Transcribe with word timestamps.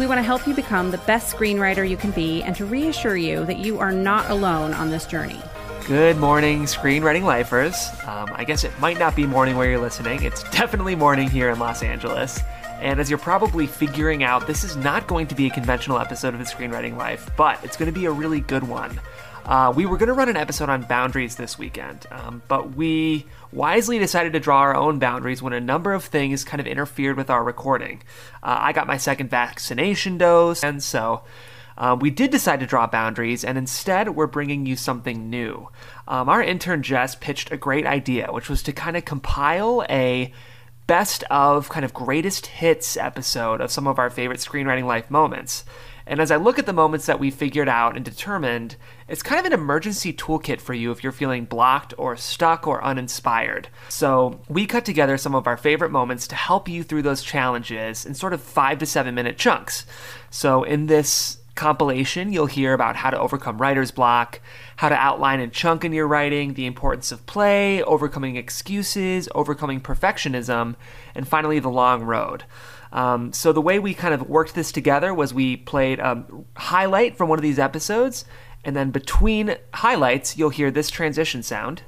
We 0.00 0.06
want 0.06 0.16
to 0.16 0.22
help 0.22 0.46
you 0.46 0.54
become 0.54 0.90
the 0.90 0.98
best 0.98 1.36
screenwriter 1.36 1.86
you 1.86 1.98
can 1.98 2.10
be 2.12 2.42
and 2.42 2.56
to 2.56 2.64
reassure 2.64 3.18
you 3.18 3.44
that 3.44 3.58
you 3.58 3.78
are 3.80 3.92
not 3.92 4.30
alone 4.30 4.72
on 4.72 4.88
this 4.88 5.04
journey. 5.04 5.38
Good 5.86 6.16
morning, 6.16 6.62
screenwriting 6.62 7.24
lifers. 7.24 7.76
Um, 8.06 8.30
I 8.34 8.44
guess 8.44 8.64
it 8.64 8.72
might 8.80 8.98
not 8.98 9.14
be 9.14 9.26
morning 9.26 9.58
where 9.58 9.68
you're 9.68 9.78
listening. 9.78 10.22
It's 10.22 10.42
definitely 10.44 10.94
morning 10.94 11.28
here 11.28 11.50
in 11.50 11.58
Los 11.58 11.82
Angeles. 11.82 12.40
And 12.80 12.98
as 12.98 13.10
you're 13.10 13.18
probably 13.18 13.66
figuring 13.66 14.22
out, 14.22 14.46
this 14.46 14.64
is 14.64 14.74
not 14.74 15.06
going 15.06 15.26
to 15.26 15.34
be 15.34 15.48
a 15.48 15.50
conventional 15.50 15.98
episode 15.98 16.32
of 16.32 16.40
the 16.40 16.46
Screenwriting 16.46 16.96
Life, 16.96 17.28
but 17.36 17.62
it's 17.62 17.76
going 17.76 17.92
to 17.92 18.00
be 18.00 18.06
a 18.06 18.10
really 18.10 18.40
good 18.40 18.66
one. 18.66 18.98
Uh, 19.44 19.72
we 19.74 19.86
were 19.86 19.96
going 19.96 20.08
to 20.08 20.12
run 20.12 20.28
an 20.28 20.36
episode 20.36 20.68
on 20.68 20.82
boundaries 20.82 21.36
this 21.36 21.58
weekend, 21.58 22.06
um, 22.10 22.42
but 22.48 22.74
we 22.76 23.26
wisely 23.52 23.98
decided 23.98 24.32
to 24.32 24.40
draw 24.40 24.58
our 24.58 24.76
own 24.76 24.98
boundaries 24.98 25.42
when 25.42 25.52
a 25.52 25.60
number 25.60 25.92
of 25.92 26.04
things 26.04 26.44
kind 26.44 26.60
of 26.60 26.66
interfered 26.66 27.16
with 27.16 27.30
our 27.30 27.42
recording. 27.42 28.02
Uh, 28.42 28.58
I 28.60 28.72
got 28.72 28.86
my 28.86 28.96
second 28.96 29.30
vaccination 29.30 30.18
dose, 30.18 30.62
and 30.62 30.82
so 30.82 31.22
um, 31.76 31.98
we 31.98 32.10
did 32.10 32.30
decide 32.30 32.60
to 32.60 32.66
draw 32.66 32.86
boundaries, 32.86 33.42
and 33.42 33.56
instead 33.56 34.10
we're 34.10 34.26
bringing 34.26 34.66
you 34.66 34.76
something 34.76 35.30
new. 35.30 35.68
Um, 36.06 36.28
our 36.28 36.42
intern 36.42 36.82
Jess 36.82 37.14
pitched 37.14 37.50
a 37.50 37.56
great 37.56 37.86
idea, 37.86 38.28
which 38.30 38.48
was 38.48 38.62
to 38.64 38.72
kind 38.72 38.96
of 38.96 39.04
compile 39.04 39.84
a 39.88 40.32
best 40.86 41.22
of 41.30 41.68
kind 41.68 41.84
of 41.84 41.94
greatest 41.94 42.46
hits 42.46 42.96
episode 42.96 43.60
of 43.60 43.70
some 43.70 43.86
of 43.86 43.98
our 43.98 44.10
favorite 44.10 44.40
screenwriting 44.40 44.84
life 44.84 45.10
moments. 45.10 45.64
And 46.04 46.20
as 46.20 46.32
I 46.32 46.36
look 46.36 46.58
at 46.58 46.66
the 46.66 46.72
moments 46.72 47.06
that 47.06 47.20
we 47.20 47.30
figured 47.30 47.68
out 47.68 47.94
and 47.94 48.04
determined, 48.04 48.74
it's 49.10 49.22
kind 49.22 49.40
of 49.40 49.46
an 49.46 49.52
emergency 49.52 50.12
toolkit 50.12 50.60
for 50.60 50.72
you 50.72 50.92
if 50.92 51.02
you're 51.02 51.12
feeling 51.12 51.44
blocked 51.44 51.92
or 51.98 52.16
stuck 52.16 52.66
or 52.66 52.82
uninspired. 52.84 53.68
So 53.88 54.40
we 54.48 54.66
cut 54.66 54.84
together 54.84 55.18
some 55.18 55.34
of 55.34 55.46
our 55.46 55.56
favorite 55.56 55.90
moments 55.90 56.28
to 56.28 56.36
help 56.36 56.68
you 56.68 56.82
through 56.84 57.02
those 57.02 57.22
challenges 57.22 58.06
in 58.06 58.14
sort 58.14 58.32
of 58.32 58.40
five 58.40 58.78
to 58.78 58.86
seven 58.86 59.14
minute 59.14 59.36
chunks. 59.36 59.84
So 60.30 60.62
in 60.62 60.86
this 60.86 61.38
compilation, 61.56 62.32
you'll 62.32 62.46
hear 62.46 62.72
about 62.72 62.96
how 62.96 63.10
to 63.10 63.18
overcome 63.18 63.58
writer's 63.58 63.90
block, 63.90 64.40
how 64.76 64.88
to 64.88 64.94
outline 64.94 65.40
and 65.40 65.52
chunk 65.52 65.84
in 65.84 65.92
your 65.92 66.06
writing, 66.06 66.54
the 66.54 66.66
importance 66.66 67.12
of 67.12 67.26
play, 67.26 67.82
overcoming 67.82 68.36
excuses, 68.36 69.28
overcoming 69.34 69.80
perfectionism, 69.80 70.76
and 71.14 71.28
finally 71.28 71.58
the 71.58 71.68
long 71.68 72.04
road. 72.04 72.44
Um, 72.92 73.32
so 73.32 73.52
the 73.52 73.60
way 73.60 73.78
we 73.78 73.94
kind 73.94 74.14
of 74.14 74.28
worked 74.28 74.54
this 74.54 74.72
together 74.72 75.14
was 75.14 75.32
we 75.32 75.56
played 75.56 75.98
a 75.98 76.24
highlight 76.56 77.16
from 77.16 77.28
one 77.28 77.38
of 77.38 77.42
these 77.42 77.58
episodes, 77.58 78.24
and 78.64 78.76
then 78.76 78.90
between 78.90 79.56
highlights, 79.74 80.36
you'll 80.36 80.50
hear 80.50 80.70
this 80.70 80.90
transition 80.90 81.42
sound. 81.42 81.82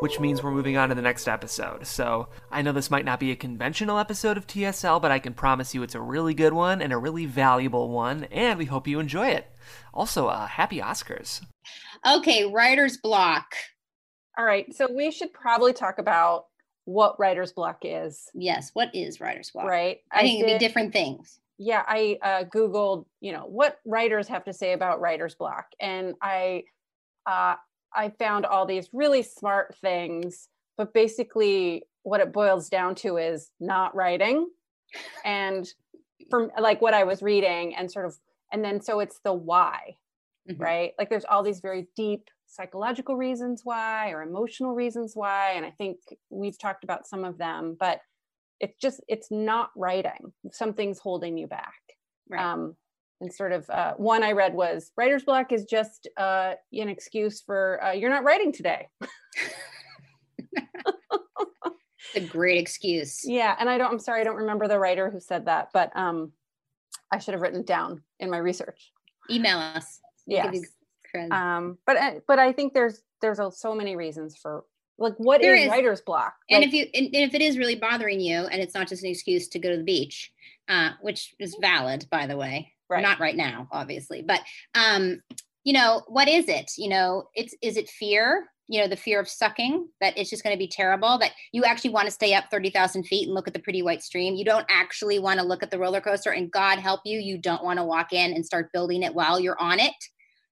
Which 0.00 0.20
means 0.20 0.42
we're 0.42 0.52
moving 0.52 0.76
on 0.76 0.90
to 0.90 0.94
the 0.94 1.02
next 1.02 1.26
episode. 1.26 1.84
So 1.84 2.28
I 2.52 2.62
know 2.62 2.70
this 2.70 2.90
might 2.90 3.04
not 3.04 3.18
be 3.18 3.32
a 3.32 3.36
conventional 3.36 3.98
episode 3.98 4.36
of 4.36 4.46
TSL, 4.46 5.02
but 5.02 5.10
I 5.10 5.18
can 5.18 5.34
promise 5.34 5.74
you 5.74 5.82
it's 5.82 5.96
a 5.96 6.00
really 6.00 6.34
good 6.34 6.52
one 6.52 6.80
and 6.80 6.92
a 6.92 6.98
really 6.98 7.26
valuable 7.26 7.88
one, 7.88 8.24
and 8.30 8.58
we 8.58 8.66
hope 8.66 8.86
you 8.86 9.00
enjoy 9.00 9.28
it. 9.28 9.50
Also, 9.92 10.28
uh, 10.28 10.46
happy 10.46 10.78
Oscars. 10.78 11.44
Okay, 12.06 12.46
writer's 12.46 12.96
block. 12.96 13.54
All 14.38 14.44
right, 14.44 14.72
so 14.72 14.86
we 14.94 15.10
should 15.10 15.32
probably 15.32 15.72
talk 15.72 15.98
about 15.98 16.46
what 16.84 17.18
writer's 17.18 17.52
block 17.52 17.80
is. 17.82 18.30
Yes, 18.34 18.70
what 18.74 18.94
is 18.94 19.20
writer's 19.20 19.50
block? 19.50 19.66
Right. 19.66 19.98
I, 20.12 20.20
I 20.20 20.22
think 20.22 20.44
it'd 20.44 20.60
be 20.60 20.64
different 20.64 20.92
things. 20.92 21.40
Yeah, 21.58 21.82
I 21.86 22.18
uh, 22.22 22.44
googled, 22.44 23.06
you 23.20 23.32
know, 23.32 23.44
what 23.46 23.78
writers 23.84 24.28
have 24.28 24.44
to 24.44 24.52
say 24.52 24.72
about 24.72 25.00
writer's 25.00 25.34
block, 25.34 25.66
and 25.80 26.14
I, 26.22 26.64
uh, 27.26 27.56
I 27.94 28.10
found 28.18 28.46
all 28.46 28.64
these 28.64 28.88
really 28.92 29.22
smart 29.22 29.74
things, 29.80 30.48
but 30.76 30.94
basically, 30.94 31.84
what 32.04 32.20
it 32.20 32.32
boils 32.32 32.68
down 32.68 32.94
to 32.96 33.16
is 33.16 33.50
not 33.58 33.94
writing, 33.94 34.48
and 35.24 35.68
from 36.30 36.50
like 36.60 36.80
what 36.80 36.94
I 36.94 37.04
was 37.04 37.22
reading, 37.22 37.74
and 37.74 37.90
sort 37.90 38.06
of, 38.06 38.16
and 38.52 38.64
then 38.64 38.80
so 38.80 39.00
it's 39.00 39.18
the 39.24 39.32
why, 39.32 39.96
mm-hmm. 40.48 40.62
right? 40.62 40.92
Like 40.96 41.10
there's 41.10 41.24
all 41.24 41.42
these 41.42 41.60
very 41.60 41.88
deep 41.96 42.28
psychological 42.48 43.16
reasons 43.16 43.60
why 43.64 44.10
or 44.10 44.22
emotional 44.22 44.74
reasons 44.74 45.12
why 45.14 45.52
and 45.52 45.66
i 45.66 45.70
think 45.70 45.98
we've 46.30 46.58
talked 46.58 46.82
about 46.82 47.06
some 47.06 47.22
of 47.22 47.36
them 47.36 47.76
but 47.78 48.00
it's 48.60 48.76
just 48.80 49.00
it's 49.08 49.30
not 49.30 49.70
writing. 49.76 50.32
Something's 50.52 50.98
holding 50.98 51.36
you 51.38 51.46
back. 51.46 51.74
Right. 52.30 52.44
um, 52.44 52.76
and 53.20 53.32
sort 53.32 53.52
of 53.52 53.68
uh, 53.70 53.94
one 53.94 54.22
i 54.22 54.32
read 54.32 54.54
was 54.54 54.92
writer's 54.96 55.24
block 55.24 55.50
is 55.52 55.64
just 55.64 56.08
uh, 56.16 56.52
an 56.72 56.88
excuse 56.88 57.40
for 57.40 57.82
uh, 57.82 57.92
you're 57.92 58.10
not 58.10 58.24
writing 58.24 58.52
today. 58.52 58.88
It's 62.14 62.24
a 62.24 62.28
great 62.28 62.58
excuse. 62.58 63.20
Yeah 63.24 63.54
and 63.58 63.68
i 63.68 63.76
don't 63.76 63.92
i'm 63.92 63.98
sorry 63.98 64.20
i 64.22 64.24
don't 64.24 64.36
remember 64.36 64.66
the 64.66 64.78
writer 64.78 65.10
who 65.10 65.20
said 65.20 65.44
that 65.46 65.68
but 65.74 65.94
um 65.94 66.32
i 67.12 67.18
should 67.18 67.34
have 67.34 67.42
written 67.42 67.64
down 67.64 68.02
in 68.18 68.30
my 68.30 68.38
research. 68.38 68.92
Email 69.30 69.58
us. 69.58 70.00
Yes. 70.26 70.60
um 71.30 71.76
but 71.86 71.96
uh, 71.96 72.12
but 72.26 72.38
i 72.38 72.52
think 72.52 72.72
there's 72.72 73.02
there's 73.20 73.40
so 73.58 73.74
many 73.74 73.96
reasons 73.96 74.36
for 74.40 74.64
like 74.98 75.14
what 75.16 75.42
is, 75.42 75.64
is 75.64 75.68
writer's 75.68 76.00
block 76.00 76.34
and 76.50 76.60
like, 76.60 76.68
if 76.68 76.74
you 76.74 76.86
and, 76.94 77.06
and, 77.06 77.24
if 77.24 77.34
it 77.34 77.42
is 77.42 77.58
really 77.58 77.76
bothering 77.76 78.20
you 78.20 78.46
and 78.46 78.60
it's 78.60 78.74
not 78.74 78.88
just 78.88 79.02
an 79.02 79.10
excuse 79.10 79.48
to 79.48 79.58
go 79.58 79.70
to 79.70 79.76
the 79.76 79.84
beach 79.84 80.32
uh 80.68 80.90
which 81.00 81.34
is 81.38 81.56
valid 81.60 82.06
by 82.10 82.26
the 82.26 82.36
way 82.36 82.72
right. 82.88 83.02
not 83.02 83.20
right 83.20 83.36
now 83.36 83.68
obviously 83.72 84.22
but 84.22 84.40
um 84.74 85.20
you 85.64 85.72
know 85.72 86.02
what 86.08 86.28
is 86.28 86.48
it 86.48 86.72
you 86.76 86.88
know 86.88 87.28
it's 87.34 87.54
is 87.62 87.76
it 87.76 87.88
fear 87.88 88.48
you 88.70 88.80
know 88.80 88.88
the 88.88 88.96
fear 88.96 89.18
of 89.18 89.28
sucking 89.28 89.88
that 90.00 90.16
it's 90.18 90.28
just 90.28 90.42
going 90.42 90.54
to 90.54 90.58
be 90.58 90.68
terrible 90.68 91.18
that 91.18 91.32
you 91.52 91.64
actually 91.64 91.90
want 91.90 92.04
to 92.04 92.10
stay 92.10 92.34
up 92.34 92.44
30,000 92.50 93.04
feet 93.04 93.26
and 93.26 93.34
look 93.34 93.48
at 93.48 93.54
the 93.54 93.60
pretty 93.60 93.82
white 93.82 94.02
stream 94.02 94.34
you 94.34 94.44
don't 94.44 94.66
actually 94.68 95.18
want 95.18 95.40
to 95.40 95.46
look 95.46 95.62
at 95.62 95.70
the 95.70 95.78
roller 95.78 96.00
coaster 96.00 96.30
and 96.30 96.50
god 96.50 96.78
help 96.78 97.00
you 97.04 97.18
you 97.18 97.38
don't 97.38 97.64
want 97.64 97.78
to 97.78 97.84
walk 97.84 98.12
in 98.12 98.32
and 98.32 98.44
start 98.44 98.72
building 98.72 99.02
it 99.02 99.14
while 99.14 99.40
you're 99.40 99.60
on 99.60 99.78
it 99.78 99.94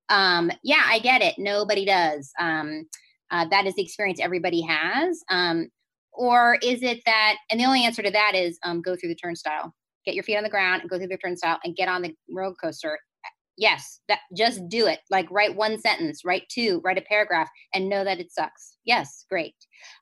um, 0.09 0.51
yeah, 0.63 0.83
I 0.87 0.99
get 0.99 1.23
it. 1.23 1.35
Nobody 1.39 1.85
does. 1.85 2.33
Um, 2.39 2.87
uh, 3.31 3.47
that 3.51 3.67
is 3.67 3.75
the 3.75 3.83
experience 3.83 4.21
everybody 4.21 4.63
has. 4.63 5.23
Um, 5.31 5.69
or 6.13 6.59
is 6.63 6.83
it 6.83 7.01
that, 7.07 7.37
and 7.51 7.61
the 7.61 7.65
only 7.65 7.85
answer 7.85 8.03
to 8.03 8.11
that 8.11 8.35
is 8.35 8.59
um, 8.65 8.81
go 8.81 8.97
through 8.97 9.11
the 9.11 9.15
turnstile, 9.15 9.75
get 10.05 10.15
your 10.15 10.25
feet 10.25 10.37
on 10.37 10.45
the 10.45 10.51
ground 10.51 10.81
and 10.81 10.91
go 10.91 10.99
through 10.99 11.09
the 11.09 11.19
turnstile 11.19 11.59
and 11.65 11.77
get 11.77 11.89
on 11.89 12.03
the 12.03 12.15
roller 12.31 12.55
coaster. 12.55 12.99
Yes, 13.59 14.01
that 14.09 14.21
just 14.37 14.69
do 14.69 14.87
it. 14.87 15.01
Like 15.11 15.31
write 15.31 15.57
one 15.57 15.79
sentence, 15.79 16.25
write 16.25 16.45
two, 16.51 16.81
write 16.85 16.99
a 16.99 17.03
paragraph, 17.03 17.49
and 17.75 17.89
know 17.89 18.05
that 18.05 18.21
it 18.21 18.33
sucks. 18.33 18.77
Yes, 18.85 19.25
great. 19.31 19.55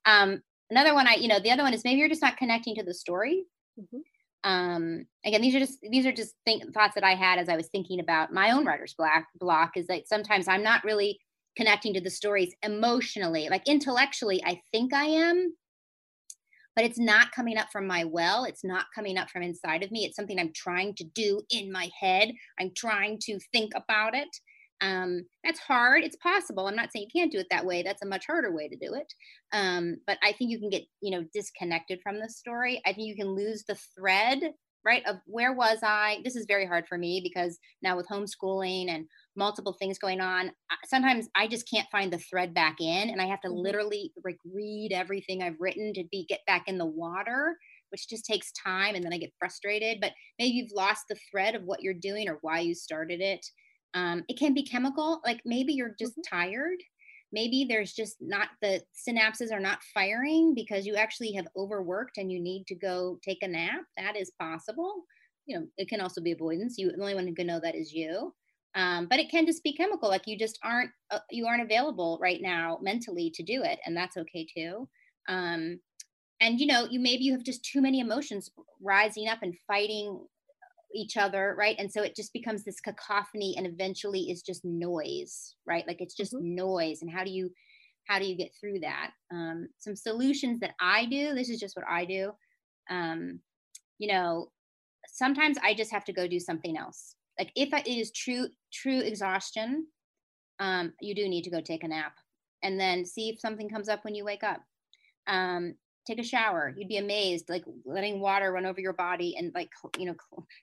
Um, 0.06 0.42
another 0.70 0.94
one, 0.94 1.06
I, 1.06 1.14
you 1.14 1.28
know, 1.28 1.38
the 1.40 1.50
other 1.50 1.62
one 1.62 1.74
is 1.74 1.84
maybe 1.84 2.00
you're 2.00 2.08
just 2.08 2.22
not 2.22 2.36
connecting 2.36 2.74
to 2.76 2.84
the 2.84 2.94
story. 2.94 3.44
Mm-hmm 3.80 3.98
um 4.44 5.06
again 5.24 5.40
these 5.40 5.54
are 5.54 5.58
just 5.58 5.78
these 5.90 6.06
are 6.06 6.12
just 6.12 6.34
think, 6.44 6.62
thoughts 6.72 6.94
that 6.94 7.02
i 7.02 7.14
had 7.14 7.38
as 7.38 7.48
i 7.48 7.56
was 7.56 7.68
thinking 7.68 7.98
about 7.98 8.32
my 8.32 8.50
own 8.50 8.64
writer's 8.64 8.94
block 8.94 9.24
block 9.36 9.72
is 9.76 9.86
that 9.86 10.06
sometimes 10.06 10.46
i'm 10.46 10.62
not 10.62 10.84
really 10.84 11.18
connecting 11.56 11.94
to 11.94 12.00
the 12.00 12.10
stories 12.10 12.54
emotionally 12.62 13.48
like 13.50 13.66
intellectually 13.66 14.42
i 14.44 14.60
think 14.72 14.92
i 14.92 15.04
am 15.04 15.54
but 16.76 16.84
it's 16.84 16.98
not 16.98 17.30
coming 17.32 17.56
up 17.56 17.68
from 17.70 17.86
my 17.86 18.04
well 18.04 18.44
it's 18.44 18.64
not 18.64 18.86
coming 18.94 19.16
up 19.16 19.30
from 19.30 19.42
inside 19.42 19.82
of 19.82 19.90
me 19.90 20.04
it's 20.04 20.16
something 20.16 20.38
i'm 20.38 20.52
trying 20.54 20.94
to 20.94 21.04
do 21.14 21.40
in 21.50 21.70
my 21.70 21.88
head 21.98 22.32
i'm 22.60 22.70
trying 22.76 23.18
to 23.18 23.38
think 23.52 23.72
about 23.74 24.14
it 24.14 24.28
um, 24.80 25.24
that's 25.42 25.60
hard. 25.60 26.04
It's 26.04 26.16
possible. 26.16 26.66
I'm 26.66 26.76
not 26.76 26.92
saying 26.92 27.06
you 27.06 27.20
can't 27.20 27.32
do 27.32 27.38
it 27.38 27.46
that 27.50 27.64
way. 27.64 27.82
That's 27.82 28.02
a 28.02 28.06
much 28.06 28.26
harder 28.26 28.54
way 28.54 28.68
to 28.68 28.76
do 28.76 28.94
it. 28.94 29.12
Um, 29.52 29.96
but 30.06 30.18
I 30.22 30.32
think 30.32 30.50
you 30.50 30.58
can 30.58 30.70
get, 30.70 30.82
you 31.00 31.10
know, 31.10 31.24
disconnected 31.32 32.00
from 32.02 32.20
the 32.20 32.28
story. 32.28 32.82
I 32.84 32.92
think 32.92 33.06
you 33.06 33.16
can 33.16 33.28
lose 33.28 33.64
the 33.66 33.78
thread, 33.96 34.40
right? 34.84 35.02
Of 35.06 35.16
where 35.26 35.54
was 35.54 35.78
I? 35.82 36.20
This 36.24 36.36
is 36.36 36.46
very 36.46 36.66
hard 36.66 36.86
for 36.86 36.98
me 36.98 37.20
because 37.22 37.58
now 37.82 37.96
with 37.96 38.08
homeschooling 38.08 38.90
and 38.90 39.06
multiple 39.36 39.76
things 39.78 39.98
going 39.98 40.20
on, 40.20 40.52
sometimes 40.86 41.28
I 41.36 41.46
just 41.46 41.68
can't 41.68 41.88
find 41.90 42.12
the 42.12 42.18
thread 42.18 42.54
back 42.54 42.76
in, 42.80 43.10
and 43.10 43.20
I 43.20 43.26
have 43.26 43.40
to 43.42 43.48
mm-hmm. 43.48 43.58
literally 43.58 44.12
like 44.24 44.38
read 44.44 44.92
everything 44.92 45.42
I've 45.42 45.60
written 45.60 45.92
to 45.94 46.04
be 46.10 46.26
get 46.28 46.40
back 46.46 46.64
in 46.68 46.78
the 46.78 46.86
water 46.86 47.56
which 47.94 48.08
just 48.08 48.24
takes 48.24 48.50
time 48.52 48.96
and 48.96 49.04
then 49.04 49.12
I 49.12 49.18
get 49.18 49.32
frustrated. 49.38 49.98
But 50.00 50.10
maybe 50.40 50.50
you've 50.50 50.72
lost 50.72 51.04
the 51.08 51.16
thread 51.30 51.54
of 51.54 51.62
what 51.62 51.80
you're 51.80 51.94
doing 51.94 52.28
or 52.28 52.38
why 52.40 52.58
you 52.58 52.74
started 52.74 53.20
it. 53.20 53.46
Um, 53.94 54.24
it 54.28 54.36
can 54.36 54.52
be 54.52 54.64
chemical, 54.64 55.20
like 55.24 55.40
maybe 55.44 55.74
you're 55.74 55.94
just 55.96 56.14
mm-hmm. 56.14 56.36
tired. 56.36 56.78
Maybe 57.32 57.64
there's 57.68 57.92
just 57.92 58.16
not 58.20 58.48
the 58.60 58.82
synapses 59.08 59.52
are 59.52 59.60
not 59.60 59.78
firing 59.94 60.54
because 60.56 60.86
you 60.86 60.96
actually 60.96 61.32
have 61.34 61.46
overworked 61.56 62.18
and 62.18 62.32
you 62.32 62.40
need 62.40 62.64
to 62.66 62.74
go 62.74 63.20
take 63.24 63.42
a 63.42 63.48
nap. 63.48 63.82
That 63.96 64.16
is 64.16 64.32
possible. 64.40 65.04
You 65.46 65.60
know, 65.60 65.66
it 65.78 65.88
can 65.88 66.00
also 66.00 66.20
be 66.20 66.32
avoidance. 66.32 66.74
You 66.76 66.90
the 66.90 67.00
only 67.00 67.14
one 67.14 67.28
who 67.28 67.34
can 67.34 67.46
know 67.46 67.60
that 67.60 67.76
is 67.76 67.92
you. 67.92 68.34
Um, 68.74 69.06
but 69.08 69.20
it 69.20 69.30
can 69.30 69.46
just 69.46 69.62
be 69.62 69.72
chemical 69.72 70.08
like 70.08 70.26
you 70.26 70.36
just 70.36 70.58
aren't 70.62 70.90
uh, 71.10 71.20
you 71.30 71.46
aren't 71.46 71.62
available 71.62 72.18
right 72.20 72.40
now 72.42 72.78
mentally 72.82 73.30
to 73.34 73.42
do 73.42 73.62
it 73.62 73.78
and 73.86 73.96
that's 73.96 74.16
okay 74.16 74.46
too. 74.52 74.88
Um, 75.28 75.80
and 76.40 76.60
you 76.60 76.66
know 76.66 76.86
you 76.90 76.98
maybe 76.98 77.24
you 77.24 77.32
have 77.32 77.44
just 77.44 77.64
too 77.64 77.80
many 77.80 78.00
emotions 78.00 78.50
rising 78.80 79.28
up 79.28 79.38
and 79.42 79.54
fighting 79.66 80.26
each 80.94 81.16
other 81.16 81.54
right? 81.58 81.76
And 81.78 81.90
so 81.90 82.02
it 82.02 82.16
just 82.16 82.32
becomes 82.32 82.64
this 82.64 82.80
cacophony 82.80 83.54
and 83.56 83.66
eventually 83.66 84.30
is 84.30 84.42
just 84.42 84.64
noise 84.64 85.54
right? 85.66 85.86
Like 85.86 86.00
it's 86.00 86.16
just 86.16 86.34
mm-hmm. 86.34 86.56
noise 86.56 87.02
and 87.02 87.10
how 87.10 87.24
do 87.24 87.30
you 87.30 87.50
how 88.06 88.18
do 88.18 88.26
you 88.26 88.36
get 88.36 88.50
through 88.60 88.80
that? 88.80 89.12
Um, 89.32 89.68
some 89.78 89.96
solutions 89.96 90.60
that 90.60 90.74
i 90.80 91.06
do 91.06 91.34
this 91.34 91.48
is 91.48 91.60
just 91.60 91.76
what 91.76 91.86
i 91.88 92.04
do. 92.04 92.32
Um, 92.90 93.40
you 93.98 94.12
know 94.12 94.48
sometimes 95.06 95.58
i 95.62 95.74
just 95.74 95.92
have 95.92 96.04
to 96.06 96.12
go 96.12 96.26
do 96.26 96.40
something 96.40 96.76
else. 96.76 97.14
Like 97.38 97.50
if 97.56 97.72
it 97.72 97.88
is 97.88 98.12
true 98.12 98.48
true 98.74 99.00
exhaustion 99.00 99.86
um, 100.60 100.92
you 101.00 101.14
do 101.14 101.28
need 101.28 101.42
to 101.44 101.50
go 101.50 101.60
take 101.60 101.84
a 101.84 101.88
nap 101.88 102.14
and 102.62 102.78
then 102.78 103.04
see 103.04 103.28
if 103.28 103.40
something 103.40 103.68
comes 103.68 103.88
up 103.88 104.04
when 104.04 104.14
you 104.14 104.24
wake 104.24 104.42
up. 104.42 104.60
Um, 105.26 105.74
take 106.06 106.18
a 106.18 106.24
shower. 106.24 106.74
You'd 106.76 106.88
be 106.88 106.98
amazed 106.98 107.48
like 107.48 107.64
letting 107.84 108.20
water 108.20 108.52
run 108.52 108.66
over 108.66 108.80
your 108.80 108.92
body 108.92 109.36
and 109.38 109.52
like 109.54 109.70
you 109.98 110.06
know 110.06 110.14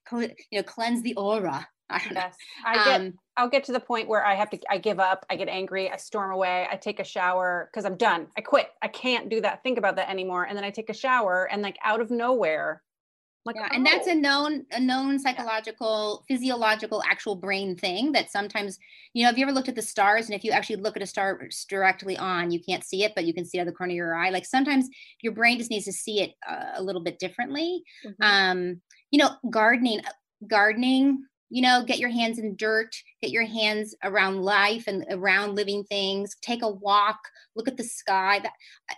cl- 0.09 0.29
you 0.51 0.59
know 0.59 0.63
cleanse 0.63 1.01
the 1.01 1.15
aura. 1.15 1.67
I 1.89 2.01
yes. 2.09 2.35
I 2.65 2.85
get 2.85 3.01
um, 3.01 3.13
i'll 3.35 3.49
get 3.49 3.65
to 3.65 3.73
the 3.73 3.79
point 3.79 4.07
where 4.07 4.25
i 4.25 4.33
have 4.33 4.49
to 4.51 4.59
i 4.69 4.77
give 4.77 4.99
up. 4.99 5.25
I 5.29 5.35
get 5.35 5.49
angry. 5.49 5.91
I 5.91 5.97
storm 5.97 6.31
away. 6.31 6.67
I 6.71 6.77
take 6.77 6.99
a 6.99 7.03
shower 7.03 7.69
because 7.71 7.85
i'm 7.85 7.97
done. 7.97 8.27
I 8.37 8.41
quit. 8.41 8.69
I 8.81 8.87
can't 8.87 9.29
do 9.29 9.41
that 9.41 9.61
think 9.61 9.77
about 9.77 9.97
that 9.97 10.09
anymore. 10.09 10.45
And 10.45 10.55
then 10.55 10.63
i 10.63 10.69
take 10.69 10.89
a 10.89 10.93
shower 10.93 11.49
and 11.51 11.61
like 11.61 11.77
out 11.83 11.99
of 11.99 12.09
nowhere 12.09 12.81
like, 13.45 13.55
yeah, 13.55 13.67
oh. 13.71 13.75
and 13.75 13.85
that's 13.85 14.07
a 14.07 14.11
oh. 14.11 14.15
known, 14.15 14.65
a 14.71 14.79
known 14.79 15.19
psychological, 15.19 16.23
yeah. 16.29 16.35
physiological, 16.35 17.01
actual 17.09 17.35
brain 17.35 17.75
thing 17.75 18.11
that 18.11 18.31
sometimes, 18.31 18.77
you 19.13 19.23
know, 19.23 19.29
have 19.29 19.37
you 19.37 19.45
ever 19.45 19.53
looked 19.53 19.69
at 19.69 19.75
the 19.75 19.81
stars 19.81 20.27
and 20.27 20.35
if 20.35 20.43
you 20.43 20.51
actually 20.51 20.75
look 20.75 20.95
at 20.95 21.03
a 21.03 21.07
star 21.07 21.39
directly 21.67 22.17
on, 22.17 22.51
you 22.51 22.59
can't 22.59 22.83
see 22.83 23.03
it, 23.03 23.13
but 23.15 23.25
you 23.25 23.33
can 23.33 23.45
see 23.45 23.59
out 23.59 23.67
of 23.67 23.67
the 23.67 23.77
corner 23.77 23.91
of 23.91 23.97
your 23.97 24.15
eye. 24.15 24.29
Like 24.29 24.45
sometimes 24.45 24.89
your 25.21 25.33
brain 25.33 25.57
just 25.57 25.71
needs 25.71 25.85
to 25.85 25.93
see 25.93 26.21
it 26.21 26.33
uh, 26.47 26.73
a 26.75 26.83
little 26.83 27.01
bit 27.01 27.19
differently. 27.19 27.83
Mm-hmm. 28.05 28.23
Um, 28.23 28.81
you 29.09 29.17
know, 29.17 29.31
gardening, 29.49 30.01
gardening, 30.47 31.23
you 31.49 31.61
know, 31.61 31.83
get 31.85 31.99
your 31.99 32.09
hands 32.09 32.39
in 32.39 32.55
dirt, 32.55 32.95
get 33.21 33.31
your 33.31 33.45
hands 33.45 33.93
around 34.03 34.41
life 34.41 34.85
and 34.87 35.05
around 35.09 35.55
living 35.55 35.83
things, 35.83 36.35
take 36.41 36.63
a 36.63 36.71
walk, 36.71 37.19
look 37.55 37.67
at 37.67 37.75
the 37.75 37.83
sky. 37.83 38.39
That, 38.39 38.53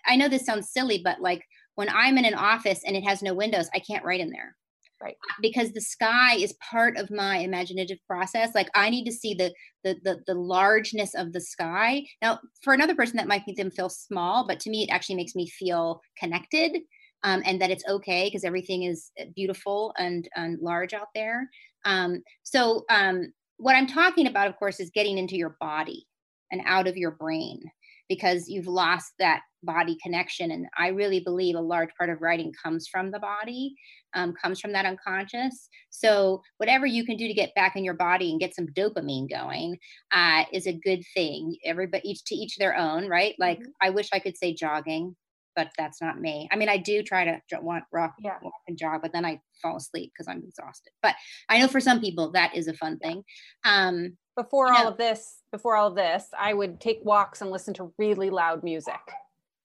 I 0.06 0.16
know 0.16 0.28
this 0.28 0.45
sounds 0.45 0.72
silly, 0.72 1.01
but 1.04 1.19
like 1.19 1.44
when 1.75 1.90
I'm 1.90 2.18
in 2.18 2.25
an 2.25 2.34
office 2.34 2.81
and 2.86 2.96
it 2.96 3.04
has 3.04 3.22
no 3.22 3.34
windows, 3.34 3.70
I 3.74 3.80
can't 3.80 4.06
write 4.06 4.20
in 4.20 4.30
there. 4.30 4.56
Right. 5.02 5.18
Because 5.42 5.72
the 5.72 5.81
sky 5.81 6.36
is 6.36 6.56
part 6.72 6.96
of 6.96 7.12
my 7.12 7.38
imaginative 7.40 7.98
process. 8.08 8.56
Like 8.56 8.70
I 8.74 8.90
need 8.90 9.04
to 9.06 9.12
see 9.12 9.34
the 9.34 9.54
the 9.84 9.98
the, 10.04 10.22
the 10.28 10.34
largeness 10.34 11.14
of 11.14 11.34
the 11.34 11.42
sky. 11.42 12.04
Now, 12.22 12.40
for 12.62 12.74
another 12.74 12.96
person, 12.96 13.18
that 13.18 13.28
might 13.28 13.44
make 13.46 13.58
them 13.58 13.72
feel 13.72 13.90
small, 13.90 14.48
but 14.48 14.62
to 14.62 14.70
me, 14.70 14.84
it 14.84 14.94
actually 14.94 15.16
makes 15.16 15.36
me 15.36 15.50
feel 15.50 16.02
connected. 16.18 16.80
Um, 17.25 17.42
and 17.46 17.62
that 17.62 17.72
it's 17.72 17.88
okay 17.88 18.28
because 18.28 18.44
everything 18.44 18.84
is 18.84 19.10
uh, 19.18 19.26
beautiful 19.34 19.94
and, 19.98 20.28
and 20.36 20.60
large 20.60 20.94
out 20.94 21.08
there. 21.16 21.50
Um, 21.86 22.22
so, 22.44 22.84
um, 22.90 23.31
what 23.56 23.78
I'm 23.78 23.88
talking 23.88 24.28
about, 24.28 24.50
of 24.50 24.58
course, 24.58 24.81
is 24.81 24.92
getting 24.94 25.18
into 25.18 25.38
your 25.38 25.56
body 25.62 26.06
and 26.52 26.62
out 26.66 26.86
of 26.86 26.98
your 26.98 27.12
brain 27.12 27.64
because 28.13 28.48
you've 28.48 28.68
lost 28.68 29.13
that 29.19 29.42
body 29.63 29.98
connection. 30.04 30.51
And 30.51 30.68
I 30.77 30.89
really 30.89 31.19
believe 31.19 31.56
a 31.56 31.62
large 31.62 31.89
part 31.98 32.10
of 32.10 32.21
writing 32.21 32.51
comes 32.63 32.88
from 32.88 33.12
the 33.12 33.19
body, 33.19 33.74
um, 34.13 34.33
comes 34.33 34.60
from 34.60 34.74
that 34.74 34.86
unconscious. 34.86 35.69
So 35.89 36.42
whatever 36.57 36.86
you 36.86 37.06
can 37.06 37.18
do 37.18 37.27
to 37.27 37.33
get 37.33 37.56
back 37.56 37.75
in 37.75 37.83
your 37.83 37.94
body 37.94 38.31
and 38.31 38.39
get 38.39 38.56
some 38.56 38.68
dopamine 38.68 39.30
going 39.30 39.77
uh, 40.12 40.44
is 40.51 40.68
a 40.68 40.80
good 40.83 41.04
thing. 41.13 41.56
Everybody 41.65 42.10
each 42.10 42.24
to 42.25 42.36
each 42.36 42.57
their 42.57 42.75
own, 42.75 43.07
right? 43.07 43.36
Like 43.39 43.60
mm-hmm. 43.60 43.71
I 43.81 43.89
wish 43.89 44.10
I 44.13 44.19
could 44.19 44.38
say 44.38 44.54
jogging, 44.54 45.16
but 45.56 45.69
that's 45.77 46.01
not 46.01 46.19
me. 46.19 46.50
I 46.51 46.56
mean, 46.56 46.69
I 46.69 46.77
do 46.77 47.04
try 47.04 47.25
to 47.25 47.39
want 47.62 47.86
rock, 47.92 48.13
yeah. 48.19 48.38
walk 48.42 48.54
and 48.68 48.77
jog, 48.77 49.01
but 49.01 49.13
then 49.13 49.25
I 49.25 49.39
fall 49.62 49.77
asleep 49.77 50.12
because 50.13 50.27
I'm 50.27 50.44
exhausted. 50.45 50.92
But 51.01 51.16
I 51.50 51.59
know 51.59 51.68
for 51.68 51.80
some 51.80 52.01
people 52.01 52.31
that 52.31 52.56
is 52.56 52.68
a 52.68 52.74
fun 52.74 52.98
thing. 53.00 53.24
Um, 53.63 54.18
before 54.35 54.71
all 54.71 54.83
know, 54.83 54.89
of 54.89 54.97
this, 54.97 55.41
before 55.51 55.75
all 55.75 55.88
of 55.88 55.95
this, 55.95 56.25
I 56.38 56.53
would 56.53 56.80
take 56.80 57.00
walks 57.03 57.41
and 57.41 57.51
listen 57.51 57.74
to 57.75 57.94
really 57.97 58.30
loud 58.30 58.63
music. 58.63 59.00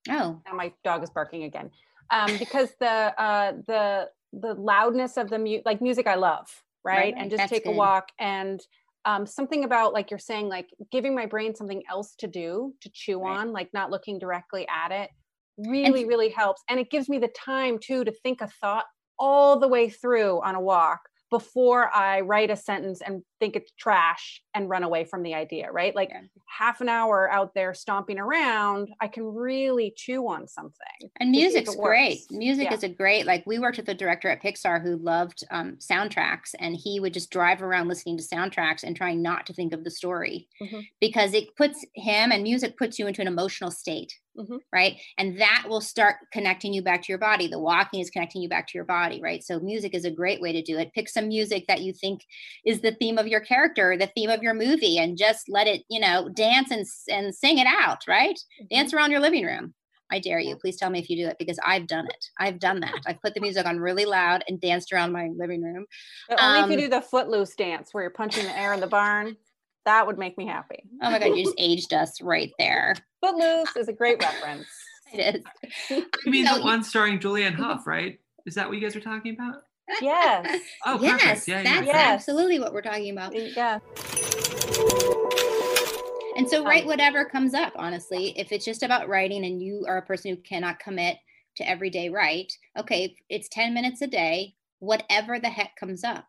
Oh, 0.08 0.40
now 0.46 0.52
my 0.54 0.72
dog 0.84 1.02
is 1.02 1.10
barking 1.10 1.44
again. 1.44 1.70
Um, 2.10 2.36
because 2.38 2.70
the 2.80 2.86
uh, 3.20 3.52
the 3.66 4.10
the 4.32 4.54
loudness 4.54 5.16
of 5.16 5.30
the 5.30 5.38
music, 5.38 5.64
like 5.66 5.80
music, 5.80 6.06
I 6.06 6.14
love, 6.14 6.48
right? 6.84 6.96
right 6.96 7.14
and 7.16 7.30
just 7.30 7.48
take 7.48 7.64
good. 7.64 7.70
a 7.70 7.74
walk 7.74 8.08
and 8.18 8.60
um, 9.04 9.26
something 9.26 9.64
about 9.64 9.92
like 9.92 10.10
you're 10.10 10.18
saying, 10.18 10.48
like 10.48 10.68
giving 10.90 11.14
my 11.14 11.26
brain 11.26 11.54
something 11.54 11.82
else 11.90 12.14
to 12.16 12.26
do 12.26 12.74
to 12.80 12.90
chew 12.92 13.22
right. 13.22 13.38
on, 13.38 13.52
like 13.52 13.72
not 13.72 13.90
looking 13.90 14.18
directly 14.18 14.66
at 14.68 14.92
it, 14.92 15.10
really, 15.56 16.00
and- 16.00 16.08
really 16.08 16.28
helps. 16.28 16.62
And 16.68 16.78
it 16.78 16.90
gives 16.90 17.08
me 17.08 17.18
the 17.18 17.28
time 17.28 17.78
too 17.78 18.04
to 18.04 18.12
think 18.12 18.40
a 18.40 18.48
thought 18.48 18.84
all 19.18 19.58
the 19.58 19.68
way 19.68 19.88
through 19.88 20.40
on 20.42 20.54
a 20.54 20.60
walk 20.60 21.00
before 21.30 21.94
I 21.94 22.20
write 22.20 22.50
a 22.50 22.56
sentence 22.56 23.00
and 23.04 23.22
think 23.38 23.54
it's 23.54 23.70
trash 23.78 24.42
and 24.54 24.68
run 24.68 24.82
away 24.82 25.04
from 25.04 25.22
the 25.22 25.34
idea, 25.34 25.70
right? 25.70 25.94
Like 25.94 26.08
yeah. 26.10 26.22
half 26.46 26.80
an 26.80 26.88
hour 26.88 27.30
out 27.30 27.54
there 27.54 27.74
stomping 27.74 28.18
around, 28.18 28.88
I 29.00 29.08
can 29.08 29.24
really 29.24 29.92
chew 29.96 30.26
on 30.28 30.48
something. 30.48 31.10
And 31.20 31.30
music's 31.30 31.74
great. 31.76 32.20
Music 32.30 32.64
yeah. 32.64 32.74
is 32.74 32.82
a 32.82 32.88
great, 32.88 33.26
like 33.26 33.44
we 33.46 33.58
worked 33.58 33.76
with 33.76 33.88
a 33.88 33.94
director 33.94 34.28
at 34.28 34.42
Pixar 34.42 34.82
who 34.82 34.96
loved 34.96 35.44
um, 35.50 35.76
soundtracks 35.76 36.54
and 36.58 36.76
he 36.76 36.98
would 37.00 37.14
just 37.14 37.30
drive 37.30 37.62
around 37.62 37.88
listening 37.88 38.16
to 38.16 38.24
soundtracks 38.24 38.82
and 38.82 38.96
trying 38.96 39.22
not 39.22 39.46
to 39.46 39.52
think 39.52 39.72
of 39.72 39.84
the 39.84 39.90
story 39.90 40.48
mm-hmm. 40.60 40.80
because 41.00 41.34
it 41.34 41.54
puts 41.56 41.84
him 41.94 42.32
and 42.32 42.42
music 42.42 42.76
puts 42.78 42.98
you 42.98 43.06
into 43.06 43.20
an 43.20 43.28
emotional 43.28 43.70
state 43.70 44.14
mm-hmm. 44.38 44.56
right? 44.72 44.96
And 45.18 45.40
that 45.40 45.64
will 45.68 45.80
start 45.80 46.16
connecting 46.32 46.72
you 46.72 46.82
back 46.82 47.02
to 47.02 47.12
your 47.12 47.18
body. 47.18 47.48
The 47.48 47.58
walking 47.58 48.00
is 48.00 48.10
connecting 48.10 48.42
you 48.42 48.48
back 48.48 48.66
to 48.68 48.78
your 48.78 48.84
body, 48.84 49.20
right? 49.22 49.42
So 49.42 49.60
music 49.60 49.94
is 49.94 50.04
a 50.04 50.10
great 50.10 50.40
way 50.40 50.52
to 50.52 50.62
do 50.62 50.78
it. 50.78 50.92
Pick 50.94 51.08
some 51.08 51.28
music 51.28 51.64
that 51.68 51.82
you 51.82 51.92
think 51.92 52.20
is 52.64 52.80
the 52.80 52.92
theme 52.92 53.18
of 53.18 53.26
your 53.26 53.40
character, 53.40 53.96
the 53.96 54.10
theme 54.14 54.30
of 54.30 54.42
your 54.42 54.54
movie, 54.54 54.98
and 54.98 55.18
just 55.18 55.48
let 55.48 55.66
it, 55.66 55.82
you 55.88 56.00
know, 56.00 56.28
dance 56.28 56.70
and 56.70 56.86
and 57.10 57.34
sing 57.34 57.58
it 57.58 57.66
out, 57.66 58.04
right? 58.06 58.36
Mm-hmm. 58.36 58.74
Dance 58.74 58.94
around 58.94 59.10
your 59.10 59.20
living 59.20 59.44
room. 59.44 59.74
I 60.10 60.20
dare 60.20 60.38
you. 60.38 60.56
Please 60.56 60.76
tell 60.76 60.90
me 60.90 60.98
if 60.98 61.10
you 61.10 61.16
do 61.16 61.28
it 61.28 61.36
because 61.38 61.58
I've 61.64 61.86
done 61.86 62.06
it. 62.06 62.24
I've 62.38 62.58
done 62.58 62.80
that. 62.80 63.00
I've 63.06 63.20
put 63.20 63.34
the 63.34 63.40
music 63.40 63.66
on 63.66 63.78
really 63.78 64.06
loud 64.06 64.42
and 64.48 64.60
danced 64.60 64.92
around 64.92 65.12
my 65.12 65.28
living 65.36 65.62
room. 65.62 65.84
But 66.28 66.40
only 66.40 66.60
um, 66.60 66.64
if 66.64 66.70
you 66.70 66.84
um, 66.86 66.90
do 66.90 66.96
the 66.96 67.02
footloose 67.02 67.54
dance 67.54 67.90
where 67.92 68.04
you're 68.04 68.10
punching 68.10 68.44
the 68.44 68.58
air 68.58 68.72
in 68.72 68.80
the 68.80 68.86
barn. 68.86 69.36
That 69.88 70.06
would 70.06 70.18
make 70.18 70.36
me 70.36 70.46
happy. 70.46 70.82
Oh 71.00 71.10
my 71.10 71.18
God, 71.18 71.34
you 71.34 71.44
just 71.44 71.56
aged 71.56 71.94
us 71.94 72.20
right 72.20 72.52
there. 72.58 72.94
Footloose 73.22 73.74
is 73.74 73.88
a 73.88 73.92
great 73.94 74.22
reference. 74.22 74.66
it 75.14 75.36
is. 75.36 75.44
You 75.88 76.30
mean 76.30 76.46
so, 76.46 76.58
the 76.58 76.62
one 76.62 76.84
starring 76.84 77.18
Julianne 77.18 77.54
Hough, 77.54 77.86
right? 77.86 78.20
Is 78.44 78.54
that 78.56 78.68
what 78.68 78.74
you 78.76 78.82
guys 78.82 78.94
are 78.96 79.00
talking 79.00 79.32
about? 79.32 79.62
Yes. 80.02 80.60
Oh, 80.84 81.00
yes, 81.00 81.22
perfect. 81.22 81.48
Yeah, 81.48 81.62
that's 81.62 81.86
yeah. 81.86 81.96
absolutely 81.96 82.58
what 82.58 82.74
we're 82.74 82.82
talking 82.82 83.12
about. 83.12 83.34
Yeah. 83.34 83.78
And 86.36 86.46
so 86.46 86.62
write 86.62 86.82
um, 86.82 86.88
whatever 86.88 87.24
comes 87.24 87.54
up, 87.54 87.72
honestly. 87.76 88.38
If 88.38 88.52
it's 88.52 88.66
just 88.66 88.82
about 88.82 89.08
writing 89.08 89.46
and 89.46 89.62
you 89.62 89.86
are 89.88 89.96
a 89.96 90.02
person 90.02 90.32
who 90.32 90.36
cannot 90.42 90.80
commit 90.80 91.16
to 91.56 91.66
everyday 91.66 92.10
write, 92.10 92.52
okay, 92.78 93.16
it's 93.30 93.48
10 93.48 93.72
minutes 93.72 94.02
a 94.02 94.06
day, 94.06 94.54
whatever 94.80 95.40
the 95.40 95.48
heck 95.48 95.76
comes 95.76 96.04
up 96.04 96.26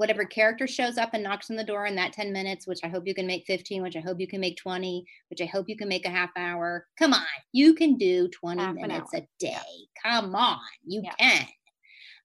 whatever 0.00 0.24
character 0.24 0.66
shows 0.66 0.96
up 0.96 1.10
and 1.12 1.22
knocks 1.22 1.50
on 1.50 1.56
the 1.56 1.62
door 1.62 1.84
in 1.84 1.94
that 1.94 2.14
10 2.14 2.32
minutes, 2.32 2.66
which 2.66 2.80
I 2.82 2.88
hope 2.88 3.06
you 3.06 3.14
can 3.14 3.26
make 3.26 3.44
15, 3.46 3.82
which 3.82 3.96
I 3.96 4.00
hope 4.00 4.18
you 4.18 4.26
can 4.26 4.40
make 4.40 4.56
20, 4.56 5.04
which 5.28 5.42
I 5.42 5.44
hope 5.44 5.68
you 5.68 5.76
can 5.76 5.90
make 5.90 6.06
a 6.06 6.10
half 6.10 6.30
hour. 6.38 6.86
Come 6.98 7.12
on, 7.12 7.20
you 7.52 7.74
can 7.74 7.98
do 7.98 8.26
20 8.28 8.62
half 8.62 8.74
minutes 8.76 9.12
a 9.14 9.28
day. 9.38 9.58
Come 10.02 10.34
on, 10.34 10.58
you 10.86 11.02
yeah. 11.04 11.12
can. 11.18 11.46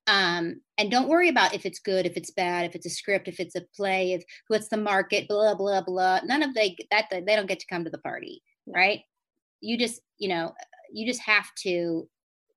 Um, 0.08 0.62
and 0.78 0.90
don't 0.90 1.10
worry 1.10 1.28
about 1.28 1.54
if 1.54 1.66
it's 1.66 1.80
good, 1.80 2.06
if 2.06 2.16
it's 2.16 2.32
bad, 2.32 2.66
if 2.66 2.76
it's 2.76 2.86
a 2.86 2.90
script, 2.90 3.28
if 3.28 3.42
it's 3.42 3.56
a 3.56 3.66
play, 3.76 4.14
if 4.14 4.24
what's 4.48 4.70
the 4.70 4.78
market, 4.78 5.28
blah 5.28 5.56
blah 5.56 5.82
blah. 5.82 6.22
None 6.24 6.44
of 6.44 6.54
they 6.54 6.78
that 6.92 7.08
they 7.10 7.36
don't 7.36 7.48
get 7.48 7.60
to 7.60 7.68
come 7.68 7.84
to 7.84 7.90
the 7.90 7.98
party, 7.98 8.42
right? 8.66 9.02
You 9.60 9.78
just 9.78 10.00
you 10.18 10.30
know 10.30 10.54
you 10.94 11.06
just 11.06 11.22
have 11.24 11.48
to 11.64 12.08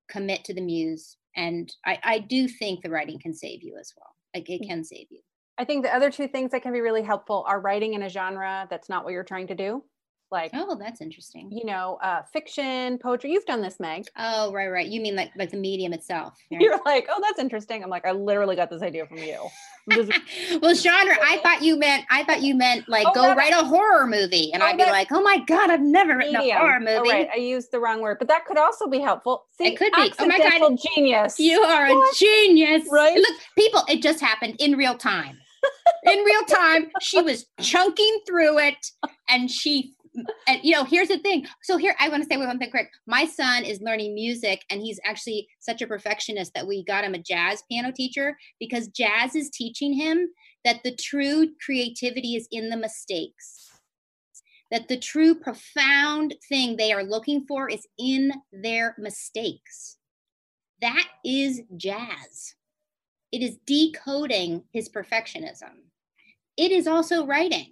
commit 0.09 0.45
to 0.45 0.53
the 0.53 0.61
muse, 0.61 1.17
and 1.35 1.73
I 1.85 1.99
I 2.03 2.19
do 2.19 2.47
think 2.47 2.83
the 2.83 2.89
writing 2.89 3.19
can 3.19 3.33
save 3.33 3.63
you 3.63 3.75
as 3.77 3.91
well. 3.97 4.15
Like 4.35 4.49
it 4.49 4.67
can 4.67 4.83
save 4.83 5.07
you. 5.09 5.21
I 5.57 5.65
think 5.65 5.83
the 5.83 5.93
other 5.93 6.09
two 6.09 6.27
things 6.27 6.51
that 6.51 6.61
can 6.61 6.71
be 6.71 6.79
really 6.79 7.01
helpful 7.01 7.43
are 7.47 7.59
writing 7.59 7.93
in 7.93 8.03
a 8.03 8.09
genre 8.09 8.67
that's 8.69 8.87
not 8.87 9.03
what 9.03 9.11
you're 9.11 9.23
trying 9.23 9.47
to 9.47 9.55
do 9.55 9.83
like 10.31 10.51
oh 10.53 10.75
that's 10.75 11.01
interesting. 11.01 11.51
you 11.51 11.65
know 11.65 11.97
uh 12.01 12.21
fiction 12.23 12.97
poetry 12.99 13.31
you've 13.31 13.45
done 13.45 13.61
this 13.61 13.79
meg. 13.79 14.05
Oh 14.17 14.51
right 14.53 14.67
right. 14.67 14.87
You 14.87 15.01
mean 15.01 15.15
like 15.15 15.31
like 15.35 15.51
the 15.51 15.57
medium 15.57 15.93
itself 15.93 16.37
right? 16.51 16.61
you're 16.61 16.79
like 16.85 17.07
oh 17.09 17.19
that's 17.21 17.39
interesting. 17.39 17.83
I'm 17.83 17.89
like 17.89 18.05
i 18.05 18.11
literally 18.11 18.55
got 18.55 18.69
this 18.69 18.81
idea 18.81 19.05
from 19.05 19.17
you. 19.17 19.47
Just- 19.89 20.11
well 20.61 20.75
genre 20.75 21.17
i 21.21 21.37
thought 21.43 21.63
you 21.63 21.77
meant 21.77 22.05
i 22.11 22.23
thought 22.23 22.43
you 22.43 22.53
meant 22.53 22.87
like 22.87 23.07
oh, 23.07 23.13
go 23.13 23.33
write 23.33 23.53
a 23.53 23.65
horror 23.65 24.05
movie 24.05 24.53
and 24.53 24.61
oh, 24.61 24.67
i'd 24.67 24.77
be 24.77 24.83
like 24.83 25.07
oh 25.11 25.21
my 25.21 25.39
god 25.47 25.71
i've 25.71 25.81
never 25.81 26.15
written 26.15 26.33
medium. 26.33 26.57
a 26.57 26.59
horror 26.59 26.79
movie 26.79 27.09
oh, 27.09 27.11
right. 27.11 27.29
i 27.33 27.37
used 27.37 27.71
the 27.71 27.79
wrong 27.79 27.99
word 27.99 28.19
but 28.19 28.27
that 28.27 28.45
could 28.45 28.57
also 28.57 28.87
be 28.87 28.99
helpful. 28.99 29.45
See, 29.57 29.67
it 29.67 29.77
could 29.77 29.91
be. 29.93 30.13
Oh 30.19 30.27
my 30.27 30.37
god. 30.37 30.77
genius. 30.95 31.39
You 31.39 31.61
are 31.61 31.93
what? 31.93 32.13
a 32.13 32.17
genius. 32.17 32.87
Right? 32.91 33.17
Look 33.17 33.37
people 33.57 33.83
it 33.87 34.01
just 34.01 34.21
happened 34.21 34.55
in 34.59 34.75
real 34.75 34.95
time. 34.95 35.37
In 36.03 36.19
real 36.19 36.43
time. 36.45 36.89
She 37.01 37.21
was 37.21 37.45
chunking 37.59 38.21
through 38.25 38.59
it 38.59 38.91
and 39.27 39.49
she 39.51 39.93
and 40.47 40.59
you 40.63 40.71
know, 40.71 40.83
here's 40.83 41.07
the 41.07 41.19
thing. 41.19 41.45
So 41.63 41.77
here 41.77 41.95
I 41.99 42.09
want 42.09 42.23
to 42.23 42.29
say 42.29 42.37
one 42.37 42.57
thing 42.59 42.71
quick. 42.71 42.89
My 43.07 43.25
son 43.25 43.63
is 43.63 43.81
learning 43.81 44.15
music 44.15 44.63
and 44.69 44.81
he's 44.81 44.99
actually 45.05 45.47
such 45.59 45.81
a 45.81 45.87
perfectionist 45.87 46.53
that 46.53 46.67
we 46.67 46.83
got 46.83 47.03
him 47.03 47.13
a 47.13 47.19
jazz 47.19 47.63
piano 47.69 47.91
teacher 47.91 48.37
because 48.59 48.87
jazz 48.87 49.35
is 49.35 49.49
teaching 49.49 49.93
him 49.93 50.29
that 50.63 50.83
the 50.83 50.95
true 50.95 51.49
creativity 51.63 52.35
is 52.35 52.47
in 52.51 52.69
the 52.69 52.77
mistakes. 52.77 53.69
That 54.71 54.87
the 54.87 54.99
true 54.99 55.35
profound 55.35 56.35
thing 56.47 56.77
they 56.77 56.91
are 56.91 57.03
looking 57.03 57.45
for 57.47 57.69
is 57.69 57.87
in 57.97 58.31
their 58.51 58.95
mistakes. 58.99 59.97
That 60.81 61.07
is 61.25 61.61
jazz. 61.75 62.55
It 63.31 63.41
is 63.41 63.57
decoding 63.65 64.63
his 64.71 64.89
perfectionism. 64.89 65.89
It 66.57 66.71
is 66.71 66.87
also 66.87 67.25
writing. 67.25 67.71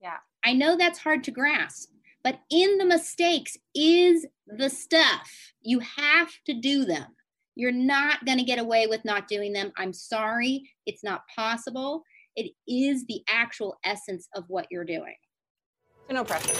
Yeah. 0.00 0.18
I 0.46 0.52
know 0.52 0.76
that's 0.76 0.98
hard 0.98 1.24
to 1.24 1.30
grasp, 1.30 1.90
but 2.22 2.40
in 2.50 2.76
the 2.76 2.84
mistakes 2.84 3.56
is 3.74 4.26
the 4.46 4.68
stuff. 4.68 5.30
You 5.62 5.80
have 5.80 6.30
to 6.44 6.52
do 6.52 6.84
them. 6.84 7.06
You're 7.54 7.72
not 7.72 8.26
going 8.26 8.38
to 8.38 8.44
get 8.44 8.58
away 8.58 8.86
with 8.86 9.04
not 9.06 9.26
doing 9.26 9.54
them. 9.54 9.72
I'm 9.78 9.94
sorry. 9.94 10.70
It's 10.84 11.02
not 11.02 11.22
possible. 11.34 12.02
It 12.36 12.50
is 12.68 13.06
the 13.06 13.22
actual 13.28 13.78
essence 13.84 14.28
of 14.34 14.44
what 14.48 14.66
you're 14.70 14.84
doing. 14.84 15.14
So 16.08 16.14
no 16.14 16.24
pressure. 16.24 16.52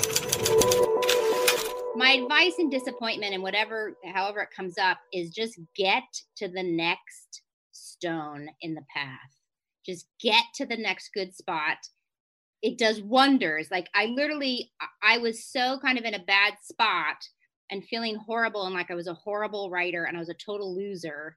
My 1.97 2.12
advice 2.23 2.55
in 2.59 2.71
disappointment 2.71 3.35
and 3.35 3.43
whatever, 3.43 3.97
however 4.14 4.41
it 4.41 4.50
comes 4.57 4.79
up, 4.79 4.99
is 5.12 5.31
just 5.31 5.59
get 5.76 6.05
to 6.37 6.49
the 6.49 6.62
next 6.62 7.43
stone 7.73 8.49
in 8.62 8.75
the 8.75 8.85
path. 8.95 9.19
Just 9.85 10.07
get 10.21 10.45
to 10.55 10.64
the 10.64 10.76
next 10.79 11.11
good 11.12 11.37
spot. 11.37 11.76
It 12.64 12.78
does 12.78 13.02
wonders. 13.02 13.68
Like 13.71 13.90
I 13.94 14.06
literally, 14.06 14.73
I 15.02 15.18
was 15.18 15.44
so 15.44 15.78
kind 15.80 15.99
of 15.99 16.04
in 16.04 16.14
a 16.14 16.25
bad 16.25 16.54
spot 16.62 17.16
and 17.71 17.85
feeling 17.85 18.16
horrible 18.16 18.64
and 18.64 18.75
like 18.75 18.90
I 18.90 18.94
was 18.94 19.06
a 19.06 19.12
horrible 19.12 19.68
writer 19.68 20.04
and 20.04 20.16
I 20.16 20.21
was 20.21 20.30
a 20.30 20.35
total 20.35 20.75
loser. 20.75 21.37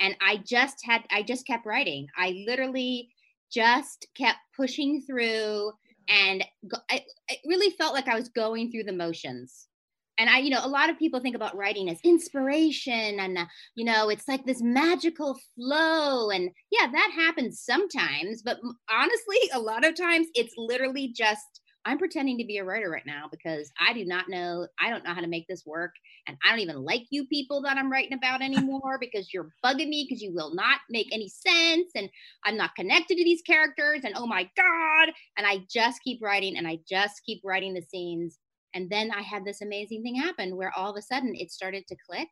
And 0.00 0.16
I 0.20 0.38
just 0.38 0.84
had, 0.84 1.02
I 1.12 1.22
just 1.22 1.46
kept 1.46 1.64
writing. 1.64 2.08
I 2.18 2.42
literally 2.44 3.10
just 3.52 4.08
kept 4.16 4.38
pushing 4.56 5.00
through 5.02 5.70
and 6.08 6.44
go, 6.66 6.78
I, 6.90 7.04
it 7.28 7.38
really 7.46 7.70
felt 7.76 7.94
like 7.94 8.08
I 8.08 8.16
was 8.16 8.28
going 8.28 8.72
through 8.72 8.84
the 8.84 8.92
motions 8.92 9.68
and 10.18 10.30
i 10.30 10.38
you 10.38 10.50
know 10.50 10.60
a 10.62 10.68
lot 10.68 10.90
of 10.90 10.98
people 10.98 11.20
think 11.20 11.36
about 11.36 11.56
writing 11.56 11.88
as 11.88 11.98
inspiration 12.04 13.18
and 13.20 13.38
uh, 13.38 13.46
you 13.74 13.84
know 13.84 14.08
it's 14.08 14.28
like 14.28 14.44
this 14.44 14.62
magical 14.62 15.38
flow. 15.54 16.30
And 16.30 16.50
yeah 16.70 16.88
that 16.90 17.12
happens 17.14 17.60
sometimes 17.60 18.42
but 18.42 18.58
honestly 18.90 19.38
a 19.52 19.60
lot 19.60 19.84
of 19.84 19.96
times 19.96 20.28
it's 20.34 20.54
literally 20.56 21.12
just 21.14 21.60
i'm 21.84 21.98
pretending 21.98 22.38
to 22.38 22.44
be 22.44 22.58
a 22.58 22.64
writer 22.64 22.90
right 22.90 23.06
now 23.06 23.28
because 23.30 23.70
i 23.78 23.92
do 23.92 24.04
not 24.04 24.28
know 24.28 24.66
i 24.80 24.90
don't 24.90 25.04
know 25.04 25.14
how 25.14 25.20
to 25.20 25.26
make 25.26 25.46
this 25.48 25.64
work. 25.66 25.92
And 26.26 26.36
i 26.44 26.50
don't 26.50 26.60
even 26.60 26.82
like 26.82 27.02
you 27.10 27.26
people 27.26 27.62
that 27.62 27.76
i'm 27.76 27.90
writing 27.90 28.14
about 28.14 28.42
anymore 28.48 28.98
because 29.00 29.32
you're 29.32 29.50
bugging 29.64 29.88
me 29.88 30.06
because 30.08 30.22
you 30.22 30.32
will 30.34 30.54
not 30.54 30.80
make 30.90 31.08
any 31.12 31.28
sense. 31.28 31.90
And 31.94 32.08
i'm 32.44 32.56
not 32.56 32.74
connected 32.76 33.16
to 33.16 33.24
these 33.24 33.42
characters. 33.42 34.00
And 34.04 34.14
oh 34.16 34.26
my 34.26 34.48
god. 34.56 35.12
And 35.36 35.46
i 35.46 35.58
just 35.70 36.02
keep 36.02 36.20
writing 36.22 36.56
and 36.56 36.66
i 36.66 36.78
just 36.88 37.22
keep 37.26 37.40
writing 37.44 37.74
the 37.74 37.82
scenes 37.82 38.38
and 38.74 38.90
then 38.90 39.10
I 39.12 39.22
had 39.22 39.44
this 39.44 39.62
amazing 39.62 40.02
thing 40.02 40.16
happen 40.16 40.56
where 40.56 40.72
all 40.76 40.90
of 40.90 40.96
a 40.96 41.02
sudden 41.02 41.34
it 41.34 41.50
started 41.50 41.86
to 41.86 41.96
click 42.08 42.28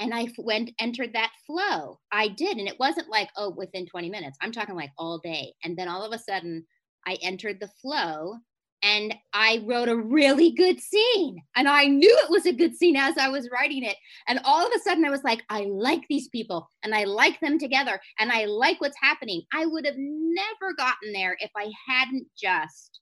and 0.00 0.12
I 0.12 0.28
went 0.38 0.70
entered 0.78 1.12
that 1.12 1.32
flow. 1.46 2.00
I 2.10 2.28
did. 2.28 2.56
And 2.56 2.66
it 2.66 2.80
wasn't 2.80 3.10
like, 3.10 3.28
oh, 3.36 3.50
within 3.50 3.86
20 3.86 4.10
minutes. 4.10 4.36
I'm 4.40 4.52
talking 4.52 4.74
like 4.74 4.90
all 4.98 5.18
day. 5.18 5.52
And 5.62 5.76
then 5.76 5.88
all 5.88 6.02
of 6.02 6.12
a 6.12 6.18
sudden 6.18 6.66
I 7.06 7.16
entered 7.22 7.60
the 7.60 7.70
flow 7.80 8.34
and 8.82 9.14
I 9.32 9.62
wrote 9.64 9.88
a 9.88 9.96
really 9.96 10.50
good 10.50 10.80
scene. 10.80 11.36
And 11.56 11.68
I 11.68 11.86
knew 11.86 12.18
it 12.22 12.30
was 12.30 12.46
a 12.46 12.52
good 12.52 12.74
scene 12.74 12.96
as 12.96 13.16
I 13.16 13.28
was 13.28 13.48
writing 13.50 13.84
it. 13.84 13.96
And 14.26 14.40
all 14.44 14.66
of 14.66 14.72
a 14.74 14.80
sudden 14.80 15.04
I 15.04 15.10
was 15.10 15.24
like, 15.24 15.42
I 15.48 15.66
like 15.70 16.02
these 16.08 16.28
people 16.28 16.70
and 16.82 16.94
I 16.94 17.04
like 17.04 17.38
them 17.40 17.58
together 17.58 18.00
and 18.18 18.32
I 18.32 18.46
like 18.46 18.80
what's 18.80 18.98
happening. 19.00 19.42
I 19.52 19.66
would 19.66 19.86
have 19.86 19.96
never 19.96 20.74
gotten 20.76 21.12
there 21.12 21.36
if 21.40 21.50
I 21.56 21.70
hadn't 21.88 22.26
just 22.36 23.00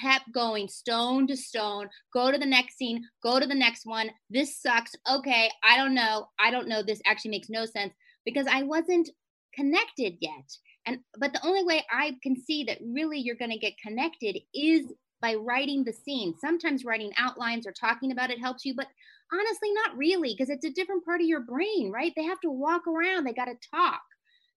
kept 0.00 0.30
going 0.32 0.68
stone 0.68 1.26
to 1.26 1.36
stone 1.36 1.88
go 2.12 2.30
to 2.30 2.38
the 2.38 2.46
next 2.46 2.76
scene 2.76 3.04
go 3.22 3.38
to 3.38 3.46
the 3.46 3.54
next 3.54 3.86
one. 3.86 4.10
This 4.30 4.60
sucks. 4.60 4.92
Okay 5.10 5.50
i 5.64 5.76
don't 5.76 5.94
know. 5.94 6.28
I 6.38 6.50
don't 6.50 6.68
know. 6.68 6.82
This 6.82 7.00
actually 7.06 7.32
makes 7.32 7.50
no 7.50 7.66
sense 7.66 7.92
because 8.24 8.46
i 8.46 8.62
wasn't 8.62 9.10
connected 9.54 10.16
yet. 10.20 10.56
And 10.86 10.98
but 11.18 11.32
the 11.32 11.44
only 11.46 11.64
way 11.64 11.84
i 11.90 12.16
can 12.22 12.36
see 12.36 12.64
that 12.64 12.78
really 12.82 13.18
you're 13.18 13.36
going 13.36 13.50
to 13.50 13.58
get 13.58 13.78
connected 13.78 14.38
is 14.54 14.92
by 15.22 15.34
writing 15.34 15.82
the 15.82 15.92
scene. 15.92 16.34
Sometimes 16.38 16.84
writing 16.84 17.12
outlines 17.16 17.66
or 17.66 17.72
talking 17.72 18.12
about 18.12 18.30
it 18.30 18.40
helps 18.40 18.64
you 18.64 18.74
but 18.74 18.88
honestly 19.32 19.72
not 19.72 19.96
really 19.96 20.34
because 20.36 20.50
it's 20.50 20.64
a 20.64 20.70
different 20.70 21.04
part 21.04 21.20
of 21.20 21.26
your 21.26 21.40
brain 21.40 21.90
right? 21.92 22.12
They 22.16 22.24
have 22.24 22.40
to 22.40 22.50
walk 22.50 22.86
around. 22.86 23.24
They 23.24 23.32
got 23.32 23.46
to 23.46 23.68
talk. 23.72 24.02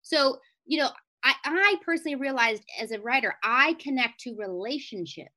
So 0.02 0.40
you 0.66 0.80
know 0.80 0.90
I, 1.24 1.34
I 1.44 1.76
personally 1.86 2.16
realized 2.16 2.64
as 2.80 2.92
a 2.92 3.00
writer, 3.00 3.36
I 3.44 3.76
connect 3.80 4.22
to 4.22 4.36
relationship. 4.38 5.28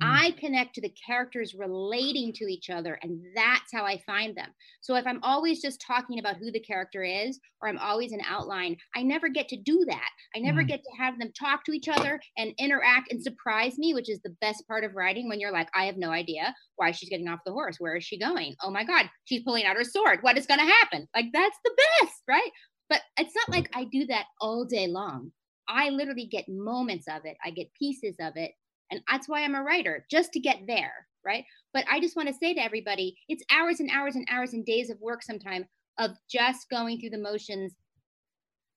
Mm. 0.00 0.06
I 0.06 0.30
connect 0.32 0.74
to 0.74 0.80
the 0.80 0.94
characters 1.06 1.54
relating 1.54 2.32
to 2.34 2.44
each 2.44 2.70
other, 2.70 2.98
and 3.02 3.20
that's 3.34 3.72
how 3.72 3.84
I 3.84 3.98
find 4.06 4.36
them. 4.36 4.48
So 4.80 4.94
if 4.94 5.06
I'm 5.06 5.22
always 5.22 5.60
just 5.60 5.84
talking 5.86 6.18
about 6.18 6.36
who 6.36 6.50
the 6.50 6.60
character 6.60 7.02
is, 7.02 7.38
or 7.60 7.68
I'm 7.68 7.78
always 7.78 8.12
an 8.12 8.22
outline, 8.26 8.76
I 8.94 9.02
never 9.02 9.28
get 9.28 9.48
to 9.48 9.56
do 9.56 9.84
that. 9.88 10.08
I 10.34 10.38
never 10.38 10.62
mm. 10.62 10.68
get 10.68 10.80
to 10.82 11.02
have 11.02 11.18
them 11.18 11.32
talk 11.38 11.64
to 11.64 11.72
each 11.72 11.88
other 11.88 12.20
and 12.38 12.54
interact 12.58 13.12
and 13.12 13.22
surprise 13.22 13.78
me, 13.78 13.92
which 13.92 14.08
is 14.08 14.20
the 14.22 14.34
best 14.40 14.66
part 14.66 14.84
of 14.84 14.94
writing 14.94 15.28
when 15.28 15.40
you're 15.40 15.52
like, 15.52 15.68
I 15.74 15.84
have 15.84 15.96
no 15.96 16.10
idea 16.10 16.54
why 16.76 16.92
she's 16.92 17.10
getting 17.10 17.28
off 17.28 17.40
the 17.44 17.52
horse. 17.52 17.76
Where 17.78 17.96
is 17.96 18.04
she 18.04 18.18
going? 18.18 18.54
Oh 18.62 18.70
my 18.70 18.84
God, 18.84 19.10
she's 19.24 19.42
pulling 19.42 19.66
out 19.66 19.76
her 19.76 19.84
sword. 19.84 20.20
What 20.22 20.38
is 20.38 20.46
going 20.46 20.60
to 20.60 20.66
happen? 20.66 21.08
Like, 21.14 21.26
that's 21.32 21.58
the 21.64 21.76
best, 22.00 22.22
right? 22.26 22.50
But 22.90 23.00
it's 23.16 23.34
not 23.34 23.48
like 23.48 23.70
mm-hmm. 23.70 23.80
I 23.80 23.84
do 23.84 24.06
that 24.06 24.26
all 24.40 24.66
day 24.66 24.86
long. 24.86 25.32
I 25.68 25.88
literally 25.88 26.26
get 26.26 26.48
moments 26.48 27.06
of 27.08 27.24
it, 27.24 27.38
I 27.42 27.50
get 27.50 27.72
pieces 27.78 28.16
of 28.20 28.34
it. 28.36 28.52
And 28.90 29.00
that's 29.08 29.28
why 29.28 29.44
I'm 29.44 29.54
a 29.54 29.62
writer, 29.62 30.04
just 30.10 30.32
to 30.32 30.40
get 30.40 30.58
there. 30.66 31.06
Right. 31.24 31.44
But 31.72 31.84
I 31.90 32.00
just 32.00 32.16
want 32.16 32.28
to 32.28 32.34
say 32.34 32.54
to 32.54 32.62
everybody 32.62 33.16
it's 33.28 33.44
hours 33.50 33.80
and 33.80 33.90
hours 33.90 34.16
and 34.16 34.26
hours 34.30 34.52
and 34.52 34.64
days 34.66 34.90
of 34.90 35.00
work 35.00 35.22
sometimes 35.22 35.66
of 35.98 36.10
just 36.30 36.68
going 36.70 36.98
through 36.98 37.10
the 37.10 37.18
motions 37.18 37.74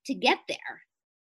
to 0.05 0.13
get 0.13 0.39
there. 0.48 0.82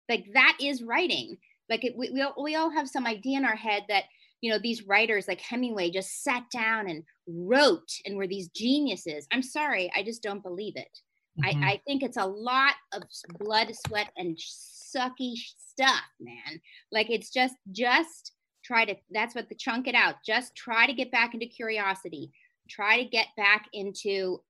Like 0.09 0.26
that 0.35 0.59
is 0.61 0.83
writing. 0.83 1.37
Like 1.71 1.85
it, 1.85 1.95
we, 1.97 2.11
we, 2.11 2.21
all, 2.21 2.35
we 2.43 2.57
all 2.57 2.71
have 2.71 2.88
some 2.88 3.07
idea 3.07 3.38
in 3.38 3.45
our 3.45 3.57
head 3.57 3.85
that 3.88 4.05
you 4.45 4.50
know 4.50 4.59
these 4.62 4.87
writers 4.87 5.26
like 5.26 5.41
hemingway 5.41 5.91
just 5.91 6.23
sat 6.23 6.43
down 6.53 6.91
and 6.91 7.03
wrote 7.26 7.88
and 8.05 8.14
were 8.14 8.26
these 8.26 8.49
geniuses 8.49 9.26
i'm 9.33 9.43
sorry 9.43 9.91
i 9.97 10.03
just 10.03 10.23
don't 10.23 10.43
believe 10.43 10.75
it 10.76 11.00
Mm-hmm. 11.43 11.64
I, 11.64 11.67
I 11.73 11.81
think 11.87 12.03
it's 12.03 12.17
a 12.17 12.26
lot 12.26 12.75
of 12.93 13.03
blood, 13.38 13.73
sweat, 13.87 14.11
and 14.17 14.37
sucky 14.37 15.35
stuff, 15.35 16.05
man. 16.21 16.61
Like 16.93 17.11
it's 17.11 17.31
just, 17.31 17.55
just 17.73 18.33
try 18.64 18.85
to, 18.85 18.95
that's 19.11 19.35
what 19.35 19.49
the 19.49 19.55
chunk 19.55 19.88
it 19.88 19.95
out. 19.95 20.17
Just 20.25 20.55
try 20.55 20.87
to 20.87 20.93
get 20.93 21.11
back 21.11 21.35
into 21.35 21.47
curiosity. 21.47 22.31
Try 22.69 23.03
to 23.03 23.09
get 23.09 23.26
back 23.37 23.67
into 23.73 24.41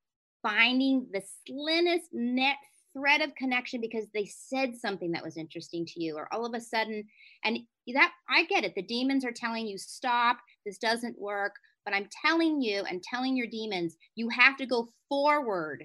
finding 0.43 1.07
the 1.13 1.23
slimmest 1.47 2.11
net 2.13 2.57
thread 2.95 3.21
of 3.21 3.35
connection 3.35 3.81
because 3.81 4.07
they 4.15 4.25
said 4.27 4.77
something 4.77 5.11
that 5.13 5.25
was 5.25 5.37
interesting 5.37 5.85
to 5.85 6.03
you 6.03 6.17
or 6.17 6.33
all 6.33 6.47
of 6.47 6.55
a 6.55 6.61
sudden 6.61 7.05
and 7.45 7.59
that 7.93 8.13
i 8.31 8.45
get 8.45 8.63
it 8.63 8.73
the 8.77 8.83
demons 8.83 9.25
are 9.25 9.33
telling 9.33 9.67
you 9.67 9.77
stop 9.77 10.39
this 10.65 10.79
doesn't 10.79 11.19
work 11.21 11.55
but 11.85 11.93
i'm 11.93 12.09
telling 12.25 12.63
you 12.63 12.85
and 12.89 13.03
telling 13.03 13.37
your 13.37 13.49
demons 13.49 13.97
you 14.15 14.29
have 14.29 14.57
to 14.57 14.65
go 14.65 14.89
forward 15.09 15.85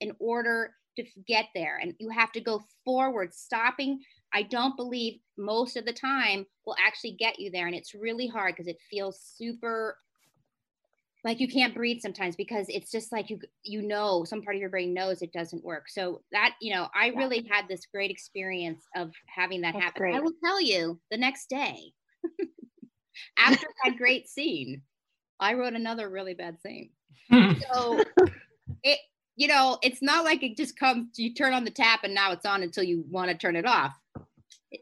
in 0.00 0.12
order 0.18 0.74
to 0.96 1.04
get 1.26 1.46
there 1.54 1.78
and 1.80 1.94
you 1.98 2.08
have 2.10 2.32
to 2.32 2.40
go 2.40 2.62
forward 2.84 3.32
stopping 3.32 4.00
i 4.32 4.42
don't 4.42 4.76
believe 4.76 5.20
most 5.38 5.76
of 5.76 5.84
the 5.84 5.92
time 5.92 6.44
will 6.66 6.76
actually 6.84 7.12
get 7.12 7.38
you 7.38 7.50
there 7.50 7.66
and 7.66 7.76
it's 7.76 7.94
really 7.94 8.26
hard 8.26 8.54
because 8.54 8.66
it 8.66 8.78
feels 8.90 9.20
super 9.36 9.96
like 11.24 11.40
you 11.40 11.48
can't 11.48 11.74
breathe 11.74 12.00
sometimes 12.00 12.34
because 12.36 12.66
it's 12.68 12.90
just 12.90 13.12
like 13.12 13.30
you 13.30 13.38
you 13.62 13.82
know 13.82 14.24
some 14.24 14.42
part 14.42 14.56
of 14.56 14.60
your 14.60 14.70
brain 14.70 14.94
knows 14.94 15.22
it 15.22 15.32
doesn't 15.32 15.64
work 15.64 15.88
so 15.88 16.22
that 16.32 16.54
you 16.60 16.74
know 16.74 16.88
i 16.94 17.06
yeah. 17.06 17.18
really 17.18 17.46
had 17.50 17.66
this 17.68 17.86
great 17.92 18.10
experience 18.10 18.84
of 18.96 19.12
having 19.26 19.60
that 19.60 19.74
That's 19.74 19.84
happen 19.84 20.02
great. 20.02 20.14
i 20.14 20.20
will 20.20 20.32
tell 20.42 20.60
you 20.60 21.00
the 21.10 21.18
next 21.18 21.48
day 21.48 21.92
after 23.38 23.66
that 23.84 23.96
great 23.96 24.28
scene 24.28 24.82
i 25.38 25.54
wrote 25.54 25.74
another 25.74 26.08
really 26.08 26.34
bad 26.34 26.56
scene 26.60 26.90
so 27.30 28.02
it 28.82 28.98
you 29.40 29.46
know, 29.46 29.78
it's 29.82 30.02
not 30.02 30.22
like 30.22 30.42
it 30.42 30.54
just 30.54 30.78
comes, 30.78 31.18
you 31.18 31.32
turn 31.32 31.54
on 31.54 31.64
the 31.64 31.70
tap 31.70 32.00
and 32.04 32.14
now 32.14 32.30
it's 32.30 32.44
on 32.44 32.62
until 32.62 32.84
you 32.84 33.02
want 33.08 33.30
to 33.30 33.36
turn 33.38 33.56
it 33.56 33.64
off. 33.64 33.98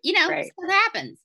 You 0.02 0.14
know, 0.14 0.28
right. 0.28 0.50
what 0.56 0.68
happens. 0.68 1.20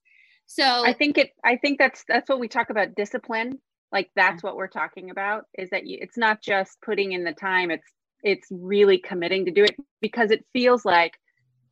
So 0.46 0.63
I 0.63 0.94
think 0.94 1.18
it, 1.18 1.32
I 1.44 1.58
think 1.58 1.80
that's, 1.80 2.04
that's 2.08 2.30
what 2.30 2.40
we 2.40 2.48
talk 2.48 2.70
about 2.70 2.94
discipline. 2.94 3.58
Like 3.92 4.12
that's 4.16 4.44
what 4.44 4.56
we're 4.56 4.68
talking 4.68 5.10
about 5.10 5.46
is 5.58 5.72
that 5.72 5.88
you, 5.88 5.98
it's 6.00 6.16
not 6.16 6.44
just 6.44 6.78
putting 6.86 7.13
in 7.13 7.24
the 7.24 7.34
time. 7.34 7.72
It's, 7.72 7.88
it's 8.22 8.48
really 8.52 9.00
committing 9.00 9.46
to 9.46 9.52
do 9.52 9.63
it 9.63 9.75
because 10.00 10.30
it 10.30 10.46
feels 10.54 10.86
like 10.86 11.13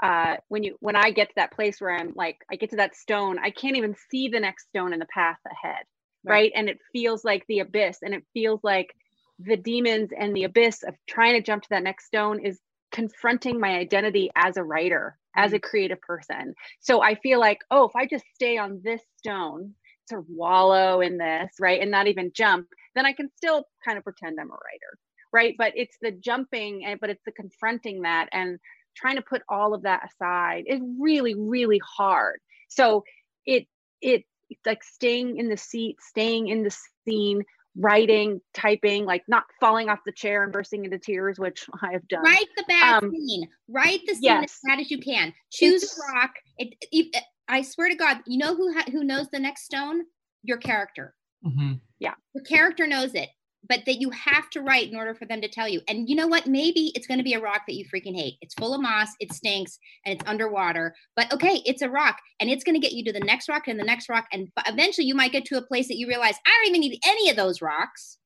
uh, 0.01 0.37
when 0.47 0.63
you 0.63 0.77
when 0.79 0.95
I 0.95 1.11
get 1.11 1.27
to 1.27 1.33
that 1.35 1.53
place 1.53 1.79
where 1.79 1.95
I'm 1.95 2.13
like 2.15 2.37
I 2.51 2.55
get 2.55 2.71
to 2.71 2.77
that 2.77 2.95
stone, 2.95 3.37
I 3.37 3.51
can't 3.51 3.77
even 3.77 3.95
see 4.09 4.29
the 4.29 4.39
next 4.39 4.67
stone 4.69 4.93
in 4.93 4.99
the 4.99 5.05
path 5.13 5.37
ahead, 5.45 5.83
right? 6.25 6.33
right? 6.33 6.51
And 6.55 6.69
it 6.69 6.79
feels 6.91 7.23
like 7.23 7.45
the 7.47 7.59
abyss, 7.59 7.99
and 8.01 8.15
it 8.15 8.23
feels 8.33 8.61
like 8.63 8.95
the 9.43 9.57
demons 9.57 10.09
and 10.17 10.35
the 10.35 10.43
abyss 10.43 10.83
of 10.83 10.95
trying 11.07 11.33
to 11.33 11.41
jump 11.41 11.63
to 11.63 11.69
that 11.69 11.83
next 11.83 12.05
stone 12.05 12.43
is 12.45 12.59
confronting 12.91 13.59
my 13.59 13.77
identity 13.77 14.29
as 14.35 14.57
a 14.57 14.63
writer, 14.63 15.17
as 15.35 15.53
a 15.53 15.59
mm. 15.59 15.63
creative 15.63 16.01
person. 16.01 16.53
So 16.79 17.01
I 17.01 17.15
feel 17.15 17.39
like, 17.39 17.59
oh, 17.71 17.85
if 17.85 17.95
I 17.95 18.05
just 18.05 18.25
stay 18.35 18.57
on 18.57 18.81
this 18.83 19.01
stone, 19.17 19.73
sort 20.09 20.21
of 20.21 20.27
wallow 20.29 21.01
in 21.01 21.17
this, 21.17 21.51
right, 21.59 21.81
and 21.81 21.91
not 21.91 22.07
even 22.07 22.31
jump, 22.35 22.67
then 22.95 23.05
I 23.05 23.13
can 23.13 23.29
still 23.35 23.65
kind 23.85 23.97
of 23.97 24.03
pretend 24.03 24.39
I'm 24.39 24.47
a 24.47 24.53
writer, 24.53 24.97
right? 25.31 25.55
But 25.57 25.73
it's 25.75 25.97
the 26.01 26.11
jumping, 26.11 26.85
and 26.85 26.99
but 26.99 27.09
it's 27.09 27.23
the 27.25 27.31
confronting 27.31 28.01
that 28.01 28.27
and 28.33 28.59
trying 28.95 29.15
to 29.15 29.21
put 29.21 29.41
all 29.47 29.73
of 29.73 29.83
that 29.83 30.09
aside 30.09 30.65
is 30.67 30.81
really, 30.99 31.33
really 31.35 31.79
hard. 31.97 32.39
So 32.67 33.03
it 33.45 33.67
it 34.01 34.25
it's 34.49 34.65
like 34.65 34.83
staying 34.83 35.37
in 35.37 35.47
the 35.47 35.57
seat, 35.57 35.97
staying 36.01 36.49
in 36.49 36.63
the 36.63 36.75
scene, 37.05 37.43
writing, 37.75 38.41
typing, 38.53 39.05
like 39.05 39.23
not 39.27 39.43
falling 39.59 39.89
off 39.89 39.99
the 40.05 40.11
chair 40.11 40.43
and 40.43 40.51
bursting 40.51 40.85
into 40.85 40.99
tears, 40.99 41.39
which 41.39 41.65
I 41.81 41.91
have 41.93 42.07
done. 42.07 42.23
Write 42.23 42.47
the 42.57 42.65
bad 42.67 43.03
um, 43.03 43.11
scene. 43.11 43.47
Write 43.69 44.01
the 44.05 44.13
scene 44.13 44.23
yes. 44.23 44.43
as 44.43 44.59
bad 44.67 44.79
as 44.79 44.91
you 44.91 44.99
can. 44.99 45.33
Choose 45.51 45.83
it's, 45.83 45.97
a 45.97 46.13
rock. 46.13 46.31
It, 46.57 46.75
it, 46.91 47.23
I 47.47 47.61
swear 47.61 47.89
to 47.89 47.95
God, 47.95 48.19
you 48.25 48.37
know 48.37 48.55
who 48.55 48.73
ha- 48.73 48.91
who 48.91 49.03
knows 49.03 49.27
the 49.29 49.39
next 49.39 49.63
stone? 49.63 50.03
Your 50.43 50.57
character. 50.57 51.15
Mm-hmm. 51.45 51.73
Yeah, 51.99 52.13
your 52.33 52.43
character 52.43 52.87
knows 52.87 53.15
it 53.15 53.29
but 53.67 53.81
that 53.85 54.01
you 54.01 54.09
have 54.09 54.49
to 54.49 54.61
write 54.61 54.89
in 54.89 54.95
order 54.95 55.13
for 55.13 55.25
them 55.25 55.41
to 55.41 55.47
tell 55.47 55.67
you. 55.67 55.81
And 55.87 56.09
you 56.09 56.15
know 56.15 56.27
what? 56.27 56.47
Maybe 56.47 56.91
it's 56.95 57.07
going 57.07 57.19
to 57.19 57.23
be 57.23 57.33
a 57.33 57.39
rock 57.39 57.61
that 57.67 57.75
you 57.75 57.85
freaking 57.85 58.15
hate. 58.15 58.35
It's 58.41 58.55
full 58.55 58.73
of 58.73 58.81
moss, 58.81 59.09
it 59.19 59.33
stinks, 59.33 59.77
and 60.05 60.15
it's 60.15 60.27
underwater. 60.27 60.95
But 61.15 61.31
okay, 61.33 61.61
it's 61.65 61.81
a 61.81 61.89
rock, 61.89 62.17
and 62.39 62.49
it's 62.49 62.63
going 62.63 62.79
to 62.79 62.85
get 62.85 62.93
you 62.93 63.03
to 63.05 63.13
the 63.13 63.19
next 63.19 63.49
rock 63.49 63.67
and 63.67 63.79
the 63.79 63.83
next 63.83 64.09
rock, 64.09 64.25
and 64.31 64.47
eventually 64.67 65.05
you 65.07 65.15
might 65.15 65.31
get 65.31 65.45
to 65.45 65.57
a 65.57 65.65
place 65.65 65.87
that 65.87 65.97
you 65.97 66.07
realize 66.07 66.35
I 66.45 66.51
don't 66.57 66.75
even 66.75 66.81
need 66.81 66.99
any 67.05 67.29
of 67.29 67.35
those 67.35 67.61
rocks. 67.61 68.17